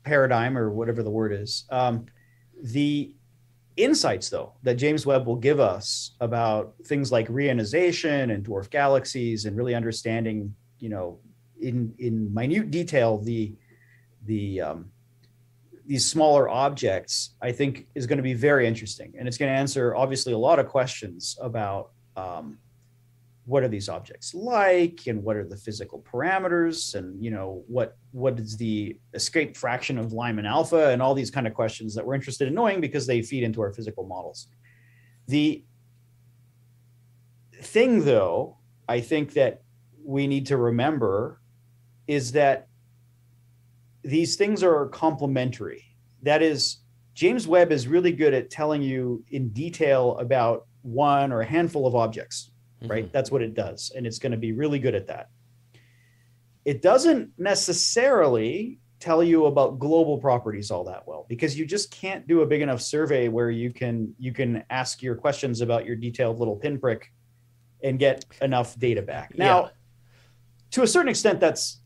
paradigm 0.05 0.57
or 0.57 0.71
whatever 0.71 1.03
the 1.03 1.11
word 1.11 1.33
is. 1.33 1.65
Um, 1.71 2.07
the 2.63 3.15
insights 3.77 4.29
though 4.29 4.53
that 4.63 4.75
James 4.75 5.07
Webb 5.07 5.27
will 5.27 5.37
give 5.37 5.59
us 5.59 6.13
about 6.21 6.75
things 6.85 7.11
like 7.11 7.27
reionization 7.29 8.33
and 8.33 8.45
dwarf 8.45 8.69
galaxies 8.69 9.47
and 9.47 9.57
really 9.57 9.75
understanding 9.75 10.55
you 10.79 10.91
know 10.91 11.19
in 11.61 11.95
in 11.99 12.33
minute 12.35 12.71
detail 12.71 13.19
the 13.19 13.55
the 14.27 14.61
um, 14.61 14.91
these 15.87 16.09
smaller 16.09 16.49
objects, 16.49 17.35
I 17.43 17.53
think, 17.53 17.87
is 17.95 18.07
going 18.07 18.19
to 18.19 18.23
be 18.23 18.35
very 18.35 18.67
interesting, 18.67 19.15
and 19.19 19.27
it's 19.27 19.37
going 19.37 19.53
to 19.53 19.59
answer 19.59 19.95
obviously 19.95 20.33
a 20.33 20.39
lot 20.39 20.59
of 20.59 20.69
questions 20.69 21.37
about 21.41 21.91
um, 22.17 22.59
what 23.45 23.63
are 23.63 23.69
these 23.69 23.89
objects 23.89 24.35
like, 24.35 25.01
and 25.07 25.23
what 25.23 25.37
are 25.37 25.45
the 25.45 25.57
physical 25.57 26.05
parameters, 26.11 26.95
and 26.95 27.23
you 27.23 27.31
know 27.31 27.65
what 27.67 27.97
what 28.13 28.39
is 28.39 28.57
the 28.57 28.97
escape 29.15 29.57
fraction 29.57 29.99
of 29.99 30.13
Lyman 30.13 30.47
alpha, 30.47 30.91
and 30.91 31.03
all 31.03 31.15
these 31.15 31.31
kind 31.31 31.47
of 31.47 31.55
questions 31.55 31.95
that 31.95 32.07
we're 32.07 32.15
interested 32.15 32.49
in 32.49 32.55
knowing 32.55 32.81
because 32.81 33.07
they 33.07 33.21
feed 33.23 33.43
into 33.43 33.61
our 33.61 33.73
physical 33.73 34.07
models. 34.07 34.49
The 35.29 35.65
thing, 37.63 38.05
though, 38.05 38.59
I 38.89 39.01
think 39.01 39.35
that 39.35 39.63
we 40.05 40.27
need 40.27 40.47
to 40.47 40.57
remember 40.57 41.41
is 42.07 42.33
that 42.33 42.69
these 44.05 44.37
things 44.37 44.63
are 44.63 44.89
complementary. 44.89 45.85
That 46.23 46.43
is, 46.43 46.79
James 47.15 47.47
Webb 47.47 47.73
is 47.73 47.89
really 47.89 48.13
good 48.13 48.35
at 48.35 48.51
telling 48.51 48.83
you 48.83 49.25
in 49.31 49.51
detail 49.51 50.17
about 50.19 50.67
one 50.83 51.33
or 51.33 51.41
a 51.41 51.47
handful 51.47 51.87
of 51.87 51.95
objects, 51.95 52.51
mm-hmm. 52.83 52.91
right? 52.91 53.13
That's 53.13 53.31
what 53.31 53.43
it 53.43 53.55
does. 53.55 53.93
And 53.95 54.07
it's 54.07 54.19
going 54.19 54.33
to 54.33 54.39
be 54.39 54.53
really 54.53 54.79
good 54.79 54.95
at 54.95 55.07
that. 55.09 55.31
It 56.65 56.83
doesn't 56.83 57.31
necessarily 57.39 58.79
tell 59.01 59.23
you 59.23 59.47
about 59.47 59.81
global 59.81 60.17
properties 60.17 60.71
all 60.71 60.85
that 60.85 61.03
well 61.09 61.27
because 61.29 61.59
you 61.59 61.67
just 61.67 61.91
can't 61.91 62.29
do 62.29 62.43
a 62.43 62.47
big 62.47 62.63
enough 62.63 62.81
survey 62.81 63.27
where 63.27 63.51
you 63.51 63.73
can 63.73 64.15
you 64.17 64.33
can 64.33 64.63
ask 64.71 65.03
your 65.03 65.17
questions 65.17 65.61
about 65.61 65.85
your 65.85 65.97
detailed 65.97 66.39
little 66.39 66.55
pinprick 66.55 67.13
and 67.83 67.99
get 67.99 68.25
enough 68.41 68.79
data 68.79 69.03
back. 69.03 69.37
Now, 69.37 69.63
yeah. 69.63 69.69
to 70.71 70.83
a 70.83 70.87
certain 70.87 71.09
extent 71.09 71.41
that's 71.41 71.81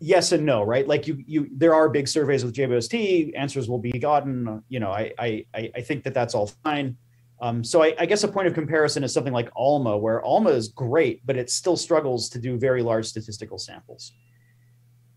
yes 0.00 0.32
and 0.32 0.44
no, 0.44 0.62
right? 0.62 0.86
Like 0.86 1.06
you, 1.06 1.22
you, 1.26 1.48
there 1.52 1.74
are 1.74 1.88
big 1.88 2.08
surveys 2.08 2.44
with 2.44 2.54
JWST. 2.54 3.32
Answers 3.36 3.68
will 3.68 3.78
be 3.78 3.92
gotten. 3.92 4.62
You 4.68 4.80
know, 4.80 4.90
I, 4.90 5.12
I, 5.18 5.44
I 5.54 5.80
think 5.80 6.04
that 6.04 6.14
that's 6.14 6.34
all 6.34 6.48
fine. 6.62 6.96
Um, 7.40 7.62
so 7.62 7.82
I, 7.82 7.94
I, 7.98 8.06
guess 8.06 8.24
a 8.24 8.28
point 8.28 8.46
of 8.46 8.54
comparison 8.54 9.04
is 9.04 9.12
something 9.12 9.32
like 9.32 9.50
ALMA, 9.54 9.98
where 9.98 10.22
ALMA 10.22 10.50
is 10.50 10.68
great, 10.68 11.20
but 11.26 11.36
it 11.36 11.50
still 11.50 11.76
struggles 11.76 12.30
to 12.30 12.38
do 12.38 12.58
very 12.58 12.82
large 12.82 13.04
statistical 13.06 13.58
samples. 13.58 14.12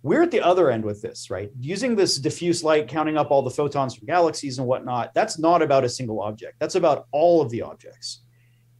We're 0.03 0.23
at 0.23 0.31
the 0.31 0.41
other 0.41 0.69
end 0.69 0.83
with 0.83 1.01
this, 1.01 1.29
right? 1.29 1.49
Using 1.59 1.95
this 1.95 2.17
diffuse 2.17 2.63
light, 2.63 2.89
counting 2.89 3.17
up 3.17 3.31
all 3.31 3.41
the 3.41 3.49
photons 3.49 3.95
from 3.95 4.05
galaxies 4.05 4.57
and 4.57 4.67
whatnot. 4.67 5.13
That's 5.13 5.39
not 5.39 5.61
about 5.61 5.85
a 5.85 5.89
single 5.89 6.21
object. 6.21 6.59
That's 6.59 6.75
about 6.75 7.07
all 7.11 7.41
of 7.41 7.49
the 7.51 7.61
objects. 7.61 8.21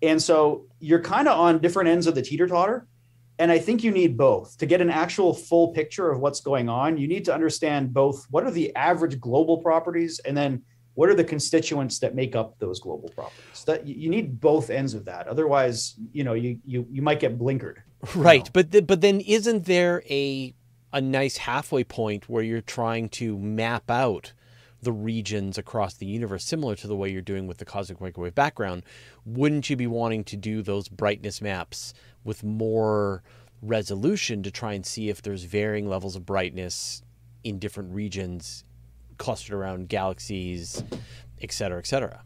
And 0.01 0.21
so 0.21 0.65
you're 0.79 1.01
kind 1.01 1.27
of 1.27 1.37
on 1.37 1.59
different 1.59 1.89
ends 1.89 2.07
of 2.07 2.15
the 2.15 2.21
teeter 2.21 2.47
totter 2.47 2.87
and 3.39 3.53
I 3.53 3.57
think 3.57 3.85
you 3.85 3.91
need 3.91 4.17
both 4.17 4.57
to 4.57 4.65
get 4.65 4.81
an 4.81 4.89
actual 4.89 5.33
full 5.33 5.69
picture 5.69 6.11
of 6.11 6.19
what's 6.19 6.41
going 6.41 6.67
on. 6.67 6.97
You 6.97 7.07
need 7.07 7.23
to 7.25 7.33
understand 7.33 7.93
both 7.93 8.27
what 8.29 8.43
are 8.43 8.51
the 8.51 8.75
average 8.75 9.17
global 9.21 9.59
properties 9.59 10.19
and 10.19 10.35
then 10.35 10.63
what 10.95 11.09
are 11.09 11.15
the 11.15 11.23
constituents 11.23 11.99
that 11.99 12.15
make 12.15 12.35
up 12.35 12.57
those 12.59 12.79
global 12.79 13.09
properties? 13.09 13.63
That 13.65 13.87
you 13.87 14.09
need 14.09 14.39
both 14.39 14.69
ends 14.69 14.93
of 14.93 15.05
that. 15.05 15.27
Otherwise 15.27 15.95
you 16.11 16.23
know 16.23 16.33
you 16.33 16.59
you, 16.65 16.87
you 16.91 17.01
might 17.01 17.19
get 17.19 17.37
blinkered. 17.37 17.77
Right 18.15 18.45
know? 18.45 18.63
but 18.63 18.87
but 18.87 19.01
then 19.01 19.19
isn't 19.21 19.65
there 19.65 20.03
a 20.09 20.53
a 20.91 21.01
nice 21.01 21.37
halfway 21.37 21.83
point 21.83 22.29
where 22.29 22.43
you're 22.43 22.61
trying 22.61 23.09
to 23.09 23.37
map 23.37 23.91
out 23.91 24.33
the 24.81 24.91
regions 24.91 25.57
across 25.57 25.95
the 25.95 26.05
universe, 26.05 26.45
similar 26.45 26.75
to 26.75 26.87
the 26.87 26.95
way 26.95 27.09
you're 27.09 27.21
doing 27.21 27.47
with 27.47 27.57
the 27.57 27.65
cosmic 27.65 27.99
microwave 27.99 28.35
background, 28.35 28.83
wouldn't 29.25 29.69
you 29.69 29.75
be 29.75 29.87
wanting 29.87 30.23
to 30.23 30.37
do 30.37 30.61
those 30.61 30.87
brightness 30.87 31.41
maps 31.41 31.93
with 32.23 32.43
more 32.43 33.23
resolution 33.61 34.41
to 34.43 34.51
try 34.51 34.73
and 34.73 34.85
see 34.85 35.09
if 35.09 35.21
there's 35.21 35.43
varying 35.43 35.89
levels 35.89 36.15
of 36.15 36.25
brightness 36.25 37.03
in 37.43 37.59
different 37.59 37.93
regions 37.93 38.63
clustered 39.19 39.53
around 39.53 39.87
galaxies, 39.89 40.83
et 41.41 41.51
cetera, 41.51 41.77
et 41.77 41.85
cetera? 41.85 42.23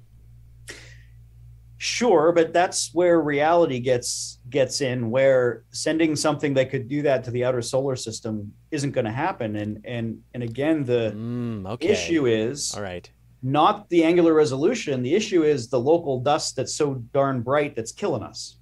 Sure, 1.77 2.31
but 2.31 2.53
that's 2.53 2.93
where 2.93 3.19
reality 3.19 3.81
gets 3.81 4.39
gets 4.49 4.79
in 4.79 5.09
where 5.09 5.65
sending 5.71 6.15
something 6.15 6.53
that 6.53 6.69
could 6.69 6.87
do 6.87 7.01
that 7.01 7.25
to 7.25 7.31
the 7.31 7.43
outer 7.43 7.61
solar 7.61 7.97
system 7.97 8.53
isn't 8.71 8.91
going 8.91 9.03
to 9.03 9.11
happen 9.11 9.57
and 9.57 9.81
and 9.83 10.19
and 10.33 10.43
again 10.43 10.85
the 10.85 11.11
mm, 11.13 11.67
okay. 11.67 11.89
issue 11.89 12.25
is 12.25 12.73
all 12.75 12.83
right 12.83 13.11
not 13.41 13.89
the 13.89 14.03
angular 14.03 14.33
resolution 14.33 15.01
the 15.01 15.13
issue 15.13 15.43
is 15.43 15.69
the 15.69 15.79
local 15.79 16.21
dust 16.21 16.55
that's 16.55 16.75
so 16.75 16.95
darn 17.13 17.41
bright 17.41 17.75
that's 17.75 17.91
killing 17.91 18.23
us 18.23 18.59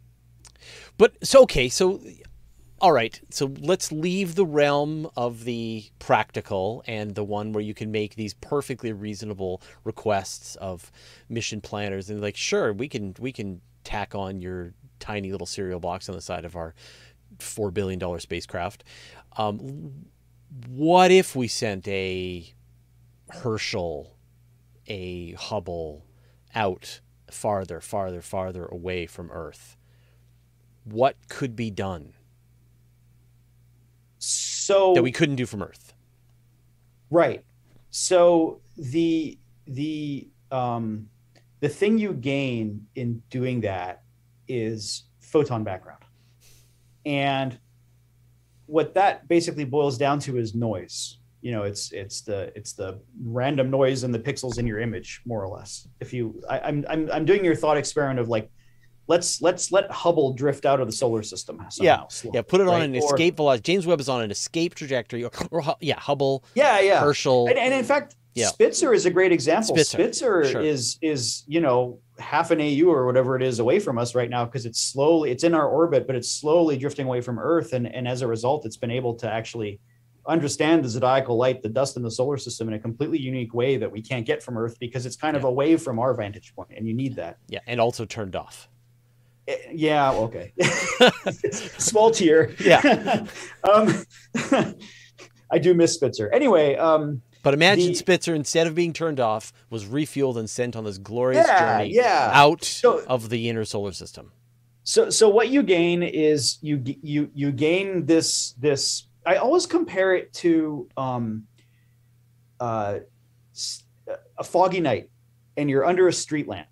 but 0.98 1.14
so 1.24 1.44
okay 1.44 1.68
so 1.68 2.02
all 2.82 2.92
right, 2.92 3.22
so 3.30 3.54
let's 3.60 3.92
leave 3.92 4.34
the 4.34 4.46
realm 4.46 5.08
of 5.16 5.44
the 5.44 5.86
practical 6.00 6.84
and 6.88 7.14
the 7.14 7.24
one 7.24 7.54
where 7.54 7.64
you 7.64 7.76
can 7.76 7.92
make 7.92 8.16
these 8.16 8.34
perfectly 8.34 8.92
reasonable 8.92 9.62
requests 9.84 10.56
of 10.56 10.92
mission 11.30 11.62
planners 11.62 12.10
and 12.10 12.22
like 12.22 12.36
sure, 12.36 12.74
we 12.74 12.90
can 12.90 13.16
we 13.20 13.32
can 13.32 13.62
tack 13.84 14.16
on 14.16 14.42
your 14.42 14.74
tiny 15.00 15.32
little 15.32 15.46
cereal 15.46 15.80
box 15.80 16.10
on 16.10 16.16
the 16.16 16.22
side 16.22 16.44
of 16.44 16.56
our 16.56 16.74
4 17.38 17.70
billion 17.70 18.00
dollar 18.00 18.20
spacecraft. 18.20 18.84
Um, 19.38 20.08
what 20.68 21.12
if 21.12 21.36
we 21.36 21.48
sent 21.48 21.88
a 21.88 22.52
Herschel, 23.30 24.18
a 24.88 25.34
Hubble 25.34 26.04
out 26.56 27.00
farther, 27.30 27.80
farther, 27.80 28.24
farther 28.24 28.66
away 28.66 29.06
from 29.06 29.30
Earth? 29.30 29.78
What 30.84 31.16
could 31.30 31.56
be 31.56 31.70
done? 31.70 32.14
So 34.72 34.94
that 34.94 35.04
we 35.04 35.12
couldn't 35.12 35.36
do 35.36 35.46
from 35.46 35.62
Earth. 35.62 35.94
Right. 37.10 37.44
So 37.90 38.62
the 38.78 39.38
the 39.68 40.30
um, 40.52 41.08
the 41.60 41.70
thing 41.70 41.98
you 41.98 42.14
gain 42.14 42.88
in 42.96 43.22
doing 43.30 43.62
that 43.62 44.04
is 44.48 45.04
photon 45.20 45.64
background, 45.64 46.04
and 47.06 47.60
what 48.66 48.94
that 48.94 49.28
basically 49.28 49.66
boils 49.66 49.98
down 49.98 50.20
to 50.20 50.38
is 50.38 50.56
noise. 50.56 51.18
You 51.42 51.52
know, 51.52 51.64
it's 51.64 51.92
it's 51.92 52.22
the 52.22 52.52
it's 52.56 52.74
the 52.74 53.02
random 53.24 53.70
noise 53.70 54.04
in 54.04 54.12
the 54.12 54.20
pixels 54.20 54.58
in 54.58 54.68
your 54.68 54.80
image, 54.80 55.22
more 55.26 55.44
or 55.44 55.50
less. 55.50 55.88
If 56.00 56.14
you, 56.14 56.42
I, 56.50 56.60
I'm 56.60 56.86
I'm 56.88 57.12
I'm 57.12 57.26
doing 57.26 57.44
your 57.44 57.56
thought 57.56 57.78
experiment 57.78 58.20
of 58.20 58.30
like 58.30 58.50
let's 59.08 59.42
let's 59.42 59.72
let 59.72 59.90
Hubble 59.92 60.34
drift 60.34 60.66
out 60.66 60.80
of 60.80 60.88
the 60.88 60.94
solar 60.94 61.24
system. 61.24 61.58
Somehow, 61.70 62.08
yeah, 62.24 62.30
yeah. 62.34 62.42
Put 62.42 62.62
it 62.62 62.66
right? 62.66 62.76
on 62.76 62.82
an 62.82 62.96
or, 62.96 62.98
escape 62.98 63.38
velocity. 63.38 63.74
James 63.74 63.86
Webb 63.86 64.00
is 64.00 64.10
on 64.10 64.22
an 64.22 64.32
escape 64.32 64.76
trajectory, 64.76 65.24
or, 65.24 65.32
or 65.52 65.76
yeah, 65.80 66.00
Hubble. 66.00 66.44
Yeah, 66.56 66.80
yeah. 66.80 67.02
Herschel, 67.02 67.48
and, 67.48 67.58
and 67.58 67.74
in 67.74 67.84
fact, 67.84 68.16
yeah. 68.34 68.48
Spitzer 68.48 68.94
is 68.94 69.06
a 69.06 69.10
great 69.10 69.32
example. 69.32 69.76
Spitzer, 69.76 69.98
Spitzer 69.98 70.46
sure. 70.46 70.62
is 70.62 70.98
is 71.02 71.44
you 71.48 71.60
know 71.60 72.00
half 72.20 72.52
an 72.52 72.62
AU 72.62 72.86
or 72.88 73.06
whatever 73.06 73.36
it 73.36 73.44
is 73.44 73.60
away 73.60 73.80
from 73.80 73.98
us 73.98 74.16
right 74.16 74.30
now 74.30 74.46
because 74.46 74.66
it's 74.66 74.80
slowly 74.80 75.32
it's 75.32 75.44
in 75.44 75.54
our 75.54 75.68
orbit, 75.68 76.08
but 76.08 76.16
it's 76.16 76.32
slowly 76.32 76.78
drifting 76.78 77.08
away 77.08 77.22
from 77.22 77.40
Earth, 77.40 77.74
and 77.74 77.88
and 77.94 78.08
as 78.08 78.22
a 78.22 78.28
result, 78.28 78.66
it's 78.66 78.78
been 78.78 78.92
able 78.92 79.14
to 79.16 79.32
actually 79.32 79.80
understand 80.28 80.86
the 80.86 80.90
zodiacal 80.90 81.36
light, 81.36 81.64
the 81.64 81.70
dust 81.70 81.98
in 81.98 82.04
the 82.04 82.12
solar 82.12 82.38
system 82.38 82.68
in 82.68 82.76
a 82.76 82.80
completely 82.80 83.18
unique 83.18 83.54
way 83.54 83.76
that 83.76 83.92
we 83.92 84.02
can't 84.02 84.26
get 84.26 84.42
from 84.42 84.58
Earth 84.58 84.78
because 84.80 85.06
it's 85.06 85.16
kind 85.16 85.36
of 85.36 85.44
away 85.44 85.76
from 85.76 86.00
our 86.00 86.14
vantage 86.14 86.56
point, 86.56 86.70
and 86.76 86.88
you 86.88 86.94
need 86.94 87.16
that. 87.16 87.38
Yeah, 87.48 87.60
and 87.68 87.82
also 87.82 88.06
turned 88.06 88.36
off. 88.36 88.70
Yeah, 89.72 90.12
okay. 90.12 90.54
Small 91.52 92.12
tier. 92.12 92.56
Yeah. 92.64 93.26
um, 93.64 94.06
I 95.52 95.60
do 95.60 95.74
miss 95.74 95.94
Spitzer. 95.94 96.30
Anyway, 96.32 96.76
um, 96.76 97.22
but 97.44 97.54
imagine 97.54 97.88
the, 97.88 97.96
Spitzer, 97.96 98.36
instead 98.36 98.68
of 98.68 98.76
being 98.76 98.94
turned 98.94 99.20
off, 99.20 99.52
was 99.70 99.86
refueled 99.86 100.38
and 100.38 100.50
sent 100.50 100.76
on 100.76 100.84
this 100.84 100.98
glorious 100.98 101.46
yeah, 101.48 101.78
journey 101.80 101.94
yeah. 101.94 102.30
out 102.34 102.64
so, 102.64 103.04
of 103.06 103.30
the 103.30 103.50
inner 103.50 103.66
solar 103.66 103.92
system. 103.92 104.32
So, 104.84 105.10
so 105.10 105.30
what 105.30 105.50
you 105.50 105.64
gain 105.64 106.04
is 106.04 106.58
you 106.62 106.82
you 106.84 107.30
you 107.34 107.52
gain 107.52 108.06
this 108.06 108.54
this. 108.54 109.08
I 109.26 109.36
always 109.36 109.66
compare 109.68 110.16
it 110.16 110.34
to 110.34 110.88
um, 110.98 111.44
uh, 112.60 113.00
a 114.38 114.44
foggy 114.44 114.80
night, 114.80 115.10
and 115.58 115.70
you're 115.70 115.86
under 115.86 116.08
a 116.08 116.14
street 116.14 116.48
lamp, 116.48 116.68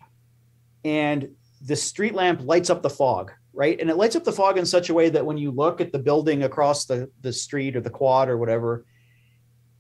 and 0.84 1.36
the 1.62 1.76
street 1.76 2.14
lamp 2.14 2.42
lights 2.44 2.70
up 2.70 2.82
the 2.82 2.90
fog, 2.90 3.32
right? 3.54 3.80
And 3.80 3.90
it 3.90 3.98
lights 3.98 4.16
up 4.16 4.24
the 4.24 4.32
fog 4.32 4.58
in 4.58 4.66
such 4.66 4.90
a 4.90 4.94
way 4.94 5.10
that 5.10 5.26
when 5.26 5.38
you 5.38 5.52
look 5.52 5.82
at 5.82 5.92
the 5.92 6.00
building 6.00 6.44
across 6.44 6.86
the, 6.86 7.10
the 7.22 7.34
street 7.34 7.76
or 7.76 7.82
the 7.82 7.90
quad 7.90 8.30
or 8.30 8.38
whatever, 8.38 8.86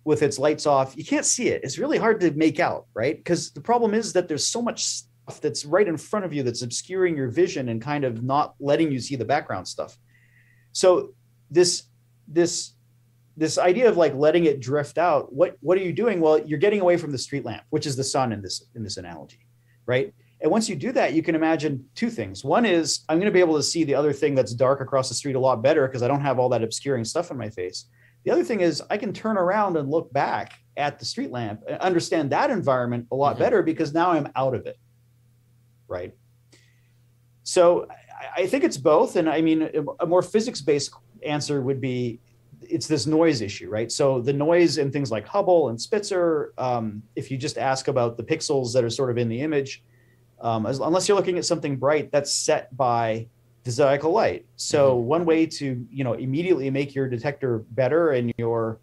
with 0.05 0.23
its 0.23 0.39
lights 0.39 0.65
off, 0.65 0.97
you 0.97 1.05
can't 1.05 1.25
see 1.25 1.49
it. 1.49 1.61
It's 1.63 1.77
really 1.77 1.97
hard 1.97 2.19
to 2.21 2.31
make 2.31 2.59
out, 2.59 2.87
right? 2.93 3.15
Because 3.15 3.51
the 3.51 3.61
problem 3.61 3.93
is 3.93 4.13
that 4.13 4.27
there's 4.27 4.47
so 4.47 4.61
much 4.61 4.83
stuff 4.83 5.41
that's 5.41 5.65
right 5.65 5.87
in 5.87 5.97
front 5.97 6.25
of 6.25 6.33
you 6.33 6.41
that's 6.41 6.61
obscuring 6.61 7.15
your 7.15 7.27
vision 7.27 7.69
and 7.69 7.81
kind 7.81 8.03
of 8.03 8.23
not 8.23 8.55
letting 8.59 8.91
you 8.91 8.99
see 8.99 9.15
the 9.15 9.25
background 9.25 9.67
stuff. 9.67 9.97
So 10.71 11.13
this 11.51 11.83
this 12.27 12.73
this 13.37 13.57
idea 13.57 13.87
of 13.87 13.97
like 13.97 14.13
letting 14.15 14.45
it 14.45 14.59
drift 14.59 14.97
out, 14.97 15.31
what 15.31 15.57
what 15.61 15.77
are 15.77 15.81
you 15.81 15.93
doing? 15.93 16.19
Well, 16.19 16.39
you're 16.45 16.59
getting 16.59 16.81
away 16.81 16.97
from 16.97 17.11
the 17.11 17.17
street 17.17 17.45
lamp, 17.45 17.63
which 17.69 17.85
is 17.85 17.95
the 17.95 18.03
sun 18.03 18.31
in 18.31 18.41
this 18.41 18.65
in 18.75 18.83
this 18.83 18.97
analogy, 18.97 19.45
right? 19.85 20.13
And 20.41 20.51
once 20.51 20.69
you 20.69 20.75
do 20.75 20.91
that, 20.93 21.13
you 21.13 21.21
can 21.21 21.35
imagine 21.35 21.85
two 21.95 22.09
things. 22.09 22.43
One 22.43 22.65
is 22.65 23.03
I'm 23.09 23.17
going 23.17 23.25
to 23.25 23.33
be 23.33 23.41
able 23.41 23.57
to 23.57 23.63
see 23.63 23.83
the 23.83 23.95
other 23.95 24.13
thing 24.13 24.35
that's 24.35 24.53
dark 24.53 24.79
across 24.79 25.09
the 25.09 25.15
street 25.15 25.35
a 25.35 25.39
lot 25.39 25.61
better 25.61 25.85
because 25.87 26.01
I 26.01 26.07
don't 26.07 26.21
have 26.21 26.39
all 26.39 26.49
that 26.49 26.63
obscuring 26.63 27.03
stuff 27.03 27.29
in 27.29 27.37
my 27.37 27.49
face. 27.49 27.85
The 28.23 28.31
other 28.31 28.43
thing 28.43 28.61
is 28.61 28.81
I 28.89 28.97
can 28.97 29.11
turn 29.11 29.37
around 29.37 29.75
and 29.75 29.89
look 29.89 30.11
back 30.13 30.53
at 30.77 30.97
the 30.97 31.05
street 31.05 31.31
lamp 31.31 31.61
and 31.67 31.77
understand 31.79 32.29
that 32.29 32.49
environment 32.49 33.07
a 33.11 33.15
lot 33.15 33.33
mm-hmm. 33.33 33.43
better 33.43 33.63
because 33.63 33.93
now 33.93 34.11
I'm 34.11 34.29
out 34.35 34.55
of 34.55 34.65
it. 34.65 34.77
Right. 35.87 36.13
So 37.43 37.87
I 38.35 38.47
think 38.47 38.63
it's 38.63 38.77
both. 38.77 39.15
And 39.15 39.29
I 39.29 39.41
mean, 39.41 39.69
a 39.99 40.05
more 40.05 40.21
physics 40.21 40.61
based 40.61 40.91
answer 41.25 41.61
would 41.61 41.81
be 41.81 42.21
it's 42.61 42.87
this 42.87 43.07
noise 43.07 43.41
issue, 43.41 43.69
right? 43.69 43.91
So 43.91 44.21
the 44.21 44.33
noise 44.33 44.77
in 44.77 44.91
things 44.91 45.11
like 45.11 45.25
Hubble 45.25 45.69
and 45.69 45.79
Spitzer, 45.79 46.53
um, 46.57 47.01
if 47.15 47.31
you 47.31 47.37
just 47.37 47.57
ask 47.57 47.87
about 47.87 48.17
the 48.17 48.23
pixels 48.23 48.73
that 48.73 48.83
are 48.83 48.89
sort 48.89 49.09
of 49.09 49.17
in 49.17 49.29
the 49.29 49.41
image, 49.41 49.83
um, 50.41 50.65
as, 50.65 50.79
unless 50.79 51.07
you're 51.07 51.17
looking 51.17 51.37
at 51.37 51.45
something 51.45 51.77
bright 51.77 52.11
that's 52.11 52.31
set 52.31 52.75
by 52.75 53.27
the 53.63 53.71
zodiacal 53.71 54.11
light. 54.11 54.45
So 54.55 54.95
mm-hmm. 54.95 55.07
one 55.07 55.25
way 55.25 55.45
to 55.45 55.85
you 55.91 56.03
know 56.03 56.13
immediately 56.13 56.69
make 56.69 56.95
your 56.95 57.07
detector 57.07 57.59
better 57.71 58.11
and 58.11 58.33
your 58.37 58.79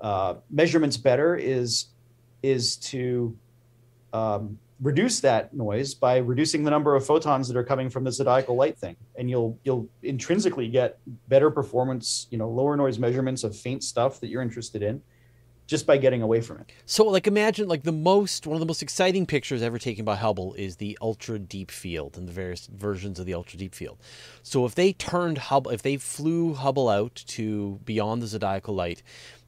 uh, 0.00 0.34
measurements 0.50 0.96
better 0.96 1.36
is 1.36 1.86
is 2.42 2.76
to 2.76 3.36
um, 4.12 4.58
reduce 4.80 5.20
that 5.20 5.52
noise 5.52 5.94
by 5.94 6.16
reducing 6.18 6.64
the 6.64 6.70
number 6.70 6.96
of 6.96 7.04
photons 7.04 7.48
that 7.48 7.56
are 7.56 7.64
coming 7.64 7.90
from 7.90 8.04
the 8.04 8.12
zodiacal 8.12 8.56
light 8.56 8.78
thing, 8.78 8.96
and 9.18 9.28
you'll 9.28 9.58
you'll 9.64 9.88
intrinsically 10.02 10.68
get 10.68 10.98
better 11.28 11.50
performance, 11.50 12.26
you 12.30 12.38
know, 12.38 12.48
lower 12.48 12.76
noise 12.76 12.98
measurements 12.98 13.44
of 13.44 13.54
faint 13.56 13.84
stuff 13.84 14.20
that 14.20 14.28
you're 14.28 14.42
interested 14.42 14.82
in, 14.82 15.02
just 15.70 15.86
by 15.86 15.96
getting 15.96 16.20
away 16.20 16.40
from 16.40 16.58
it. 16.58 16.72
So, 16.84 17.04
like, 17.04 17.28
imagine 17.28 17.68
like 17.68 17.84
the 17.84 17.92
most 17.92 18.44
one 18.44 18.56
of 18.56 18.60
the 18.60 18.66
most 18.66 18.82
exciting 18.82 19.24
pictures 19.24 19.62
ever 19.62 19.78
taken 19.78 20.04
by 20.04 20.16
Hubble 20.16 20.52
is 20.54 20.76
the 20.76 20.98
ultra 21.00 21.38
deep 21.38 21.70
field 21.70 22.18
and 22.18 22.26
the 22.26 22.32
various 22.32 22.66
versions 22.66 23.20
of 23.20 23.26
the 23.26 23.34
ultra 23.34 23.56
deep 23.56 23.72
field. 23.72 23.98
So, 24.42 24.66
if 24.66 24.74
they 24.74 24.92
turned 24.92 25.38
Hubble, 25.38 25.70
if 25.70 25.82
they 25.82 25.96
flew 25.96 26.54
Hubble 26.54 26.88
out 26.88 27.14
to 27.28 27.78
beyond 27.84 28.20
the 28.20 28.26
zodiacal 28.26 28.74
light 28.74 29.04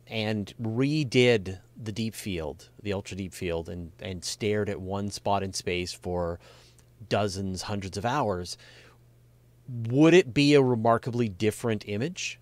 and 0.06 0.54
redid 0.62 1.58
the 1.76 1.90
deep 1.90 2.14
field, 2.14 2.68
the 2.80 2.92
ultra 2.92 3.16
deep 3.16 3.34
field, 3.34 3.68
and 3.68 3.90
and 4.00 4.24
stared 4.24 4.68
at 4.68 4.80
one 4.80 5.10
spot 5.10 5.42
in 5.42 5.52
space 5.52 5.92
for 5.92 6.38
dozens, 7.08 7.62
hundreds 7.62 7.98
of 7.98 8.06
hours, 8.06 8.56
would 9.68 10.14
it 10.14 10.32
be 10.32 10.54
a 10.54 10.62
remarkably 10.62 11.28
different 11.28 11.82
image? 11.88 12.38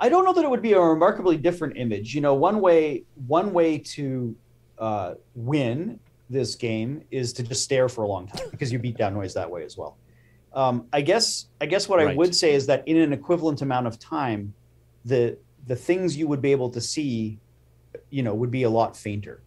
I 0.00 0.08
don't 0.08 0.24
know 0.24 0.32
that 0.32 0.44
it 0.44 0.50
would 0.50 0.62
be 0.62 0.72
a 0.72 0.80
remarkably 0.80 1.36
different 1.36 1.76
image. 1.76 2.14
You 2.14 2.22
know, 2.22 2.34
one 2.34 2.60
way 2.60 3.04
one 3.26 3.52
way 3.52 3.78
to 3.78 4.34
uh, 4.78 5.14
win 5.34 6.00
this 6.30 6.54
game 6.54 7.02
is 7.10 7.32
to 7.34 7.42
just 7.42 7.62
stare 7.62 7.88
for 7.88 8.02
a 8.02 8.08
long 8.08 8.26
time 8.28 8.48
because 8.50 8.72
you 8.72 8.78
beat 8.78 8.96
down 8.96 9.14
noise 9.14 9.34
that 9.34 9.50
way 9.50 9.64
as 9.64 9.76
well. 9.76 9.98
Um, 10.52 10.86
I 10.92 11.02
guess 11.02 11.46
I 11.60 11.66
guess 11.66 11.88
what 11.88 11.98
right. 11.98 12.08
I 12.08 12.14
would 12.14 12.34
say 12.34 12.54
is 12.54 12.66
that 12.66 12.86
in 12.88 12.96
an 12.96 13.12
equivalent 13.12 13.60
amount 13.60 13.86
of 13.86 13.98
time, 13.98 14.54
the 15.04 15.36
the 15.66 15.76
things 15.76 16.16
you 16.16 16.26
would 16.26 16.40
be 16.40 16.52
able 16.52 16.70
to 16.70 16.80
see, 16.80 17.38
you 18.08 18.22
know, 18.22 18.34
would 18.34 18.50
be 18.50 18.62
a 18.62 18.70
lot 18.70 18.96
fainter. 18.96 19.42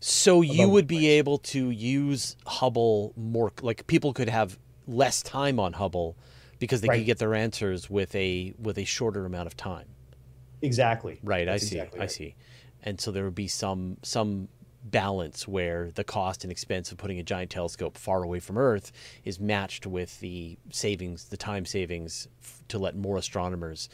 So 0.00 0.42
you 0.42 0.68
would 0.68 0.86
be 0.86 1.08
able 1.08 1.38
to 1.38 1.70
use 1.70 2.36
Hubble 2.46 3.14
more 3.16 3.52
like 3.62 3.86
people 3.86 4.12
could 4.12 4.28
have 4.28 4.58
less 4.86 5.22
time 5.22 5.58
on 5.58 5.72
Hubble 5.72 6.16
because 6.58 6.80
they 6.80 6.88
Right. 6.88 6.98
could 6.98 7.06
get 7.06 7.18
their 7.18 7.34
answers 7.34 7.88
with 7.90 8.14
a 8.14 8.54
with 8.58 8.78
a 8.78 8.84
shorter 8.84 9.24
amount 9.26 9.46
of 9.46 9.56
time. 9.56 9.88
Exactly. 10.62 11.20
Right, 11.22 11.46
That's 11.46 11.64
I 11.64 11.66
see. 11.66 11.76
exactly 11.78 12.00
I 12.00 12.06
see. 12.06 12.34
And 12.82 13.00
so 13.00 13.10
there 13.10 13.24
would 13.24 13.34
be 13.34 13.48
some 13.48 13.98
some 14.02 14.48
balance 14.84 15.48
where 15.48 15.90
the 15.90 16.04
cost 16.04 16.44
and 16.44 16.52
expense 16.52 16.92
of 16.92 16.98
putting 16.98 17.18
a 17.18 17.22
giant 17.22 17.50
telescope 17.50 17.98
far 17.98 18.22
away 18.22 18.38
from 18.38 18.56
Earth 18.56 18.92
is 19.24 19.40
matched 19.40 19.84
with 19.86 20.20
the 20.20 20.56
savings, 20.70 21.24
the 21.24 21.36
time 21.36 21.66
savings 21.66 22.28
f- 22.40 22.62
to 22.68 22.78
let 22.78 22.94
more 22.94 23.16
astronomers 23.16 23.88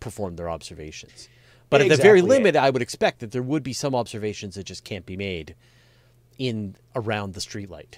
perform 0.00 0.36
their 0.36 0.48
observations. 0.48 1.28
But 1.68 1.82
at 1.82 1.88
the 1.90 1.96
very 1.96 2.20
Exactly. 2.20 2.36
limit, 2.38 2.56
I 2.56 2.70
would 2.70 2.80
expect 2.80 3.18
that 3.20 3.30
there 3.32 3.42
would 3.42 3.62
be 3.62 3.74
some 3.74 3.94
observations 3.94 4.54
that 4.54 4.64
just 4.64 4.84
can't 4.84 5.04
be 5.04 5.18
made 5.18 5.54
in 6.38 6.76
around 6.96 7.34
the 7.34 7.40
streetlight. 7.40 7.96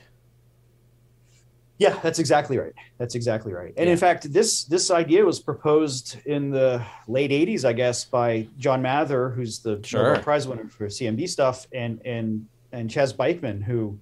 Yeah, 1.80 1.98
that's 2.02 2.18
exactly 2.18 2.58
right. 2.58 2.74
That's 2.98 3.14
exactly 3.14 3.54
right. 3.54 3.72
And 3.78 3.86
Yeah. 3.86 3.92
in 3.92 3.98
fact, 3.98 4.30
this 4.30 4.64
this 4.64 4.90
idea 4.90 5.24
was 5.24 5.40
proposed 5.40 6.18
in 6.26 6.50
the 6.50 6.84
late 7.08 7.30
'80s, 7.32 7.64
I 7.64 7.72
guess, 7.72 8.04
by 8.04 8.46
John 8.58 8.82
Mather, 8.82 9.30
who's 9.30 9.60
the 9.60 9.80
Sure. 9.82 10.04
Nobel 10.10 10.22
Prize 10.22 10.46
winner 10.46 10.68
for 10.68 10.88
CMB 10.90 11.26
stuff, 11.26 11.66
and 11.72 11.98
and 12.04 12.46
and 12.72 12.90
Chas 12.90 13.14
Beichman, 13.14 13.62
who 13.64 13.98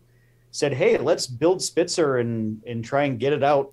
said, 0.51 0.73
"Hey, 0.75 0.99
let's 0.99 1.29
build 1.29 1.63
Spitzer 1.63 2.17
and 2.17 2.61
and 2.67 2.85
try 2.85 3.05
and 3.05 3.17
get 3.17 3.33
it 3.33 3.45
out, 3.45 3.73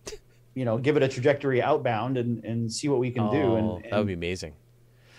you 0.54 0.66
know, 0.66 0.78
give 0.78 0.98
it 0.98 1.04
a 1.04 1.08
trajectory 1.08 1.60
outbound 1.64 2.18
and 2.20 2.46
and 2.46 2.72
see 2.72 2.88
what 2.88 3.00
we 3.00 3.10
can 3.10 3.24
do." 3.32 3.54
Oh, 3.54 3.56
And, 3.56 3.86
that 3.92 3.98
would 3.98 4.08
be 4.08 4.14
amazing. 4.14 4.54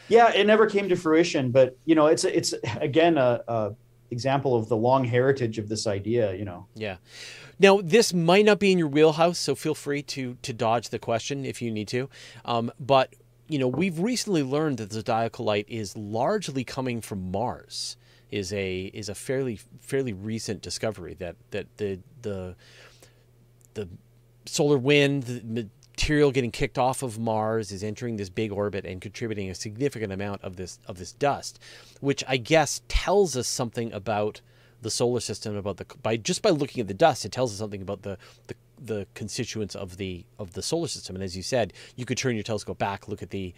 yeah, 0.09 0.33
it 0.33 0.47
never 0.47 0.67
came 0.69 0.89
to 0.91 0.95
fruition, 0.97 1.51
but 1.51 1.77
you 1.87 1.97
know, 1.97 2.07
it's 2.07 2.23
it's 2.23 2.55
again 2.81 3.19
a, 3.19 3.41
a 3.49 3.75
example 4.11 4.55
of 4.57 4.69
the 4.69 4.77
long 4.77 5.05
heritage 5.05 5.59
of 5.59 5.69
this 5.69 5.87
idea. 5.87 6.35
You 6.35 6.45
know, 6.45 6.67
Yeah. 6.75 6.97
Now, 7.59 7.81
this 7.83 8.13
might 8.13 8.45
not 8.45 8.59
be 8.59 8.71
in 8.71 8.79
your 8.79 8.89
wheelhouse, 8.89 9.39
so 9.39 9.55
feel 9.55 9.75
free 9.75 10.03
to 10.03 10.37
to 10.43 10.53
dodge 10.53 10.91
the 10.91 10.99
question 10.99 11.45
if 11.45 11.63
you 11.63 11.71
need 11.71 11.89
to. 11.89 12.09
Um, 12.45 12.71
but 12.79 13.15
you 13.49 13.59
know, 13.59 13.69
we've 13.69 13.99
recently 13.99 14.43
learned 14.43 14.79
that 14.79 14.91
the 14.91 15.31
light 15.39 15.67
is 15.69 15.97
largely 15.97 16.65
coming 16.65 17.01
from 17.01 17.31
Mars. 17.31 17.97
is 18.31 18.53
a 18.53 18.87
is 18.93 19.09
a 19.09 19.15
fairly 19.15 19.61
fairly 19.81 20.13
recent 20.13 20.63
discovery 20.63 21.15
that 21.15 21.37
that 21.53 21.67
the 21.77 22.01
the 22.23 22.57
the 23.75 23.89
solar 24.47 24.79
wind 24.79 25.23
the 25.25 25.69
material 25.97 26.31
getting 26.31 26.51
kicked 26.51 26.77
off 26.77 27.03
of 27.03 27.19
Mars 27.19 27.73
is 27.73 27.83
entering 27.83 28.17
this 28.17 28.29
big 28.29 28.53
orbit 28.53 28.85
and 28.85 29.01
contributing 29.01 29.49
a 29.49 29.55
significant 29.55 30.13
amount 30.13 30.43
of 30.43 30.57
this 30.57 30.79
of 30.87 30.99
this 30.99 31.13
dust, 31.13 31.59
which 32.01 32.23
I 32.29 32.37
guess 32.37 32.83
tells 32.87 33.35
us 33.35 33.49
something 33.49 33.93
about 33.95 34.43
the 34.83 34.91
solar 34.91 35.21
system 35.21 35.57
about 35.57 35.79
the 35.79 35.87
by 36.03 36.19
just 36.19 36.43
by 36.43 36.51
looking 36.51 36.83
at 36.83 36.87
the 36.87 36.95
dust 36.95 37.25
it 37.25 37.33
tells 37.33 37.51
us 37.51 37.59
something 37.59 37.81
about 37.81 38.03
the 38.03 38.19
the, 38.47 38.55
the 38.79 39.07
constituents 39.15 39.75
of 39.75 39.97
the 39.97 40.27
of 40.39 40.53
the 40.53 40.63
solar 40.63 40.87
system. 40.87 41.17
And 41.17 41.25
as 41.25 41.35
you 41.35 41.43
said 41.43 41.73
you 41.97 42.05
could 42.05 42.19
turn 42.19 42.35
your 42.37 42.45
telescope 42.45 42.77
back 42.77 43.09
look 43.09 43.23
at 43.23 43.31
the 43.31 43.55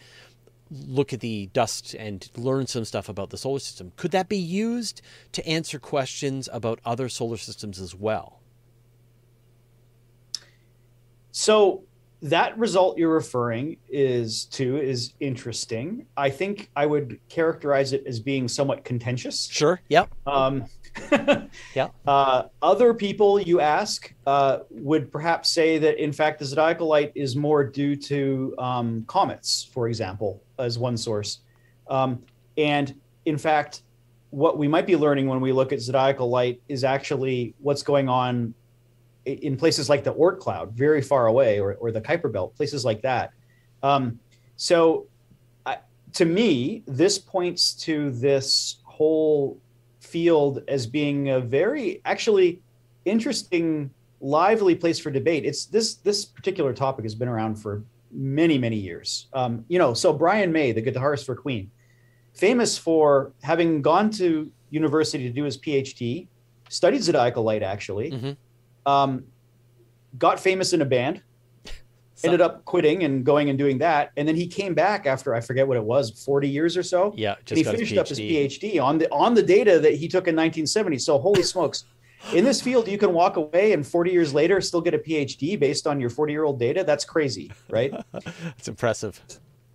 look 0.70 1.12
at 1.12 1.18
the 1.18 1.50
dust 1.52 1.94
and 1.94 2.30
learn 2.36 2.68
some 2.68 2.84
stuff 2.84 3.08
about 3.08 3.30
the 3.30 3.36
solar 3.36 3.58
system. 3.58 3.90
Could 3.96 4.12
that 4.12 4.28
be 4.28 4.38
used 4.38 5.02
to 5.32 5.44
answer 5.44 5.80
questions 5.80 6.48
about 6.52 6.78
other 6.84 7.08
solar 7.08 7.36
systems 7.36 7.80
as 7.80 7.96
well? 7.96 8.38
So 11.32 11.87
that 12.20 12.58
result 12.58 12.98
you're 12.98 13.12
referring 13.12 13.76
is 13.88 14.46
to 14.46 14.76
is 14.76 15.12
interesting. 15.20 16.06
I 16.16 16.30
think 16.30 16.70
I 16.74 16.86
would 16.86 17.20
characterize 17.28 17.92
it 17.92 18.04
as 18.06 18.18
being 18.18 18.48
somewhat 18.48 18.84
contentious. 18.84 19.48
sure 19.50 19.80
yep 19.88 20.08
Um, 20.26 20.64
Yeah. 21.74 21.88
Uh, 22.06 22.44
other 22.60 22.92
people 22.94 23.40
you 23.40 23.60
ask 23.60 24.12
uh, 24.26 24.60
would 24.70 25.12
perhaps 25.12 25.50
say 25.50 25.78
that 25.78 26.02
in 26.02 26.12
fact 26.12 26.38
the 26.38 26.44
zodiacal 26.44 26.88
light 26.88 27.12
is 27.14 27.36
more 27.36 27.64
due 27.64 27.94
to 27.96 28.54
um, 28.58 29.04
comets, 29.06 29.68
for 29.72 29.88
example, 29.88 30.42
as 30.58 30.78
one 30.78 30.96
source. 30.96 31.40
Um, 31.88 32.22
and 32.56 32.94
in 33.24 33.38
fact, 33.38 33.82
what 34.30 34.58
we 34.58 34.68
might 34.68 34.86
be 34.86 34.96
learning 34.96 35.26
when 35.26 35.40
we 35.40 35.52
look 35.52 35.72
at 35.72 35.80
zodiacal 35.80 36.28
light 36.28 36.60
is 36.68 36.84
actually 36.84 37.54
what's 37.60 37.82
going 37.82 38.08
on 38.08 38.54
in 39.32 39.56
places 39.56 39.88
like 39.88 40.04
the 40.04 40.14
Oort 40.14 40.38
cloud, 40.38 40.72
very 40.72 41.02
far 41.02 41.26
away, 41.26 41.60
or, 41.60 41.74
or 41.74 41.92
the 41.92 42.00
Kuiper 42.00 42.32
belt, 42.32 42.56
places 42.56 42.84
like 42.84 43.02
that. 43.02 43.32
Um, 43.82 44.18
so, 44.56 45.06
I, 45.66 45.78
to 46.14 46.24
me, 46.24 46.82
this 46.86 47.18
points 47.18 47.74
to 47.84 48.10
this 48.10 48.76
whole 48.84 49.58
field 50.00 50.62
as 50.68 50.86
being 50.86 51.30
a 51.30 51.40
very 51.40 52.00
actually 52.04 52.60
interesting, 53.04 53.90
lively 54.20 54.74
place 54.74 54.98
for 54.98 55.10
debate. 55.10 55.44
It's 55.44 55.66
this 55.66 55.94
this 55.96 56.24
particular 56.24 56.72
topic 56.72 57.04
has 57.04 57.14
been 57.14 57.28
around 57.28 57.56
for 57.56 57.82
many 58.10 58.58
many 58.58 58.76
years. 58.76 59.28
Um, 59.32 59.64
you 59.68 59.78
know, 59.78 59.94
so 59.94 60.12
Brian 60.12 60.50
May, 60.50 60.72
the 60.72 60.82
guitarist 60.82 61.26
for 61.26 61.36
Queen, 61.36 61.70
famous 62.34 62.76
for 62.78 63.32
having 63.42 63.82
gone 63.82 64.10
to 64.12 64.50
university 64.70 65.24
to 65.24 65.32
do 65.32 65.44
his 65.44 65.56
PhD, 65.58 66.26
studied 66.68 67.02
zodiacal 67.02 67.42
light 67.42 67.62
actually, 67.62 68.10
Mhm. 68.10 68.36
Um, 68.88 69.24
got 70.18 70.40
famous 70.40 70.72
in 70.72 70.82
a 70.82 70.84
band, 70.84 71.22
ended 72.24 72.40
up 72.40 72.64
quitting 72.64 73.04
and 73.04 73.24
going 73.24 73.48
and 73.50 73.58
doing 73.58 73.78
that, 73.78 74.12
and 74.16 74.26
then 74.26 74.36
he 74.36 74.46
came 74.46 74.74
back 74.74 75.06
after 75.06 75.34
I 75.34 75.40
forget 75.40 75.66
what 75.66 75.76
it 75.76 75.84
was, 75.84 76.22
forty 76.24 76.48
years 76.48 76.76
or 76.76 76.82
so 76.82 77.12
yeah 77.16 77.34
and 77.48 77.58
he 77.58 77.62
got 77.62 77.72
his 77.72 77.80
finished 77.80 77.98
up 77.98 78.08
his 78.08 78.18
PhD. 78.18 78.74
PhD 78.74 78.82
on 78.82 78.98
the 78.98 79.10
on 79.12 79.34
the 79.34 79.42
data 79.42 79.78
that 79.80 79.94
he 79.94 80.08
took 80.08 80.26
in 80.26 80.34
1970. 80.34 80.98
So 80.98 81.18
holy 81.18 81.42
smokes. 81.42 81.84
In 82.34 82.42
this 82.42 82.60
field, 82.60 82.88
you 82.88 82.98
can 82.98 83.12
walk 83.12 83.36
away 83.36 83.72
and 83.72 83.86
40 83.86 84.10
years 84.10 84.34
later 84.34 84.60
still 84.60 84.80
get 84.80 84.92
a 84.92 84.98
PhD 84.98 85.56
based 85.56 85.86
on 85.86 86.00
your 86.00 86.10
40 86.10 86.32
year 86.32 86.42
old 86.42 86.58
data. 86.58 86.82
That's 86.82 87.04
crazy, 87.04 87.52
right? 87.70 87.94
it's 88.58 88.66
impressive 88.66 89.22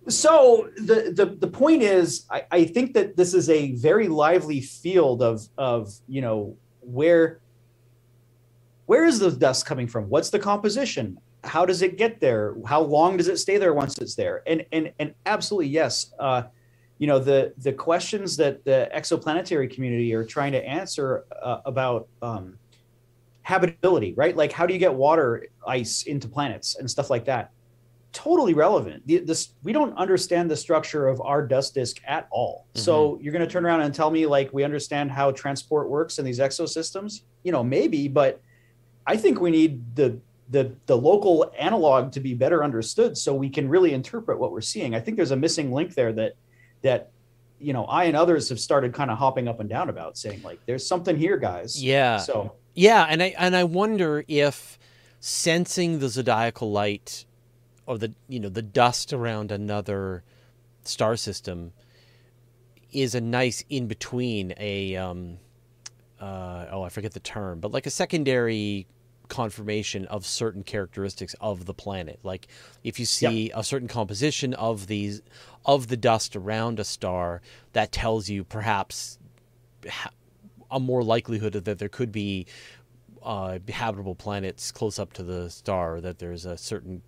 so 0.08 0.68
the, 0.76 1.12
the 1.14 1.26
the 1.26 1.46
point 1.46 1.82
is, 1.82 2.26
I, 2.30 2.44
I 2.50 2.64
think 2.64 2.94
that 2.94 3.16
this 3.16 3.32
is 3.32 3.48
a 3.48 3.72
very 3.72 4.08
lively 4.08 4.60
field 4.60 5.22
of 5.22 5.48
of 5.56 5.94
you 6.06 6.20
know 6.20 6.56
where 6.80 7.40
where 8.86 9.04
is 9.04 9.18
the 9.18 9.30
dust 9.30 9.66
coming 9.66 9.86
from? 9.86 10.08
What's 10.08 10.30
the 10.30 10.38
composition? 10.38 11.18
How 11.42 11.64
does 11.64 11.82
it 11.82 11.98
get 11.98 12.20
there? 12.20 12.56
How 12.66 12.80
long 12.80 13.16
does 13.16 13.28
it 13.28 13.38
stay 13.38 13.58
there 13.58 13.74
once 13.74 13.98
it's 13.98 14.14
there? 14.14 14.42
And 14.46 14.64
and 14.72 14.92
and 14.98 15.14
absolutely 15.26 15.68
yes. 15.68 16.12
Uh, 16.18 16.44
you 16.98 17.06
know 17.06 17.18
the 17.18 17.52
the 17.58 17.72
questions 17.72 18.36
that 18.36 18.64
the 18.64 18.88
exoplanetary 18.94 19.72
community 19.72 20.14
are 20.14 20.24
trying 20.24 20.52
to 20.52 20.64
answer 20.64 21.24
uh, 21.42 21.60
about 21.64 22.08
um, 22.22 22.58
habitability, 23.42 24.14
right? 24.14 24.36
Like 24.36 24.52
how 24.52 24.66
do 24.66 24.72
you 24.72 24.80
get 24.80 24.94
water 24.94 25.46
ice 25.66 26.04
into 26.04 26.28
planets 26.28 26.76
and 26.76 26.90
stuff 26.90 27.10
like 27.10 27.24
that? 27.26 27.50
Totally 28.12 28.54
relevant. 28.54 29.04
The, 29.06 29.18
this 29.18 29.54
we 29.64 29.72
don't 29.72 29.96
understand 29.98 30.50
the 30.50 30.56
structure 30.56 31.08
of 31.08 31.20
our 31.20 31.44
dust 31.44 31.74
disk 31.74 31.96
at 32.06 32.28
all. 32.30 32.68
So 32.74 33.18
you're 33.20 33.32
going 33.32 33.46
to 33.46 33.52
turn 33.52 33.66
around 33.66 33.80
and 33.80 33.92
tell 33.92 34.10
me 34.10 34.24
like 34.24 34.52
we 34.52 34.62
understand 34.62 35.10
how 35.10 35.32
transport 35.32 35.90
works 35.90 36.18
in 36.18 36.24
these 36.24 36.38
exosystems? 36.38 37.22
You 37.42 37.50
know, 37.50 37.64
maybe, 37.64 38.06
but 38.06 38.40
I 39.06 39.16
think 39.16 39.40
we 39.40 39.50
need 39.50 39.96
the 39.96 40.18
the 40.50 40.74
the 40.86 40.96
local 40.96 41.52
analog 41.58 42.12
to 42.12 42.20
be 42.20 42.34
better 42.34 42.62
understood 42.62 43.16
so 43.16 43.34
we 43.34 43.48
can 43.48 43.68
really 43.68 43.92
interpret 43.92 44.38
what 44.38 44.52
we're 44.52 44.60
seeing. 44.60 44.94
I 44.94 45.00
think 45.00 45.16
there's 45.16 45.30
a 45.30 45.36
missing 45.36 45.72
link 45.72 45.94
there 45.94 46.12
that 46.12 46.34
that 46.82 47.10
you 47.58 47.72
know 47.72 47.84
I 47.84 48.04
and 48.04 48.16
others 48.16 48.48
have 48.50 48.60
started 48.60 48.92
kind 48.92 49.10
of 49.10 49.18
hopping 49.18 49.48
up 49.48 49.60
and 49.60 49.68
down 49.68 49.88
about 49.88 50.18
saying 50.18 50.42
like 50.42 50.60
there's 50.66 50.86
something 50.86 51.16
here 51.16 51.36
guys. 51.36 51.82
yeah 51.82 52.18
So 52.18 52.52
Yeah, 52.74 53.06
and 53.08 53.22
I 53.22 53.34
and 53.38 53.56
I 53.56 53.64
wonder 53.64 54.24
if 54.28 54.78
sensing 55.20 56.00
the 56.00 56.08
zodiacal 56.08 56.70
light 56.70 57.24
or 57.86 57.98
the 57.98 58.14
you 58.28 58.40
know 58.40 58.50
the 58.50 58.62
dust 58.62 59.12
around 59.12 59.50
another 59.50 60.22
star 60.82 61.16
system 61.16 61.72
is 62.92 63.14
a 63.14 63.20
nice 63.20 63.64
in 63.70 63.86
between 63.86 64.52
a 64.58 64.96
um 64.96 65.38
uh 66.20 66.66
oh 66.70 66.82
I 66.82 66.90
forget 66.90 67.12
the 67.12 67.20
term 67.20 67.60
but 67.60 67.72
like 67.72 67.86
a 67.86 67.90
secondary 67.90 68.86
confirmation 69.28 70.04
of 70.06 70.26
certain 70.26 70.62
characteristics 70.62 71.34
of 71.40 71.64
the 71.64 71.74
planet 71.74 72.20
like 72.22 72.46
if 72.82 73.00
you 73.00 73.06
see 73.06 73.50
a 73.54 73.64
certain 73.64 73.88
composition 73.88 74.52
of 74.54 74.86
these 74.86 75.22
of 75.64 75.88
the 75.88 75.96
dust 75.96 76.36
around 76.36 76.78
a 76.78 76.84
star 76.84 77.40
that 77.72 77.90
tells 77.90 78.28
you 78.28 78.44
perhaps 78.44 79.18
a 80.70 80.80
more 80.80 81.02
likelihood 81.02 81.52
that 81.52 81.78
there 81.78 81.88
could 81.88 82.12
be 82.12 82.46
uh, 83.22 83.58
habitable 83.68 84.14
planets 84.14 84.70
close 84.70 84.98
up 84.98 85.12
to 85.14 85.22
the 85.22 85.48
star, 85.48 86.00
that 86.00 86.18
there's 86.18 86.44
a 86.44 86.56
certain 86.56 87.02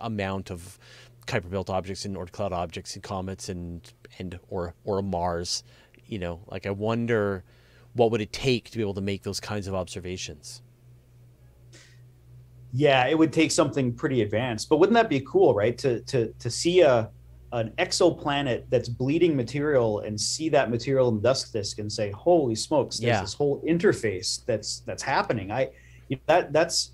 amount 0.00 0.50
of 0.50 0.78
Kuiper 1.26 1.50
Belt 1.50 1.68
objects 1.68 2.04
and 2.04 2.16
Oort 2.16 2.32
cloud 2.32 2.52
objects 2.52 2.94
and 2.94 3.02
comets 3.02 3.48
and 3.48 3.92
and 4.18 4.38
or 4.48 4.74
or 4.84 4.98
a 4.98 5.02
Mars. 5.02 5.62
You 6.06 6.18
know, 6.18 6.40
like 6.46 6.66
I 6.66 6.70
wonder 6.70 7.44
what 7.92 8.10
would 8.10 8.20
it 8.20 8.32
take 8.32 8.70
to 8.70 8.78
be 8.78 8.82
able 8.82 8.94
to 8.94 9.00
make 9.00 9.24
those 9.24 9.40
kinds 9.40 9.66
of 9.66 9.74
observations. 9.74 10.62
Yeah, 12.72 13.06
it 13.06 13.16
would 13.16 13.32
take 13.32 13.50
something 13.50 13.92
pretty 13.92 14.22
advanced. 14.22 14.68
But 14.68 14.78
wouldn't 14.78 14.94
that 14.94 15.08
be 15.08 15.20
cool, 15.20 15.54
right? 15.54 15.76
To 15.78 16.00
to 16.02 16.32
to 16.38 16.50
see 16.50 16.80
a 16.80 17.10
an 17.52 17.72
exoplanet 17.78 18.64
that's 18.68 18.90
bleeding 18.90 19.34
material 19.34 20.00
and 20.00 20.20
see 20.20 20.50
that 20.50 20.70
material 20.70 21.08
in 21.08 21.14
the 21.16 21.22
dusk 21.22 21.52
disk 21.52 21.78
and 21.78 21.90
say, 21.90 22.10
"Holy 22.10 22.54
smokes! 22.54 22.98
There's 22.98 23.08
Yeah. 23.16 23.20
this 23.22 23.32
whole 23.34 23.62
interface 23.62 24.44
that's 24.44 24.80
that's 24.80 25.02
happening." 25.02 25.50
I 25.50 25.70
that 26.26 26.52
that's 26.52 26.92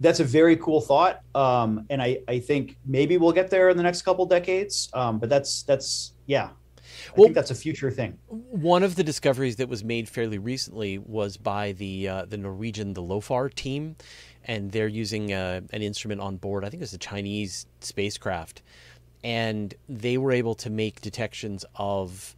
that's 0.00 0.18
a 0.18 0.24
very 0.24 0.56
cool 0.56 0.80
thought, 0.80 1.20
um, 1.36 1.86
and 1.90 2.02
I 2.02 2.18
I 2.26 2.40
think 2.40 2.76
maybe 2.84 3.18
we'll 3.18 3.30
get 3.32 3.50
there 3.50 3.68
in 3.70 3.76
the 3.76 3.82
next 3.84 4.02
couple 4.02 4.26
decades. 4.26 4.88
Um, 4.94 5.20
but 5.20 5.28
that's 5.28 5.62
that's 5.62 6.14
yeah, 6.26 6.46
I 6.46 6.50
Well- 7.16 7.26
think 7.26 7.36
that's 7.36 7.52
a 7.52 7.54
future 7.54 7.90
thing. 7.92 8.18
One 8.28 8.82
of 8.82 8.96
the 8.96 9.04
discoveries 9.04 9.54
that 9.56 9.68
was 9.68 9.84
made 9.84 10.08
fairly 10.08 10.38
recently 10.38 10.98
was 10.98 11.36
by 11.36 11.70
the 11.70 12.08
uh, 12.08 12.24
the 12.24 12.36
Norwegian 12.36 12.94
the 12.94 13.02
LOFAR 13.02 13.48
team, 13.54 13.94
and 14.44 14.72
they're 14.72 14.88
using 14.88 15.32
uh, 15.32 15.60
an 15.72 15.82
instrument 15.82 16.20
on 16.20 16.36
board. 16.36 16.64
I 16.64 16.70
think 16.70 16.82
it's 16.82 16.92
a 16.92 16.98
Chinese 16.98 17.66
spacecraft, 17.80 18.62
and 19.22 19.74
they 19.88 20.18
were 20.18 20.32
able 20.32 20.54
to 20.56 20.70
make 20.70 21.00
detections 21.00 21.64
of 21.76 22.34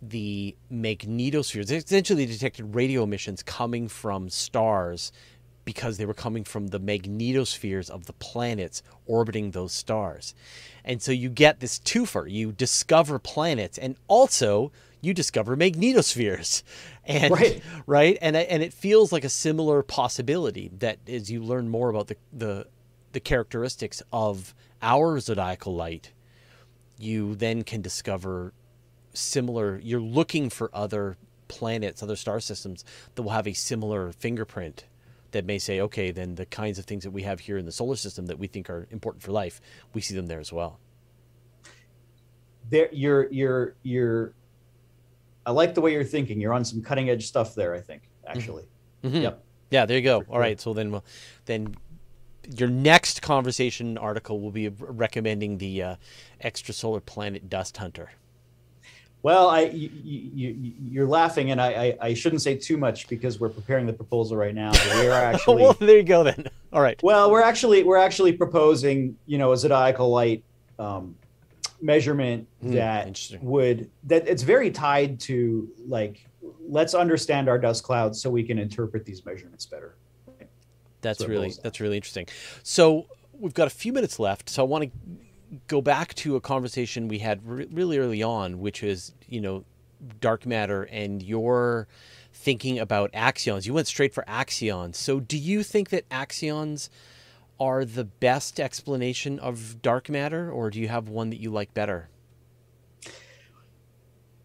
the 0.00 0.54
magnetospheres. 0.72 1.62
Essentially 1.62 1.76
they 1.76 1.76
essentially 1.76 2.26
detected 2.26 2.74
radio 2.74 3.02
emissions 3.04 3.42
coming 3.42 3.88
from 3.88 4.28
stars 4.28 5.12
because 5.64 5.96
they 5.96 6.06
were 6.06 6.14
coming 6.14 6.44
from 6.44 6.68
the 6.68 6.80
magnetospheres 6.80 7.88
of 7.90 8.06
the 8.06 8.12
planets 8.14 8.82
orbiting 9.06 9.50
those 9.50 9.72
stars. 9.72 10.34
And 10.84 11.00
so 11.00 11.12
you 11.12 11.30
get 11.30 11.60
this 11.60 11.78
twofer. 11.78 12.30
You 12.30 12.52
discover 12.52 13.18
planets 13.18 13.78
and 13.78 13.96
also 14.08 14.72
you 15.04 15.14
discover 15.14 15.56
magnetospheres. 15.56 16.62
And 17.06 17.32
Right. 17.32 17.62
right? 17.86 18.18
And 18.22 18.36
and 18.36 18.62
it 18.62 18.72
feels 18.72 19.12
like 19.12 19.24
a 19.24 19.28
similar 19.28 19.82
possibility 19.82 20.70
that 20.78 20.98
as 21.08 21.30
you 21.30 21.42
learn 21.42 21.68
more 21.68 21.90
about 21.90 22.08
the 22.08 22.16
the 22.32 22.66
the 23.12 23.20
characteristics 23.20 24.02
of 24.12 24.54
our 24.82 25.20
zodiacal 25.20 25.74
light, 25.74 26.12
you 26.98 27.34
then 27.34 27.62
can 27.62 27.82
discover 27.82 28.54
similar 29.12 29.78
you're 29.82 30.00
looking 30.00 30.50
for 30.50 30.70
other 30.74 31.16
planets, 31.48 32.02
other 32.02 32.16
star 32.16 32.40
systems 32.40 32.84
that 33.14 33.22
will 33.22 33.32
have 33.32 33.46
a 33.46 33.52
similar 33.52 34.12
fingerprint 34.12 34.86
that 35.32 35.44
may 35.44 35.58
say, 35.58 35.80
okay, 35.80 36.10
then 36.10 36.36
the 36.36 36.46
kinds 36.46 36.78
of 36.78 36.84
things 36.86 37.04
that 37.04 37.10
we 37.10 37.22
have 37.22 37.40
here 37.40 37.58
in 37.58 37.66
the 37.66 37.72
solar 37.72 37.96
system 37.96 38.26
that 38.26 38.38
we 38.38 38.46
think 38.46 38.70
are 38.70 38.86
important 38.90 39.22
for 39.22 39.32
life, 39.32 39.60
we 39.92 40.00
see 40.00 40.14
them 40.14 40.26
there 40.26 40.40
as 40.40 40.52
well. 40.52 40.78
There, 42.70 42.88
you're 42.92 43.30
you're 43.32 43.76
you're. 43.82 44.34
I 45.46 45.50
like 45.50 45.74
the 45.74 45.80
way 45.80 45.92
you're 45.92 46.04
thinking. 46.04 46.40
You're 46.40 46.52
on 46.54 46.64
some 46.64 46.82
cutting 46.82 47.10
edge 47.10 47.26
stuff 47.26 47.54
there. 47.54 47.74
I 47.74 47.80
think 47.80 48.02
actually. 48.26 48.64
Mhm. 49.02 49.22
Yep. 49.22 49.44
Yeah, 49.70 49.86
there 49.86 49.96
you 49.96 50.02
go. 50.04 50.24
All 50.30 50.38
right, 50.38 50.60
so 50.60 50.72
then 50.72 50.92
we'll, 50.92 51.04
then 51.46 51.74
your 52.56 52.68
next 52.68 53.22
conversation 53.22 53.98
article 53.98 54.40
will 54.40 54.50
be 54.50 54.68
recommending 54.68 55.58
the 55.58 55.82
uh, 55.82 55.96
extrasolar 56.44 57.04
planet 57.04 57.48
Dust 57.48 57.76
Hunter. 57.76 58.10
Well, 59.22 59.48
I 59.48 59.62
you, 59.62 59.90
you, 60.04 60.72
you're 60.90 61.06
laughing, 61.06 61.50
and 61.50 61.60
I, 61.60 61.68
I 61.68 61.96
I 62.08 62.14
shouldn't 62.14 62.42
say 62.42 62.56
too 62.56 62.76
much 62.76 63.08
because 63.08 63.40
we're 63.40 63.48
preparing 63.48 63.86
the 63.86 63.92
proposal 63.94 64.36
right 64.36 64.54
now. 64.54 64.72
We 65.00 65.08
are 65.08 65.12
actually 65.32 65.62
well, 65.62 65.72
there 65.72 65.96
you 65.96 66.02
go 66.02 66.22
then. 66.24 66.46
All 66.74 66.82
right. 66.82 67.02
well, 67.02 67.30
we're 67.30 67.40
actually 67.42 67.84
we're 67.84 67.96
actually 67.96 68.34
proposing 68.34 69.16
you 69.24 69.38
know 69.38 69.52
a 69.52 69.56
zodiacal 69.56 70.10
light 70.10 70.44
um, 70.78 71.14
measurement 71.84 72.48
Hmm, 72.62 72.72
that 72.72 73.30
would 73.42 73.90
that 74.04 74.26
it's 74.26 74.42
very 74.42 74.70
tied 74.70 75.20
to 75.20 75.68
like 75.86 76.26
let's 76.66 76.94
understand 76.94 77.46
our 77.48 77.58
dust 77.58 77.84
clouds 77.84 78.22
so 78.22 78.30
we 78.30 78.42
can 78.42 78.58
interpret 78.58 79.04
these 79.04 79.24
measurements 79.26 79.66
better. 79.66 79.96
That's 81.02 81.26
really 81.28 81.52
that's 81.62 81.80
really 81.80 81.96
interesting. 81.96 82.26
So 82.62 83.04
we've 83.38 83.52
got 83.52 83.66
a 83.66 83.70
few 83.70 83.92
minutes 83.92 84.18
left, 84.18 84.48
so 84.48 84.62
I 84.62 84.66
want 84.66 84.84
to 84.84 84.90
go 85.66 85.82
back 85.82 86.14
to 86.14 86.36
a 86.36 86.40
conversation 86.40 87.06
we 87.06 87.18
had 87.18 87.46
re- 87.46 87.68
really 87.70 87.98
early 87.98 88.22
on, 88.22 88.60
which 88.60 88.82
is 88.82 89.12
you 89.28 89.42
know 89.42 89.64
dark 90.20 90.46
matter 90.46 90.84
and 90.84 91.22
your 91.22 91.86
thinking 92.32 92.78
about 92.78 93.12
axions. 93.12 93.66
You 93.66 93.74
went 93.74 93.86
straight 93.86 94.14
for 94.14 94.24
axions. 94.24 94.94
So 94.96 95.20
do 95.20 95.36
you 95.36 95.62
think 95.62 95.90
that 95.90 96.08
axions 96.08 96.88
are 97.64 97.84
the 97.86 98.04
best 98.04 98.60
explanation 98.60 99.38
of 99.38 99.80
dark 99.80 100.10
matter, 100.10 100.50
or 100.50 100.68
do 100.68 100.78
you 100.78 100.88
have 100.88 101.08
one 101.08 101.30
that 101.30 101.40
you 101.40 101.50
like 101.50 101.72
better? 101.72 102.10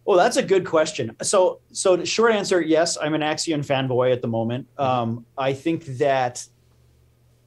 Well, 0.06 0.16
that's 0.16 0.38
a 0.38 0.42
good 0.42 0.64
question. 0.64 1.14
So, 1.20 1.60
so 1.70 1.96
the 1.96 2.06
short 2.06 2.32
answer, 2.32 2.62
yes, 2.62 2.96
I'm 3.00 3.12
an 3.12 3.20
Axion 3.20 3.64
fanboy 3.64 4.10
at 4.10 4.22
the 4.22 4.28
moment. 4.28 4.66
Um, 4.78 5.26
I 5.36 5.52
think 5.52 5.84
that 5.98 6.44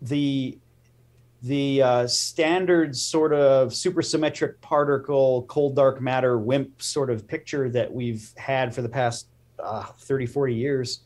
the 0.01 0.57
the 1.41 1.81
uh, 1.81 2.07
standard 2.07 2.95
sort 2.95 3.33
of 3.33 3.71
supersymmetric 3.71 4.61
particle, 4.61 5.43
cold 5.49 5.75
dark 5.75 5.99
matter, 5.99 6.39
WIMP 6.39 6.81
sort 6.81 7.09
of 7.09 7.27
picture 7.27 7.69
that 7.69 7.91
we've 7.91 8.31
had 8.37 8.73
for 8.73 8.81
the 8.81 8.87
past 8.87 9.27
uh, 9.59 9.83
30, 9.83 10.25
40 10.27 10.53
years 10.53 11.01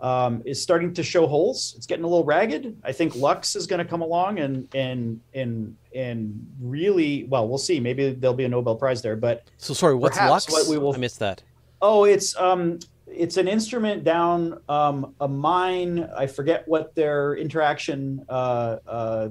um, 0.00 0.42
is 0.44 0.60
starting 0.60 0.92
to 0.94 1.02
show 1.02 1.26
holes. 1.26 1.74
It's 1.76 1.86
getting 1.86 2.04
a 2.04 2.08
little 2.08 2.24
ragged. 2.24 2.76
I 2.84 2.92
think 2.92 3.14
Lux 3.16 3.56
is 3.56 3.66
going 3.66 3.78
to 3.78 3.84
come 3.84 4.02
along 4.02 4.38
and 4.38 4.68
and 4.74 5.20
and 5.34 5.76
and 5.94 6.46
really 6.60 7.24
well. 7.24 7.48
We'll 7.48 7.58
see. 7.58 7.80
Maybe 7.80 8.10
there'll 8.10 8.36
be 8.36 8.44
a 8.44 8.48
Nobel 8.48 8.76
Prize 8.76 9.02
there, 9.02 9.16
but 9.16 9.44
So 9.58 9.72
sorry, 9.74 9.94
what's 9.94 10.16
Lux? 10.18 10.50
what 10.50 10.66
we 10.68 10.78
will- 10.78 10.94
I 10.94 10.98
missed 10.98 11.18
that. 11.20 11.42
Oh, 11.80 12.04
it's 12.04 12.36
um, 12.36 12.78
it's 13.06 13.36
an 13.36 13.46
instrument 13.46 14.04
down 14.04 14.60
um, 14.68 15.14
a 15.20 15.28
mine. 15.28 16.08
I 16.16 16.26
forget 16.26 16.66
what 16.66 16.94
their 16.94 17.36
interaction 17.36 18.24
uh, 18.28 18.76
uh, 18.86 19.28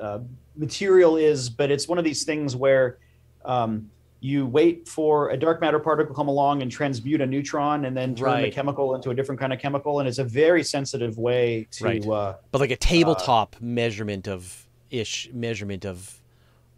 uh, 0.00 0.18
material 0.56 1.16
is, 1.16 1.48
but 1.48 1.70
it's 1.70 1.88
one 1.88 1.98
of 1.98 2.04
these 2.04 2.24
things 2.24 2.54
where 2.54 2.98
um, 3.44 3.90
you 4.20 4.46
wait 4.46 4.88
for 4.88 5.30
a 5.30 5.36
dark 5.36 5.60
matter 5.60 5.78
particle 5.78 6.14
come 6.14 6.28
along 6.28 6.62
and 6.62 6.70
transmute 6.70 7.20
a 7.20 7.26
neutron, 7.26 7.84
and 7.84 7.96
then 7.96 8.14
turn 8.14 8.42
the 8.42 8.50
chemical 8.50 8.94
into 8.94 9.10
a 9.10 9.14
different 9.14 9.40
kind 9.40 9.52
of 9.52 9.60
chemical, 9.60 10.00
and 10.00 10.08
it's 10.08 10.18
a 10.18 10.24
very 10.24 10.62
sensitive 10.64 11.18
way 11.18 11.68
to. 11.72 11.84
Right. 11.84 12.06
Uh, 12.06 12.34
But 12.50 12.60
like 12.60 12.70
a 12.72 12.76
tabletop 12.76 13.56
measurement 13.60 14.26
of 14.28 14.66
ish 14.90 15.30
measurement 15.32 15.84
of 15.84 16.20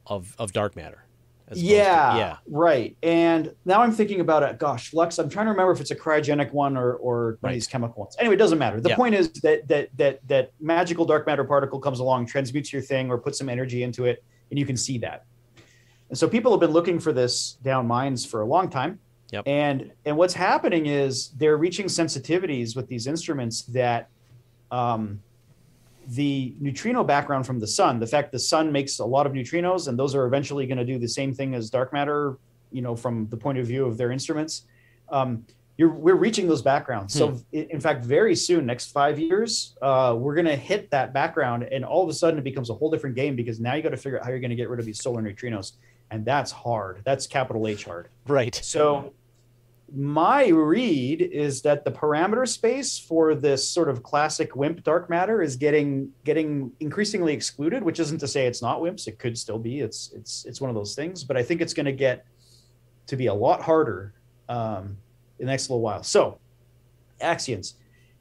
of 0.07 0.35
of 0.39 0.53
dark 0.53 0.77
matter. 0.77 1.05
as 1.49 1.59
opposed 1.59 1.69
to- 1.69 1.75
yeah, 1.75 2.17
yeah. 2.17 2.37
right. 2.49 2.97
And 3.03 3.55
now 3.65 3.81
I'm 3.83 3.93
thinking 3.93 4.21
about 4.21 4.43
it. 4.43 4.59
Gosh, 4.59 4.93
Lux. 4.93 5.19
I'm 5.19 5.29
trying 5.29 5.47
to 5.47 5.51
remember 5.53 5.73
if 5.73 5.81
it's 5.81 5.91
a 5.91 5.97
cryogenic 5.97 6.53
one 6.53 6.77
or 6.77 6.95
or 6.95 7.39
one 7.41 7.51
of 7.51 7.55
these 7.55 7.67
chemical 7.67 8.03
ones. 8.03 8.17
Anyway, 8.19 8.35
it 8.35 8.39
doesn't 8.39 8.59
matter. 8.59 8.81
The 8.81 8.91
Yeah. 8.91 8.97
point 8.97 9.15
is 9.15 9.33
that 9.43 9.67
that 9.69 9.89
that 9.97 10.21
that 10.29 10.53
magical 10.61 11.05
dark 11.07 11.27
matter 11.27 11.45
particle 11.45 11.81
comes 11.81 12.01
along, 12.01 12.27
transmutes 12.27 12.73
your 12.73 12.83
thing, 12.83 13.11
or 13.11 13.17
puts 13.19 13.39
some 13.39 13.49
energy 13.49 13.83
into 13.83 14.05
it, 14.05 14.23
and 14.51 14.59
you 14.59 14.67
can 14.67 14.77
see 14.77 14.99
that. 14.99 15.25
And 16.11 16.19
so 16.19 16.29
people 16.29 16.51
have 16.51 16.61
been 16.61 16.73
looking 16.73 16.99
for 16.99 17.13
this 17.13 17.53
down 17.63 17.87
mines 17.87 18.27
for 18.27 18.43
a 18.43 18.47
long 18.47 18.69
time. 18.69 18.99
Yep. 19.31 19.45
And 19.47 19.93
and 20.05 20.17
what's 20.17 20.35
happening 20.35 20.87
is 20.87 21.29
they're 21.39 21.57
reaching 21.57 21.87
sensitivities 21.87 22.75
with 22.77 22.89
these 22.89 23.07
instruments 23.07 23.63
that 23.67 24.09
um, 24.73 25.23
the 26.09 26.55
neutrino 26.61 27.05
background 27.05 27.47
from 27.47 27.61
the 27.61 27.67
sun, 27.67 28.01
the 28.01 28.07
fact 28.09 28.33
the 28.33 28.39
sun 28.41 28.73
makes 28.73 28.99
a 28.99 29.05
lot 29.05 29.27
of 29.27 29.33
neutrinos, 29.33 29.87
and 29.87 29.97
those 29.97 30.17
are 30.17 30.27
eventually 30.27 30.67
going 30.67 30.79
to 30.79 30.85
do 30.85 30.99
the 30.99 31.09
same 31.09 31.33
thing 31.33 31.55
as 31.55 31.71
dark 31.71 31.93
matter, 31.93 32.39
you 32.73 32.83
know, 32.83 32.97
from 32.97 33.29
the 33.29 33.37
point 33.37 33.59
of 33.59 33.67
view 33.67 33.87
of 33.87 33.97
their 33.97 34.11
instruments. 34.11 34.63
Um, 35.11 35.45
you're, 35.77 35.91
we're 35.91 36.15
reaching 36.17 36.47
those 36.49 36.61
backgrounds. 36.63 37.15
So, 37.15 37.39
i- 37.55 37.67
in 37.71 37.81
fact, 37.81 38.05
very 38.05 38.35
soon, 38.35 38.67
next 38.67 38.87
five 38.93 39.19
years, 39.19 39.77
uh, 39.81 40.15
we're 40.19 40.35
going 40.35 40.47
to 40.47 40.57
hit 40.57 40.91
that 40.91 41.13
background, 41.15 41.63
and 41.71 41.85
all 41.85 42.03
of 42.03 42.09
a 42.09 42.13
sudden, 42.13 42.39
it 42.39 42.45
becomes 42.45 42.69
a 42.71 42.75
whole 42.75 42.91
different 42.91 43.15
game 43.17 43.37
because 43.37 43.61
now 43.61 43.75
you 43.75 43.83
got 43.83 43.91
to 43.91 43.97
figure 43.97 44.19
out 44.19 44.25
how 44.25 44.31
you're 44.31 44.41
going 44.41 44.51
to 44.51 44.57
get 44.57 44.69
rid 44.69 44.81
of 44.81 44.87
these 44.87 45.01
solar 45.01 45.23
neutrinos, 45.23 45.73
and 46.11 46.25
that's 46.25 46.51
hard. 46.51 47.03
That's 47.05 47.27
capital 47.27 47.67
H 47.67 47.85
hard. 47.85 48.09
Right. 48.27 48.55
So 48.55 49.13
my 49.95 50.47
read 50.47 51.21
is 51.21 51.63
that 51.63 51.85
the 51.85 51.91
parameter 51.91 52.47
space 52.47 52.99
for 52.99 53.35
this 53.35 53.69
sort 53.69 53.89
of 53.89 54.03
classic 54.03 54.55
WIMP 54.55 54.85
dark 54.85 55.11
matter 55.11 55.43
is 55.43 55.57
getting 55.57 56.11
getting 56.25 56.73
increasingly 56.81 57.33
excluded, 57.33 57.83
which 57.83 57.99
isn't 57.99 58.19
to 58.19 58.29
say 58.29 58.47
it's 58.47 58.63
not 58.63 58.81
WIMPs. 58.81 59.09
It 59.09 59.19
could 59.19 59.37
still 59.37 59.59
be. 59.59 59.81
It's 59.81 60.13
it's 60.15 60.45
it's 60.45 60.61
one 60.61 60.71
of 60.71 60.77
those 60.77 60.95
things, 60.95 61.25
but 61.25 61.37
I 61.37 61.43
think 61.43 61.61
it's 61.61 61.75
going 61.75 61.87
to 61.87 61.93
get 61.93 62.25
to 63.07 63.17
be 63.17 63.27
a 63.27 63.35
lot 63.35 63.63
harder 63.63 64.15
um, 64.49 64.97
in 65.39 65.47
the 65.47 65.53
next 65.53 65.71
little 65.71 65.83
while. 65.83 66.03
So 66.03 66.39
axions. 67.21 67.75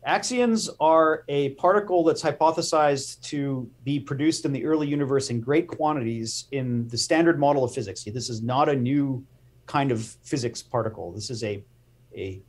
Axions 0.07 0.69
are 0.79 1.25
a 1.27 1.49
particle 1.51 2.05
that's 2.05 2.21
hypothesized 2.21 3.21
to 3.23 3.69
be 3.83 3.99
produced 3.99 4.45
in 4.45 4.53
the 4.53 4.65
early 4.65 4.87
universe 4.87 5.29
in 5.29 5.41
great 5.41 5.67
quantities 5.67 6.45
in 6.51 6.87
the 6.87 6.97
standard 6.97 7.37
model 7.37 7.65
of 7.65 7.73
physics. 7.73 8.03
This 8.05 8.29
is 8.29 8.41
not 8.41 8.69
a 8.69 8.75
new 8.75 9.25
kind 9.65 9.91
of 9.91 10.01
physics 10.23 10.61
particle. 10.61 11.11
This 11.11 11.29
is 11.29 11.43
a, 11.43 11.63
a 12.15 12.41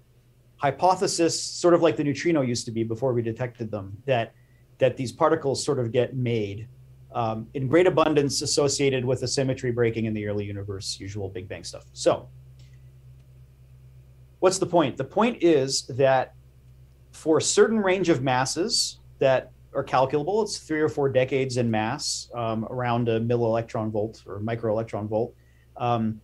hypothesis, 0.58 1.40
sort 1.42 1.74
of 1.74 1.82
like 1.82 1.96
the 1.96 2.04
neutrino 2.04 2.42
used 2.42 2.66
to 2.66 2.70
be 2.70 2.84
before 2.84 3.12
we 3.12 3.20
detected 3.20 3.70
them, 3.70 4.00
that, 4.06 4.32
that 4.78 4.96
these 4.96 5.10
particles 5.10 5.64
sort 5.64 5.80
of 5.80 5.90
get 5.90 6.14
made 6.14 6.68
um, 7.12 7.48
in 7.54 7.66
great 7.66 7.88
abundance 7.88 8.42
associated 8.42 9.04
with 9.04 9.24
a 9.24 9.28
symmetry 9.28 9.72
breaking 9.72 10.04
in 10.04 10.14
the 10.14 10.26
early 10.26 10.44
universe, 10.44 10.98
usual 11.00 11.28
Big 11.28 11.48
Bang 11.48 11.64
stuff. 11.64 11.84
So, 11.92 12.28
what's 14.38 14.58
the 14.58 14.66
point? 14.66 14.96
The 14.96 15.04
point 15.04 15.42
is 15.42 15.82
that 15.88 16.34
for 17.20 17.36
a 17.36 17.42
certain 17.42 17.78
range 17.78 18.08
of 18.08 18.22
masses 18.22 18.98
that 19.18 19.52
are 19.74 19.82
calculable. 19.82 20.40
It's 20.40 20.56
three 20.56 20.80
or 20.80 20.88
four 20.88 21.10
decades 21.10 21.58
in 21.58 21.70
mass, 21.70 22.30
um, 22.34 22.64
around 22.70 23.10
a 23.10 23.20
millielectron 23.20 23.90
volt 23.90 24.22
or 24.26 24.40
microelectron 24.40 25.06
volt. 25.06 25.34
Um, 25.76 26.18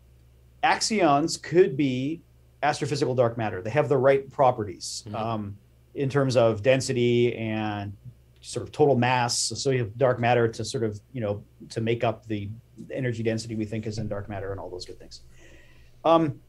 axions 0.65 1.41
could 1.41 1.77
be 1.77 2.23
astrophysical 2.63 3.15
dark 3.15 3.37
matter. 3.37 3.61
They 3.61 3.69
have 3.71 3.91
the 3.91 3.99
right 3.99 4.29
properties 4.31 5.05
Mhm. 5.07 5.15
um, 5.15 5.59
in 5.95 6.09
terms 6.09 6.35
of 6.35 6.63
density 6.63 7.37
and 7.37 7.93
sort 8.41 8.65
of 8.67 8.73
total 8.73 8.97
mass. 8.97 9.39
So 9.39 9.71
you 9.73 9.81
have 9.81 9.99
dark 9.99 10.19
matter 10.19 10.49
to 10.49 10.65
sort 10.65 10.83
of 10.83 10.99
you 11.13 11.21
know 11.21 11.45
to 11.69 11.83
make 11.83 12.05
up 12.05 12.27
the 12.27 12.49
energy 12.91 13.23
density 13.23 13.55
we 13.55 13.67
think 13.67 13.87
is 13.87 13.99
in 13.99 14.09
dark 14.09 14.31
matter 14.31 14.51
and 14.51 14.59
all 14.59 14.71
those 14.71 14.87
good 14.87 14.99
things. 14.99 15.21
Um, 16.07 16.41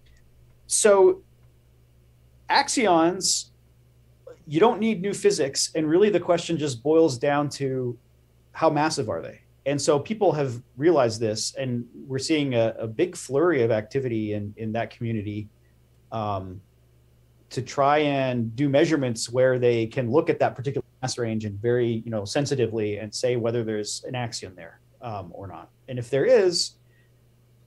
so 0.68 1.22
axions, 2.50 3.50
you 4.48 4.60
don't 4.60 4.80
need 4.80 5.02
new 5.02 5.14
physics, 5.14 5.72
and 5.76 5.88
really 5.89 6.10
the 6.10 6.20
question 6.20 6.58
just 6.58 6.82
boils 6.82 7.18
down 7.18 7.50
to 7.50 7.98
how 8.54 8.70
massive 8.70 9.10
are 9.10 9.22
they? 9.22 9.41
And 9.66 9.82
so 9.82 10.00
people 10.00 10.32
have 10.32 10.62
realized 10.78 11.20
this, 11.20 11.54
and 11.56 11.86
we're 12.08 12.20
seeing 12.20 12.56
a, 12.56 12.74
a 12.80 12.88
big 12.88 13.18
flurry 13.18 13.64
of 13.64 13.72
activity 13.72 14.34
in 14.34 14.54
in 14.56 14.72
that 14.72 14.89
community 14.89 15.50
um, 16.12 16.62
to 17.50 17.62
try 17.62 18.00
and 18.00 18.56
do 18.56 18.70
measurements 18.70 19.30
where 19.30 19.60
they 19.60 19.86
can 19.86 20.10
look 20.10 20.30
at 20.30 20.39
that 20.39 20.56
particular 20.56 20.86
mass 21.02 21.18
range 21.18 21.43
and 21.43 21.62
very 21.62 22.02
you 22.06 22.12
know 22.12 22.24
sensitively 22.24 22.98
and 23.00 23.14
say 23.14 23.36
whether 23.36 23.64
there's 23.64 24.06
an 24.08 24.14
axion 24.14 24.56
there 24.56 24.80
um, 25.02 25.32
or 25.34 25.48
not. 25.48 25.70
And 25.89 26.00
if 26.00 26.10
there 26.10 26.26
is, 26.26 26.72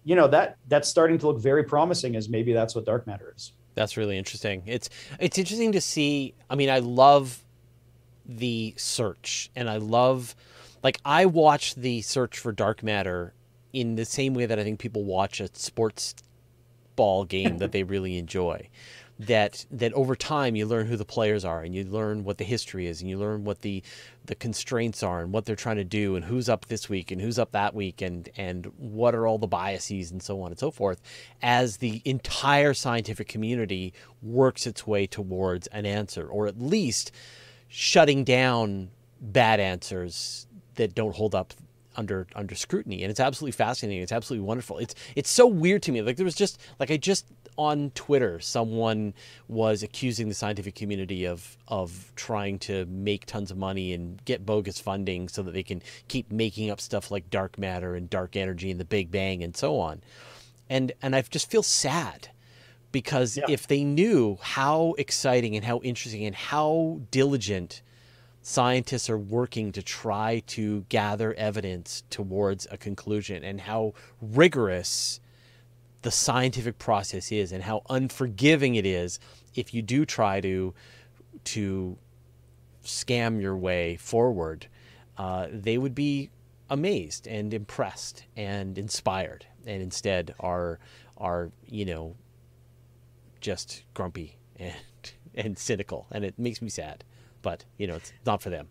you 0.04 0.16
know 0.16 0.28
that 0.28 0.56
that's 0.68 0.88
starting 0.88 1.18
to 1.18 1.26
look 1.26 1.38
very 1.38 1.64
promising 1.64 2.16
as 2.16 2.30
maybe 2.30 2.54
that's 2.54 2.74
what 2.74 2.86
dark 2.86 3.06
matter 3.06 3.34
is. 3.36 3.52
That's 3.80 3.96
really 3.96 4.18
interesting. 4.18 4.62
It's 4.66 4.90
it's 5.18 5.38
interesting 5.38 5.72
to 5.72 5.80
see. 5.80 6.34
I 6.50 6.54
mean, 6.54 6.68
I 6.68 6.80
love 6.80 7.42
the 8.26 8.74
search, 8.76 9.50
and 9.56 9.70
I 9.70 9.78
love 9.78 10.36
like 10.82 11.00
I 11.02 11.24
watch 11.24 11.76
the 11.76 12.02
search 12.02 12.38
for 12.38 12.52
dark 12.52 12.82
matter 12.82 13.32
in 13.72 13.94
the 13.94 14.04
same 14.04 14.34
way 14.34 14.44
that 14.44 14.58
I 14.58 14.64
think 14.64 14.80
people 14.80 15.04
watch 15.04 15.40
a 15.40 15.48
sports 15.54 16.14
ball 16.94 17.24
game 17.24 17.56
that 17.56 17.72
they 17.72 17.82
really 17.94 18.18
enjoy. 18.18 18.68
That 19.26 19.66
that 19.70 19.92
over 19.92 20.16
time 20.16 20.56
you 20.56 20.64
learn 20.64 20.86
who 20.86 20.96
the 20.96 21.04
players 21.04 21.44
are, 21.44 21.62
and 21.62 21.74
you 21.74 21.84
learn 21.84 22.24
what 22.24 22.38
the 22.38 22.44
history 22.44 22.86
is, 22.86 23.02
and 23.02 23.10
you 23.10 23.18
learn 23.18 23.44
what 23.44 23.60
the 23.60 23.82
the 24.24 24.34
constraints 24.34 25.02
are, 25.02 25.20
and 25.20 25.30
what 25.30 25.44
they're 25.44 25.56
trying 25.56 25.76
to 25.76 25.84
do, 25.84 26.16
and 26.16 26.24
who's 26.24 26.48
up 26.48 26.66
this 26.66 26.88
week, 26.88 27.10
and 27.10 27.20
who's 27.20 27.38
up 27.38 27.52
that 27.52 27.74
week, 27.74 28.00
and 28.00 28.30
and 28.36 28.66
what 28.78 29.14
are 29.14 29.26
all 29.26 29.36
the 29.36 29.46
biases, 29.46 30.10
and 30.10 30.22
so 30.22 30.40
on 30.40 30.50
and 30.50 30.58
so 30.58 30.70
forth, 30.70 31.02
as 31.42 31.76
the 31.76 32.00
entire 32.06 32.72
scientific 32.72 33.28
community 33.28 33.92
works 34.22 34.66
its 34.66 34.86
way 34.86 35.06
towards 35.06 35.66
an 35.66 35.84
answer, 35.84 36.26
or 36.26 36.46
at 36.46 36.58
least 36.58 37.12
shutting 37.68 38.24
down 38.24 38.90
bad 39.20 39.60
answers 39.60 40.46
that 40.76 40.94
don't 40.94 41.14
hold 41.14 41.34
up 41.34 41.52
under 41.96 42.26
under 42.34 42.54
scrutiny. 42.54 43.02
And 43.02 43.10
it's 43.10 43.20
absolutely 43.20 43.52
fascinating. 43.52 44.02
It's 44.02 44.12
absolutely 44.12 44.46
wonderful. 44.46 44.78
It's 44.78 44.94
it's 45.14 45.30
so 45.30 45.46
weird 45.46 45.82
to 45.84 45.92
me. 45.92 46.02
Like 46.02 46.16
there 46.16 46.24
was 46.24 46.34
just 46.34 46.60
like 46.78 46.90
i 46.90 46.96
just 46.96 47.26
on 47.60 47.90
twitter 47.94 48.40
someone 48.40 49.12
was 49.48 49.82
accusing 49.82 50.28
the 50.28 50.34
scientific 50.34 50.74
community 50.74 51.26
of 51.26 51.58
of 51.68 52.10
trying 52.16 52.58
to 52.58 52.86
make 52.86 53.26
tons 53.26 53.50
of 53.50 53.56
money 53.58 53.92
and 53.92 54.24
get 54.24 54.46
bogus 54.46 54.80
funding 54.80 55.28
so 55.28 55.42
that 55.42 55.52
they 55.52 55.62
can 55.62 55.82
keep 56.08 56.32
making 56.32 56.70
up 56.70 56.80
stuff 56.80 57.10
like 57.10 57.28
dark 57.28 57.58
matter 57.58 57.94
and 57.94 58.08
dark 58.08 58.34
energy 58.34 58.70
and 58.70 58.80
the 58.80 58.84
big 58.84 59.10
bang 59.10 59.42
and 59.42 59.54
so 59.56 59.78
on 59.78 60.00
and 60.70 60.92
and 61.02 61.14
i 61.14 61.20
just 61.20 61.50
feel 61.50 61.62
sad 61.62 62.28
because 62.92 63.36
Yeah. 63.36 63.44
if 63.48 63.66
they 63.66 63.84
knew 63.84 64.38
how 64.40 64.94
exciting 64.96 65.54
and 65.54 65.64
how 65.64 65.78
interesting 65.80 66.24
and 66.24 66.34
how 66.34 67.00
diligent 67.10 67.82
scientists 68.42 69.10
are 69.10 69.18
working 69.18 69.70
to 69.72 69.82
try 69.82 70.42
to 70.46 70.86
gather 70.88 71.34
evidence 71.34 72.02
towards 72.08 72.66
a 72.70 72.76
conclusion 72.78 73.44
and 73.44 73.60
how 73.60 73.92
rigorous 74.20 75.20
the 76.02 76.10
scientific 76.10 76.78
process 76.78 77.30
is 77.30 77.52
and 77.52 77.62
how 77.62 77.82
unforgiving 77.90 78.74
it 78.74 78.86
is 78.86 79.18
if 79.54 79.74
you 79.74 79.82
do 79.82 80.04
try 80.04 80.40
to 80.40 80.74
to 81.44 81.96
scam 82.84 83.40
your 83.40 83.56
way 83.56 83.96
forward 83.96 84.66
uh, 85.18 85.46
they 85.52 85.76
would 85.76 85.94
be 85.94 86.30
amazed 86.70 87.26
and 87.26 87.52
impressed 87.52 88.24
and 88.36 88.78
inspired 88.78 89.44
and 89.66 89.82
instead 89.82 90.34
are 90.40 90.78
are 91.18 91.50
you 91.66 91.84
know 91.84 92.14
just 93.40 93.84
grumpy 93.94 94.36
and 94.56 94.74
and 95.34 95.58
cynical. 95.58 96.06
And 96.10 96.24
it 96.24 96.38
makes 96.38 96.60
me 96.62 96.68
sad 96.68 97.04
but 97.42 97.64
you 97.78 97.86
know 97.86 97.96
it's 97.96 98.12
not 98.26 98.42
for 98.42 98.50
them. 98.50 98.68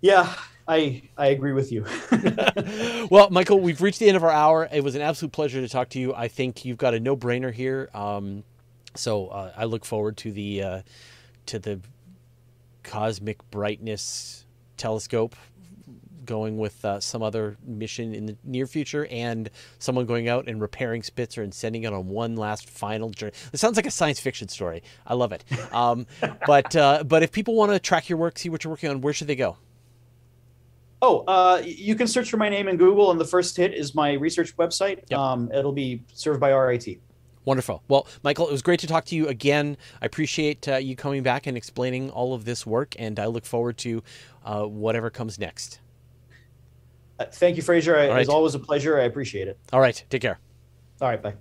Yeah, 0.00 0.34
I 0.66 1.02
I 1.16 1.28
agree 1.28 1.52
with 1.52 1.70
you. 1.72 1.84
well 3.10 3.28
michael 3.30 3.60
we've 3.60 3.82
reached 3.82 3.98
the 3.98 4.08
end 4.08 4.16
of 4.16 4.24
our 4.24 4.30
hour. 4.30 4.68
It 4.72 4.82
was 4.82 4.94
an 4.94 5.02
absolute 5.02 5.32
pleasure 5.32 5.60
to 5.60 5.68
talk 5.68 5.90
to 5.90 5.98
you. 5.98 6.14
I 6.14 6.28
think 6.28 6.64
you've 6.64 6.78
got 6.78 6.94
a 6.94 7.00
no-brainer 7.00 7.52
here. 7.52 7.90
Um, 7.94 8.44
so 8.96 9.28
uh, 9.28 9.52
i 9.56 9.64
look 9.64 9.84
forward 9.84 10.16
to 10.18 10.32
the 10.32 10.62
uh, 10.62 10.82
to 11.46 11.58
the 11.58 11.80
cosmic 12.82 13.50
brightness 13.50 14.46
telescope 14.76 15.34
going 16.24 16.56
with 16.56 16.82
uh, 16.84 17.00
some 17.00 17.22
other 17.22 17.56
mission 17.66 18.14
in 18.14 18.26
the 18.26 18.36
near 18.44 18.66
future 18.66 19.06
and 19.10 19.50
someone 19.78 20.06
going 20.06 20.28
out 20.28 20.48
and 20.48 20.60
repairing 20.60 21.02
spitzer 21.02 21.42
and 21.42 21.52
sending 21.52 21.84
it 21.84 21.92
on 21.92 22.08
one 22.08 22.34
last 22.34 22.68
final 22.68 23.10
journey. 23.10 23.32
It 23.52 23.58
sounds 23.58 23.76
like 23.76 23.86
a 23.86 23.90
science 23.90 24.20
fiction 24.20 24.48
story. 24.48 24.82
I 25.06 25.14
love 25.14 25.32
it. 25.32 25.44
Um, 25.72 26.06
but 26.46 26.74
uh, 26.74 27.04
but 27.04 27.22
if 27.22 27.32
people 27.32 27.54
want 27.54 27.72
to 27.72 27.78
track 27.78 28.08
your 28.08 28.18
work 28.18 28.38
see 28.38 28.48
what 28.48 28.64
you're 28.64 28.70
working 28.70 28.90
on 28.90 29.00
where 29.00 29.12
should 29.12 29.26
they 29.26 29.36
go 29.36 29.56
Oh, 31.06 31.22
uh, 31.26 31.60
you 31.62 31.94
can 31.96 32.06
search 32.06 32.30
for 32.30 32.38
my 32.38 32.48
name 32.48 32.66
in 32.66 32.78
Google, 32.78 33.10
and 33.10 33.20
the 33.20 33.26
first 33.26 33.58
hit 33.58 33.74
is 33.74 33.94
my 33.94 34.12
research 34.14 34.56
website. 34.56 35.02
Yep. 35.10 35.18
Um, 35.18 35.52
it'll 35.52 35.70
be 35.70 36.02
served 36.14 36.40
by 36.40 36.48
RIT. 36.48 36.98
Wonderful. 37.44 37.82
Well, 37.88 38.06
Michael, 38.22 38.48
it 38.48 38.52
was 38.52 38.62
great 38.62 38.80
to 38.80 38.86
talk 38.86 39.04
to 39.06 39.14
you 39.14 39.28
again. 39.28 39.76
I 40.00 40.06
appreciate 40.06 40.66
uh, 40.66 40.76
you 40.76 40.96
coming 40.96 41.22
back 41.22 41.46
and 41.46 41.58
explaining 41.58 42.08
all 42.08 42.32
of 42.32 42.46
this 42.46 42.64
work, 42.64 42.96
and 42.98 43.20
I 43.20 43.26
look 43.26 43.44
forward 43.44 43.76
to 43.78 44.02
uh, 44.46 44.62
whatever 44.62 45.10
comes 45.10 45.38
next. 45.38 45.78
Uh, 47.18 47.26
thank 47.26 47.58
you, 47.58 47.62
Fraser. 47.62 47.92
Right. 47.92 48.22
It's 48.22 48.30
always 48.30 48.54
a 48.54 48.58
pleasure. 48.58 48.98
I 48.98 49.04
appreciate 49.04 49.46
it. 49.46 49.58
All 49.74 49.80
right. 49.80 50.02
Take 50.08 50.22
care. 50.22 50.38
All 51.02 51.08
right, 51.08 51.22
bye. 51.22 51.34